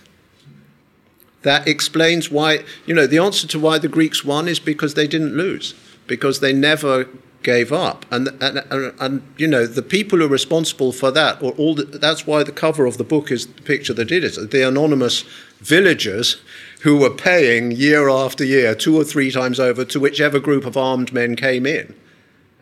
That 1.43 1.67
explains 1.67 2.31
why, 2.31 2.65
you 2.85 2.95
know, 2.95 3.07
the 3.07 3.19
answer 3.19 3.47
to 3.49 3.59
why 3.59 3.79
the 3.79 3.89
Greeks 3.89 4.25
won 4.25 4.49
is 4.49 4.61
because 4.61 4.95
they 4.95 5.07
didn't 5.07 5.37
lose, 5.37 5.75
because 6.07 6.41
they 6.41 6.53
never 6.53 7.09
gave 7.43 7.73
up. 7.73 8.05
And, 8.11 8.29
and, 8.43 8.59
and, 8.71 8.93
and, 9.01 9.35
you 9.39 9.47
know, 9.47 9.67
the 9.67 9.83
people 9.83 10.19
who 10.19 10.27
are 10.27 10.29
responsible 10.29 10.93
for 10.93 11.11
that, 11.13 11.41
or 11.43 11.53
all 11.53 11.75
the, 11.75 11.85
that's 11.85 12.27
why 12.27 12.43
the 12.43 12.53
cover 12.53 12.85
of 12.85 12.99
the 12.99 13.05
book 13.05 13.31
is 13.31 13.47
the 13.47 13.63
picture 13.63 13.95
that 13.95 14.07
did 14.07 14.25
it, 14.25 14.51
the 14.51 14.67
anonymous 14.67 15.25
villagers 15.61 16.37
who 16.83 16.97
were 16.97 17.11
paying 17.11 17.73
year 17.73 18.09
after 18.09 18.45
year, 18.45 18.75
two 18.75 18.97
or 18.97 19.05
three 19.05 19.31
times 19.31 19.59
over, 19.59 19.85
to 19.85 20.01
whichever 20.01 20.39
group 20.39 20.65
of 20.65 20.77
armed 20.77 21.13
men 21.13 21.37
came 21.37 21.67
in 21.67 21.95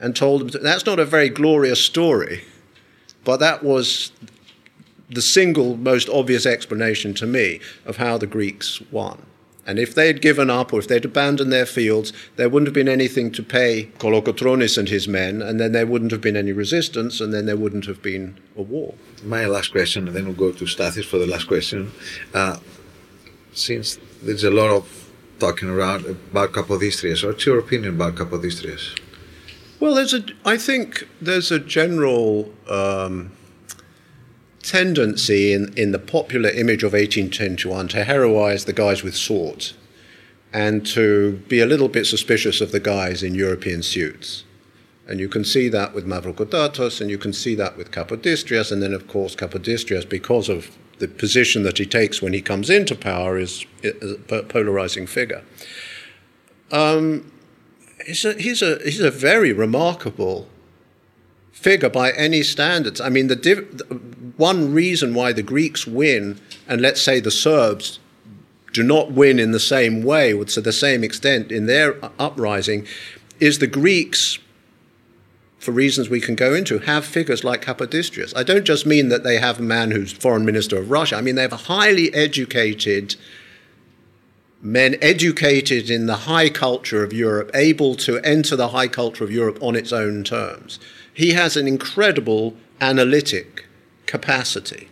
and 0.01 0.14
told 0.14 0.41
them 0.41 0.51
to, 0.51 0.59
that's 0.59 0.87
not 0.87 0.99
a 0.99 1.05
very 1.05 1.29
glorious 1.29 1.83
story, 1.83 2.45
but 3.25 3.39
that 3.39 3.62
was 3.62 4.12
the 5.09 5.23
single 5.23 5.77
most 5.77 6.09
obvious 6.09 6.47
explanation 6.47 7.14
to 7.14 7.27
me 7.27 7.61
of 7.85 7.97
how 7.97 8.19
the 8.19 8.27
Greeks 8.27 8.81
won. 8.91 9.23
And 9.67 9.81
if 9.81 9.95
they 9.95 10.07
had 10.07 10.23
given 10.23 10.49
up 10.49 10.73
or 10.73 10.79
if 10.79 10.87
they'd 10.87 11.05
abandoned 11.05 11.53
their 11.53 11.67
fields, 11.67 12.12
there 12.37 12.49
wouldn't 12.49 12.69
have 12.69 12.75
been 12.75 12.89
anything 12.89 13.33
to 13.33 13.43
pay 13.43 13.91
Kolokotronis 13.99 14.79
and 14.79 14.89
his 14.89 15.09
men, 15.09 15.43
and 15.43 15.59
then 15.59 15.73
there 15.73 15.87
wouldn't 15.87 16.12
have 16.12 16.21
been 16.21 16.37
any 16.37 16.53
resistance, 16.53 17.21
and 17.21 17.35
then 17.35 17.47
there 17.47 17.57
wouldn't 17.57 17.87
have 17.87 18.01
been 18.01 18.39
a 18.57 18.62
war. 18.62 18.95
My 19.25 19.47
last 19.47 19.73
question, 19.73 20.07
and 20.07 20.17
then 20.17 20.25
we'll 20.25 20.35
go 20.35 20.53
to 20.53 20.64
Stathis 20.67 21.05
for 21.05 21.19
the 21.19 21.27
last 21.27 21.49
question. 21.49 21.91
Uh, 22.33 22.59
since 23.53 23.99
there's 24.27 24.45
a 24.45 24.51
lot 24.51 24.70
of 24.70 25.11
talking 25.39 25.68
around 25.68 26.05
about 26.07 26.53
Capodistria, 26.53 27.22
what's 27.24 27.47
your 27.47 27.59
opinion 27.59 27.95
about 27.95 28.14
Capodistria? 28.14 28.99
Well, 29.79 29.95
there's 29.95 30.14
a. 30.14 30.24
I 30.45 30.57
think 30.57 31.07
there's 31.20 31.53
a 31.53 31.59
general 31.59 32.53
um, 32.68 33.33
tendency 34.62 35.53
in, 35.53 35.72
in 35.77 35.93
the 35.93 35.99
popular 35.99 36.49
image 36.51 36.83
of 36.83 36.93
1821 36.93 37.89
to 37.89 38.05
heroize 38.05 38.64
the 38.64 38.72
guys 38.72 39.03
with 39.03 39.14
swords 39.14 39.74
and 40.53 40.87
to 40.87 41.43
be 41.49 41.61
a 41.61 41.66
little 41.66 41.89
bit 41.89 42.07
suspicious 42.07 42.61
of 42.61 42.72
the 42.72 42.81
guys 42.81 43.22
in 43.22 43.35
European 43.35 43.83
suits. 43.83 44.45
And 45.07 45.20
you 45.20 45.29
can 45.29 45.45
see 45.45 45.68
that 45.68 45.95
with 45.95 46.07
Mavrokordatos, 46.07 47.01
and 47.01 47.11
you 47.11 47.18
can 47.18 47.33
see 47.33 47.55
that 47.55 47.77
with 47.77 47.91
Capodistrias, 47.91 48.72
and 48.72 48.83
then, 48.83 48.93
of 48.93 49.07
course, 49.07 49.37
Capodistrias, 49.37 50.09
because 50.09 50.49
of 50.49 50.77
the 50.99 51.09
position 51.09 51.62
that 51.62 51.78
he 51.78 51.86
takes 51.86 52.22
when 52.22 52.32
he 52.32 52.40
comes 52.42 52.70
into 52.70 52.94
power, 52.94 53.38
is 53.38 53.66
a 53.84 54.42
polarizing 54.42 55.07
figure. 55.07 55.42
Um, 56.72 57.30
he's, 58.05 58.24
a, 58.24 58.34
he's, 58.34 58.62
a, 58.62 58.78
he's 58.82 59.01
a 59.01 59.11
very 59.11 59.53
remarkable 59.53 60.49
figure 61.53 61.88
by 61.88 62.12
any 62.12 62.42
standards. 62.42 63.01
I 63.01 63.09
mean, 63.09 63.28
the 63.28 63.36
div- 63.36 64.34
one 64.36 64.72
reason 64.72 65.14
why 65.14 65.32
the 65.32 65.42
Greeks 65.42 65.86
win, 65.86 66.40
and 66.68 66.80
let's 66.80 67.01
say 67.01 67.20
the 67.20 67.30
Serbs 67.30 67.99
do 68.72 68.82
not 68.82 69.12
win 69.12 69.38
in 69.38 69.53
the 69.53 69.61
same 69.61 70.03
way, 70.03 70.32
to 70.44 70.61
the 70.61 70.72
same 70.72 71.03
extent 71.03 71.51
in 71.51 71.66
their 71.66 71.97
uprising, 72.20 72.86
is 73.40 73.59
the 73.59 73.66
Greeks, 73.66 74.38
for 75.67 75.73
reasons 75.73 76.09
we 76.09 76.21
can 76.21 76.35
go 76.35 76.55
into, 76.55 76.79
have 76.79 77.05
figures 77.05 77.45
like 77.45 77.62
Capodistrias. 77.62 78.33
I 78.35 78.43
don't 78.43 78.64
just 78.64 78.87
mean 78.87 79.11
that 79.11 79.23
they 79.23 79.39
have 79.39 79.59
a 79.59 79.62
man 79.62 79.91
who's 79.91 80.12
foreign 80.12 80.47
minister 80.47 80.79
of 80.79 80.91
Russia. 80.91 81.17
I 81.17 81.21
mean, 81.21 81.35
they 81.35 81.43
have 81.43 81.53
highly 81.53 82.14
educated 82.14 83.17
men 84.62 84.97
educated 85.03 85.91
in 85.91 86.07
the 86.07 86.17
high 86.17 86.49
culture 86.49 87.05
of 87.05 87.12
Europe, 87.12 87.51
able 87.53 87.95
to 87.97 88.19
enter 88.21 88.57
the 88.57 88.69
high 88.69 88.89
culture 88.89 89.23
of 89.23 89.31
Europe 89.31 89.59
on 89.61 89.77
its 89.77 89.93
own 89.93 90.25
terms 90.25 90.79
he 91.17 91.31
has 91.31 91.57
an 91.57 91.67
incredible 91.67 92.55
analytic 92.79 93.64
capacity. 94.05 94.91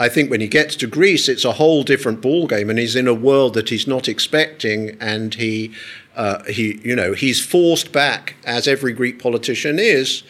I 0.00 0.08
think 0.08 0.30
when 0.30 0.40
he 0.40 0.48
gets 0.48 0.76
to 0.76 0.86
Greece, 0.86 1.28
it's 1.28 1.44
a 1.44 1.52
whole 1.52 1.82
different 1.82 2.22
ballgame, 2.22 2.70
and 2.70 2.78
he's 2.78 2.96
in 2.96 3.06
a 3.06 3.12
world 3.12 3.52
that 3.52 3.68
he's 3.68 3.86
not 3.86 4.08
expecting, 4.08 4.96
and 4.98 5.34
he, 5.34 5.72
uh, 6.16 6.42
he, 6.44 6.80
you 6.82 6.96
know, 6.96 7.12
he's 7.12 7.44
forced 7.44 7.92
back, 7.92 8.36
as 8.46 8.66
every 8.66 8.94
Greek 8.94 9.18
politician 9.22 9.78
is, 9.78 10.22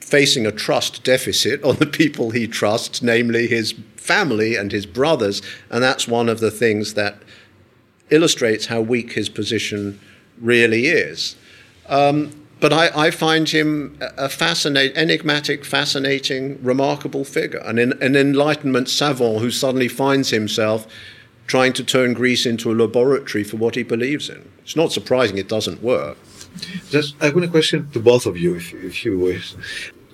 facing 0.00 0.46
a 0.46 0.52
trust 0.52 1.04
deficit 1.04 1.62
on 1.62 1.76
the 1.76 1.86
people 1.86 2.30
he 2.30 2.48
trusts, 2.48 3.02
namely 3.02 3.46
his 3.46 3.74
family 3.96 4.56
and 4.56 4.72
his 4.72 4.86
brothers, 4.86 5.42
and 5.68 5.84
that's 5.84 6.08
one 6.08 6.30
of 6.30 6.40
the 6.40 6.50
things 6.50 6.94
that 6.94 7.18
illustrates 8.08 8.66
how 8.66 8.80
weak 8.80 9.12
his 9.12 9.28
position 9.28 10.00
really 10.40 10.86
is. 10.86 11.36
Um, 11.86 12.45
but 12.58 12.72
I, 12.72 13.06
I, 13.06 13.10
find 13.10 13.48
him 13.48 13.98
a 14.00 14.28
fascinating, 14.28 14.96
enigmatic, 14.96 15.64
fascinating, 15.64 16.58
remarkable 16.62 17.24
figure, 17.24 17.60
an, 17.60 17.78
an 17.78 18.16
Enlightenment 18.16 18.88
savant 18.88 19.40
who 19.40 19.50
suddenly 19.50 19.88
finds 19.88 20.30
himself 20.30 20.86
trying 21.46 21.72
to 21.74 21.84
turn 21.84 22.14
Greece 22.14 22.46
into 22.46 22.72
a 22.72 22.74
laboratory 22.74 23.44
for 23.44 23.56
what 23.56 23.74
he 23.74 23.82
believes 23.82 24.28
in. 24.28 24.50
It's 24.62 24.74
not 24.74 24.92
surprising 24.92 25.38
it 25.38 25.48
doesn't 25.48 25.82
work. 25.82 26.18
Just, 26.90 27.14
I 27.20 27.26
have 27.26 27.36
a 27.36 27.48
question 27.48 27.90
to 27.90 28.00
both 28.00 28.26
of 28.26 28.36
you, 28.38 28.56
if, 28.56 28.72
if 28.74 29.04
you 29.04 29.18
wish. 29.18 29.54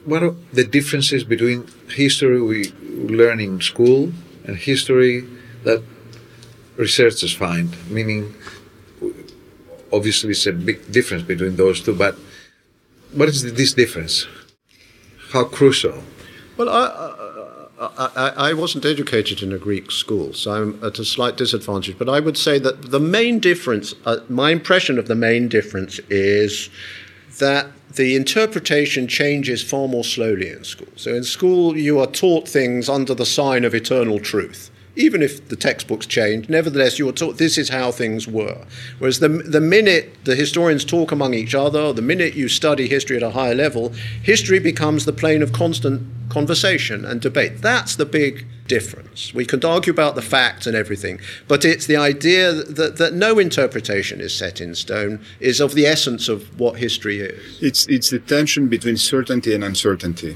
What 0.04 0.22
are 0.22 0.34
the 0.52 0.64
differences 0.64 1.22
between 1.22 1.68
history 1.94 2.42
we 2.42 2.72
learn 2.90 3.38
in 3.38 3.60
school 3.60 4.12
and 4.44 4.56
history 4.56 5.24
that 5.62 5.82
researchers 6.76 7.32
find? 7.32 7.76
Meaning, 7.88 8.34
obviously, 9.92 10.30
it's 10.30 10.46
a 10.46 10.52
big 10.52 10.90
difference 10.90 11.22
between 11.22 11.54
those 11.54 11.80
two, 11.80 11.94
but 11.94 12.16
what 13.12 13.28
is 13.28 13.52
this 13.54 13.72
difference? 13.74 14.26
How 15.32 15.44
crucial? 15.44 16.02
Well, 16.56 16.68
I, 16.68 17.88
I, 17.96 18.32
I, 18.50 18.52
wasn't 18.52 18.84
educated 18.84 19.42
in 19.42 19.52
a 19.52 19.58
Greek 19.58 19.90
school, 19.90 20.32
so 20.34 20.52
I'm 20.52 20.84
at 20.84 20.98
a 20.98 21.04
slight 21.04 21.36
disadvantage. 21.36 21.98
But 21.98 22.08
I 22.08 22.20
would 22.20 22.36
say 22.36 22.58
that 22.58 22.90
the 22.90 23.00
main 23.00 23.40
difference, 23.40 23.94
uh, 24.04 24.18
my 24.28 24.50
impression 24.50 24.98
of 24.98 25.08
the 25.08 25.14
main 25.14 25.48
difference 25.48 25.98
is 26.10 26.70
that 27.38 27.66
the 27.94 28.14
interpretation 28.14 29.08
changes 29.08 29.62
far 29.62 29.88
more 29.88 30.04
slowly 30.04 30.50
in 30.50 30.64
school. 30.64 30.88
So 30.96 31.14
in 31.14 31.24
school, 31.24 31.76
you 31.76 31.98
are 31.98 32.06
taught 32.06 32.48
things 32.48 32.88
under 32.88 33.14
the 33.14 33.26
sign 33.26 33.64
of 33.64 33.74
eternal 33.74 34.20
truth 34.20 34.70
even 34.94 35.22
if 35.22 35.48
the 35.48 35.56
textbooks 35.56 36.06
change, 36.06 36.48
nevertheless, 36.48 36.98
you 36.98 37.06
were 37.06 37.12
taught 37.12 37.38
this 37.38 37.56
is 37.56 37.70
how 37.70 37.90
things 37.90 38.28
were. 38.28 38.64
Whereas 38.98 39.20
the, 39.20 39.28
the 39.28 39.60
minute 39.60 40.24
the 40.24 40.34
historians 40.34 40.84
talk 40.84 41.12
among 41.12 41.34
each 41.34 41.54
other, 41.54 41.92
the 41.92 42.02
minute 42.02 42.34
you 42.34 42.48
study 42.48 42.88
history 42.88 43.16
at 43.16 43.22
a 43.22 43.30
higher 43.30 43.54
level, 43.54 43.90
history 44.22 44.58
becomes 44.58 45.04
the 45.04 45.12
plane 45.12 45.42
of 45.42 45.52
constant 45.52 46.02
conversation 46.28 47.04
and 47.04 47.20
debate. 47.20 47.62
That's 47.62 47.96
the 47.96 48.04
big 48.06 48.46
difference. 48.66 49.34
We 49.34 49.44
can 49.44 49.64
argue 49.64 49.92
about 49.92 50.14
the 50.14 50.22
facts 50.22 50.66
and 50.66 50.76
everything, 50.76 51.20
but 51.48 51.64
it's 51.64 51.86
the 51.86 51.96
idea 51.96 52.52
that, 52.52 52.96
that 52.96 53.14
no 53.14 53.38
interpretation 53.38 54.20
is 54.20 54.36
set 54.36 54.60
in 54.60 54.74
stone, 54.74 55.20
is 55.40 55.60
of 55.60 55.74
the 55.74 55.86
essence 55.86 56.28
of 56.28 56.58
what 56.58 56.78
history 56.78 57.20
is. 57.20 57.62
It's, 57.62 57.86
it's 57.86 58.10
the 58.10 58.18
tension 58.18 58.68
between 58.68 58.96
certainty 58.96 59.54
and 59.54 59.64
uncertainty. 59.64 60.32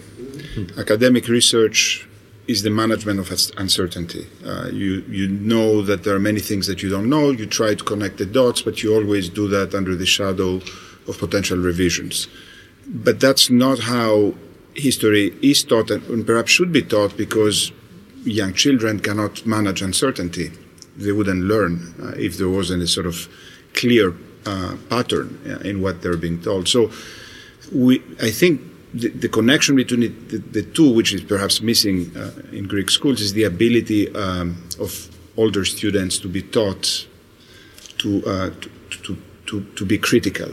Hmm. 0.54 0.78
Academic 0.78 1.28
research 1.28 2.06
is 2.48 2.62
the 2.62 2.70
management 2.70 3.18
of 3.18 3.30
uncertainty. 3.56 4.26
Uh, 4.44 4.68
you 4.72 5.04
you 5.08 5.28
know 5.28 5.82
that 5.82 6.04
there 6.04 6.14
are 6.14 6.20
many 6.20 6.40
things 6.40 6.66
that 6.66 6.82
you 6.82 6.88
don't 6.88 7.08
know. 7.08 7.30
You 7.30 7.46
try 7.46 7.74
to 7.74 7.84
connect 7.84 8.18
the 8.18 8.26
dots, 8.26 8.62
but 8.62 8.82
you 8.82 8.94
always 8.94 9.28
do 9.28 9.48
that 9.48 9.74
under 9.74 9.94
the 9.96 10.06
shadow 10.06 10.60
of 11.08 11.18
potential 11.18 11.58
revisions. 11.58 12.28
But 12.86 13.18
that's 13.20 13.50
not 13.50 13.80
how 13.80 14.34
history 14.74 15.34
is 15.42 15.64
taught, 15.64 15.90
and, 15.90 16.26
perhaps 16.26 16.50
should 16.50 16.72
be 16.72 16.82
taught, 16.82 17.16
because 17.16 17.72
young 18.24 18.52
children 18.54 19.00
cannot 19.00 19.44
manage 19.46 19.82
uncertainty. 19.82 20.52
They 20.96 21.12
wouldn't 21.12 21.42
learn 21.42 21.94
uh, 22.00 22.12
if 22.16 22.38
there 22.38 22.48
wasn't 22.48 22.82
a 22.82 22.86
sort 22.86 23.06
of 23.06 23.28
clear 23.74 24.14
uh, 24.46 24.76
pattern 24.88 25.40
uh, 25.46 25.68
in 25.68 25.82
what 25.82 26.02
they're 26.02 26.16
being 26.16 26.40
told. 26.40 26.68
So 26.68 26.90
we, 27.72 28.02
I 28.20 28.30
think 28.30 28.60
the, 29.00 29.08
the 29.08 29.28
connection 29.28 29.76
between 29.76 30.02
it, 30.04 30.28
the, 30.28 30.38
the 30.38 30.62
two, 30.62 30.90
which 30.92 31.12
is 31.12 31.22
perhaps 31.22 31.60
missing 31.60 32.16
uh, 32.16 32.30
in 32.52 32.66
Greek 32.66 32.90
schools, 32.90 33.20
is 33.20 33.32
the 33.32 33.44
ability 33.44 34.14
um, 34.14 34.62
of 34.80 35.08
older 35.36 35.64
students 35.64 36.18
to 36.18 36.28
be 36.28 36.42
taught 36.42 37.06
to, 37.98 38.24
uh, 38.26 38.50
to, 38.60 38.70
to, 39.02 39.16
to, 39.46 39.64
to 39.76 39.84
be 39.84 39.98
critical. 39.98 40.50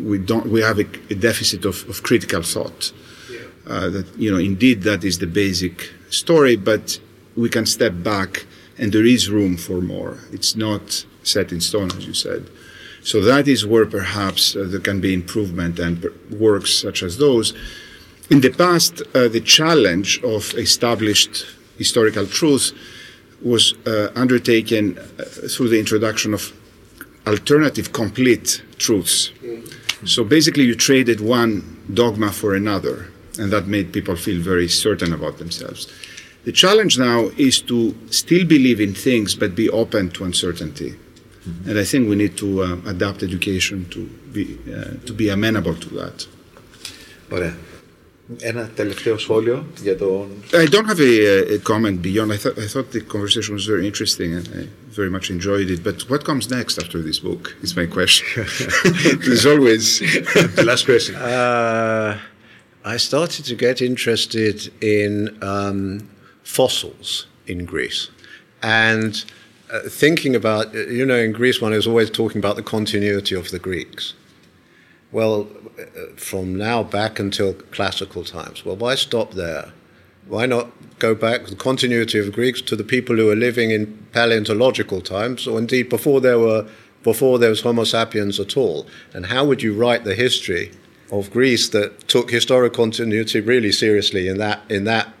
We, 0.00 0.18
don't, 0.18 0.46
we 0.46 0.60
have 0.62 0.78
a, 0.78 0.86
a 1.10 1.14
deficit 1.14 1.64
of, 1.64 1.88
of 1.88 2.02
critical 2.02 2.42
thought. 2.42 2.92
Uh, 3.66 3.88
that 3.88 4.06
you 4.18 4.30
know, 4.30 4.38
indeed, 4.38 4.82
that 4.82 5.04
is 5.04 5.18
the 5.18 5.26
basic 5.26 5.90
story, 6.10 6.54
but 6.54 7.00
we 7.34 7.48
can 7.48 7.64
step 7.64 7.94
back, 8.02 8.44
and 8.78 8.92
there 8.92 9.06
is 9.06 9.30
room 9.30 9.56
for 9.56 9.80
more. 9.80 10.18
It's 10.32 10.54
not 10.54 11.06
set 11.22 11.50
in 11.50 11.60
stone, 11.60 11.90
as 11.92 12.06
you 12.06 12.12
said. 12.12 12.50
So 13.04 13.20
that 13.20 13.46
is 13.46 13.66
where 13.66 13.84
perhaps 13.84 14.56
uh, 14.56 14.64
there 14.66 14.80
can 14.80 15.00
be 15.00 15.12
improvement 15.12 15.78
and 15.78 16.00
per- 16.00 16.12
works 16.30 16.72
such 16.72 17.02
as 17.02 17.18
those. 17.18 17.52
In 18.30 18.40
the 18.40 18.50
past, 18.50 19.02
uh, 19.14 19.28
the 19.28 19.42
challenge 19.42 20.22
of 20.24 20.54
established 20.54 21.44
historical 21.76 22.26
truth 22.26 22.72
was 23.42 23.74
uh, 23.86 24.10
undertaken 24.16 24.98
uh, 24.98 25.24
through 25.24 25.68
the 25.68 25.78
introduction 25.78 26.32
of 26.32 26.54
alternative 27.26 27.92
complete 27.92 28.62
truths. 28.78 29.32
So 30.06 30.24
basically, 30.24 30.64
you 30.64 30.74
traded 30.74 31.20
one 31.20 31.82
dogma 31.92 32.32
for 32.32 32.54
another, 32.54 33.08
and 33.38 33.52
that 33.52 33.66
made 33.66 33.92
people 33.92 34.16
feel 34.16 34.40
very 34.40 34.68
certain 34.68 35.12
about 35.12 35.36
themselves. 35.36 35.92
The 36.44 36.52
challenge 36.52 36.98
now 36.98 37.30
is 37.36 37.60
to 37.62 37.94
still 38.10 38.46
believe 38.46 38.80
in 38.80 38.94
things 38.94 39.34
but 39.34 39.54
be 39.54 39.68
open 39.68 40.10
to 40.12 40.24
uncertainty. 40.24 40.94
And 41.67 41.77
I 41.79 41.83
think 41.83 42.09
we 42.09 42.15
need 42.15 42.35
to 42.37 42.63
uh, 42.63 42.77
adapt 42.93 43.23
education 43.23 43.77
to 43.89 43.99
be, 44.33 44.43
uh, 44.67 45.05
to 45.07 45.13
be 45.13 45.29
amenable 45.29 45.75
to 45.75 45.89
that. 45.99 46.27
Ωραία. 47.29 47.57
Ένα 48.39 48.69
τελευταίο 48.75 49.17
σχόλιο 49.17 49.67
για 49.81 49.95
τον... 49.95 50.27
I 50.51 50.65
don't 50.65 50.85
have 50.85 50.99
a, 50.99 51.55
a 51.55 51.59
comment 51.59 52.01
beyond. 52.01 52.31
I 52.31 52.37
thought 52.37 52.57
I 52.59 52.67
thought 52.67 52.91
the 52.91 53.01
conversation 53.01 53.55
was 53.55 53.65
very 53.65 53.85
interesting 53.91 54.29
and 54.37 54.47
I 54.61 54.67
very 54.99 55.09
much 55.09 55.31
enjoyed 55.31 55.69
it. 55.71 55.79
But 55.83 55.97
what 56.11 56.21
comes 56.29 56.45
next 56.57 56.77
after 56.83 56.99
this 57.01 57.19
book 57.27 57.43
is 57.65 57.75
my 57.75 57.87
question. 57.97 58.25
There's 59.25 59.47
always 59.53 59.85
Last 60.71 60.83
question. 60.91 61.15
Uh, 61.15 62.19
I 62.95 62.97
started 62.97 63.43
to 63.51 63.55
get 63.55 63.81
interested 63.81 64.57
in 64.99 65.11
um, 65.41 65.79
fossils 66.43 67.09
in 67.51 67.65
Greece 67.65 68.01
and 68.61 69.13
uh, 69.13 69.27
thinking 69.80 70.36
about, 70.36 70.72
you 70.74 71.04
know, 71.04 71.16
in 71.16 71.32
Greece 71.32 71.60
one 71.60 71.72
is 71.72 71.86
always 71.86 72.10
talking 72.10 72.38
about 72.38 72.56
the 72.56 72.62
continuity 72.62 73.34
of 73.34 73.50
the 73.50 73.58
Greeks. 73.58 74.14
Well, 75.12 75.48
uh, 75.78 76.14
from 76.16 76.56
now 76.56 76.82
back 76.82 77.18
until 77.18 77.54
classical 77.54 78.24
times. 78.24 78.64
Well, 78.64 78.76
why 78.76 78.94
stop 78.94 79.32
there? 79.34 79.72
Why 80.26 80.46
not 80.46 80.70
go 80.98 81.14
back 81.14 81.46
the 81.46 81.56
continuity 81.56 82.18
of 82.18 82.32
Greeks 82.32 82.62
to 82.62 82.76
the 82.76 82.84
people 82.84 83.16
who 83.16 83.26
were 83.26 83.36
living 83.36 83.70
in 83.70 84.06
paleontological 84.12 85.00
times, 85.00 85.46
or 85.46 85.58
indeed 85.58 85.88
before 85.88 86.20
there 86.20 86.38
were 86.38 86.66
before 87.02 87.38
there 87.38 87.50
was 87.50 87.60
Homo 87.60 87.84
sapiens 87.84 88.40
at 88.40 88.56
all? 88.56 88.86
And 89.12 89.26
how 89.26 89.44
would 89.44 89.62
you 89.62 89.74
write 89.74 90.04
the 90.04 90.14
history 90.14 90.72
of 91.12 91.30
Greece 91.30 91.68
that 91.68 92.08
took 92.08 92.30
historic 92.30 92.72
continuity 92.72 93.40
really 93.40 93.72
seriously 93.72 94.28
in 94.28 94.38
that 94.38 94.62
in 94.70 94.84
that 94.84 95.12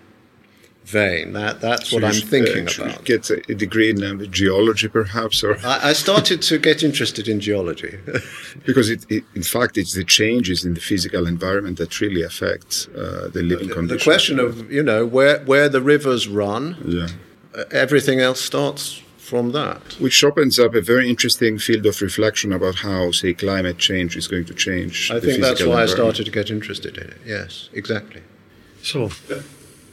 vein? 0.84 1.32
That 1.32 1.60
that's 1.60 1.92
what 1.92 2.00
So 2.02 2.06
you 2.06 2.06
I'm 2.06 2.12
should, 2.12 2.28
thinking 2.28 2.68
uh, 2.68 2.84
about. 2.84 3.04
Get 3.04 3.30
a, 3.30 3.42
a 3.48 3.54
degree 3.54 3.90
in 3.90 4.02
um, 4.04 4.30
geology, 4.30 4.88
perhaps, 4.88 5.42
or 5.42 5.56
I, 5.64 5.90
I 5.90 5.92
started 5.92 6.42
to 6.42 6.58
get 6.58 6.82
interested 6.82 7.28
in 7.28 7.40
geology. 7.40 7.98
because 8.66 8.90
it, 8.90 9.04
it, 9.08 9.24
in 9.34 9.42
fact, 9.42 9.76
it's 9.78 9.94
the 9.94 10.04
changes 10.04 10.64
in 10.64 10.74
the 10.74 10.80
physical 10.80 11.26
environment 11.26 11.78
that 11.78 12.00
really 12.00 12.22
affect 12.22 12.88
uh, 12.96 13.28
the 13.28 13.42
living 13.42 13.68
the 13.68 13.74
conditions. 13.74 14.04
The 14.04 14.10
question 14.10 14.38
of 14.38 14.70
you 14.70 14.82
know 14.82 15.06
where 15.06 15.40
where 15.40 15.68
the 15.68 15.80
rivers 15.80 16.28
run, 16.28 16.76
yeah. 16.86 17.08
uh, 17.56 17.64
everything 17.70 18.20
else 18.20 18.40
starts 18.40 19.02
from 19.24 19.52
that. 19.52 19.94
Which 19.98 20.22
opens 20.22 20.58
up 20.58 20.74
a 20.74 20.82
very 20.82 21.08
interesting 21.08 21.58
field 21.58 21.86
of 21.86 22.00
reflection 22.02 22.52
about 22.52 22.76
how, 22.76 23.10
say, 23.10 23.32
climate 23.32 23.78
change 23.78 24.16
is 24.16 24.28
going 24.28 24.44
to 24.44 24.54
change. 24.54 25.10
I 25.10 25.18
the 25.18 25.26
think 25.26 25.40
that's 25.40 25.64
why 25.64 25.82
I 25.82 25.86
started 25.86 26.24
to 26.26 26.30
get 26.30 26.50
interested 26.50 26.98
in 26.98 27.08
it. 27.08 27.20
Yes, 27.24 27.70
exactly. 27.72 28.22
So, 28.82 29.10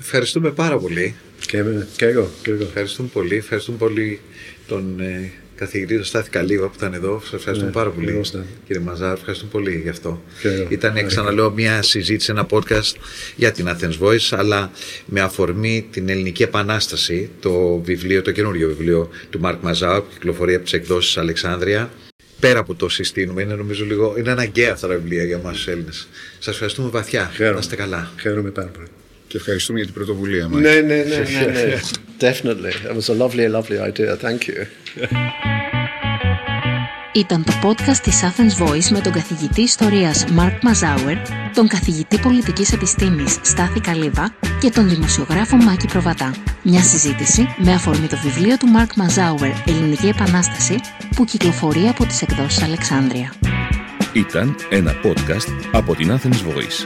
ευχαριστούμε 0.01 0.51
πάρα 0.51 0.77
πολύ. 0.77 1.15
Και, 1.45 1.57
εγώ, 1.57 1.83
και 1.95 2.05
εγώ. 2.51 2.63
Ευχαριστούμε 2.63 3.09
πολύ. 3.13 3.35
Ευχαριστούμε 3.35 3.77
πολύ 3.77 4.19
τον 4.67 4.99
ε, 4.99 5.31
καθηγητή 5.55 5.95
τον 5.95 6.03
Στάθη 6.03 6.29
Καλίγα 6.29 6.65
που 6.67 6.73
ήταν 6.77 6.93
εδώ. 6.93 7.19
Σας 7.23 7.33
ευχαριστούμε 7.33 7.69
Ναι, 7.69 7.75
πάρα 7.75 7.89
πολύ. 7.89 8.09
εγώ, 8.09 8.23
Στάθη. 8.23 8.45
Κύριε 8.67 8.81
Μαζάρ, 8.81 9.13
ευχαριστούμε 9.17 9.51
πολύ 9.51 9.79
γι' 9.83 9.89
αυτό. 9.89 10.21
Και 10.41 10.47
εγώ. 10.47 10.67
Ήταν, 10.69 11.05
ξαναλέω, 11.07 11.51
μια 11.51 11.81
συζήτηση, 11.81 12.31
ένα 12.31 12.45
podcast 12.49 12.95
για 13.35 13.51
την 13.51 13.67
Athens 13.69 13.99
Voice, 13.99 14.29
αλλά 14.37 14.71
με 15.05 15.21
αφορμή 15.21 15.87
την 15.91 16.09
Ελληνική 16.09 16.43
Επανάσταση, 16.43 17.29
το 17.39 17.77
βιβλίο, 17.77 18.21
το 18.21 18.31
καινούριο 18.31 18.67
βιβλίο 18.67 19.09
του 19.29 19.39
Μάρκ 19.39 19.61
Μαζάου, 19.61 20.01
που 20.01 20.09
κυκλοφορεί 20.13 20.53
από 20.53 20.63
τις 20.63 20.73
εκδόσεις 20.73 21.17
Αλεξάνδρεια. 21.17 21.91
Πέρα 22.39 22.59
από 22.59 22.75
το 22.75 22.89
συστήνουμε, 22.89 23.41
είναι 23.41 23.53
νομίζω 23.55 23.85
λίγο. 23.85 24.15
Είναι 24.17 24.31
αναγκαία 24.31 24.71
αυτά 24.73 24.87
τα 24.87 24.93
βιβλία 24.93 25.23
για 25.23 25.35
εμά 25.35 25.51
του 25.51 25.69
Έλληνες. 25.69 26.07
Σας 26.39 26.53
ευχαριστούμε 26.53 26.89
βαθιά. 26.89 27.31
Χαίρομαι. 27.35 27.53
Να 27.53 27.59
είστε 27.59 27.75
καλά. 27.75 28.11
Χαίρομαι 28.21 28.49
πάρα 28.49 28.67
πολύ. 28.67 28.87
Και 29.31 29.37
ευχαριστούμε 29.37 29.77
για 29.77 29.87
την 29.87 29.95
πρωτοβουλία 29.95 30.47
μας. 30.47 30.61
Ναι, 30.61 30.73
ναι, 30.73 30.81
ναι, 30.81 31.03
ναι, 31.03 31.51
ναι. 31.51 31.79
Definitely. 32.27 32.73
It 32.89 32.95
was 32.99 33.09
a 33.09 33.15
lovely, 33.21 33.47
lovely 33.57 33.79
idea. 33.89 34.17
Thank 34.17 34.39
you. 34.47 34.65
Ήταν 37.13 37.43
το 37.43 37.53
podcast 37.63 37.97
της 38.03 38.21
Athens 38.23 38.63
Voice 38.63 38.89
με 38.91 38.99
τον 38.99 39.11
καθηγητή 39.11 39.61
ιστορίας 39.61 40.25
Mark 40.37 40.51
Mazauer, 40.51 41.17
τον 41.53 41.67
καθηγητή 41.67 42.17
πολιτικής 42.19 42.73
επιστήμης 42.73 43.37
Στάθη 43.41 43.79
Καλίβα 43.79 44.35
και 44.59 44.69
τον 44.69 44.89
δημοσιογράφο 44.89 45.57
Μάκη 45.57 45.87
Προβατά. 45.87 46.33
Μια 46.63 46.81
συζήτηση 46.81 47.55
με 47.57 47.73
αφορμή 47.73 48.07
το 48.07 48.17
βιβλίο 48.17 48.57
του 48.57 48.67
Mark 48.77 49.01
Mazauer 49.01 49.53
«Ελληνική 49.65 50.07
Επανάσταση» 50.07 50.75
που 51.15 51.25
κυκλοφορεί 51.25 51.87
από 51.87 52.05
τις 52.05 52.21
εκδόσεις 52.21 52.63
Αλεξάνδρεια. 52.63 53.33
Ήταν 54.13 54.55
ένα 54.69 54.93
podcast 55.03 55.67
από 55.71 55.95
την 55.95 56.11
Athens 56.11 56.47
Voice. 56.47 56.85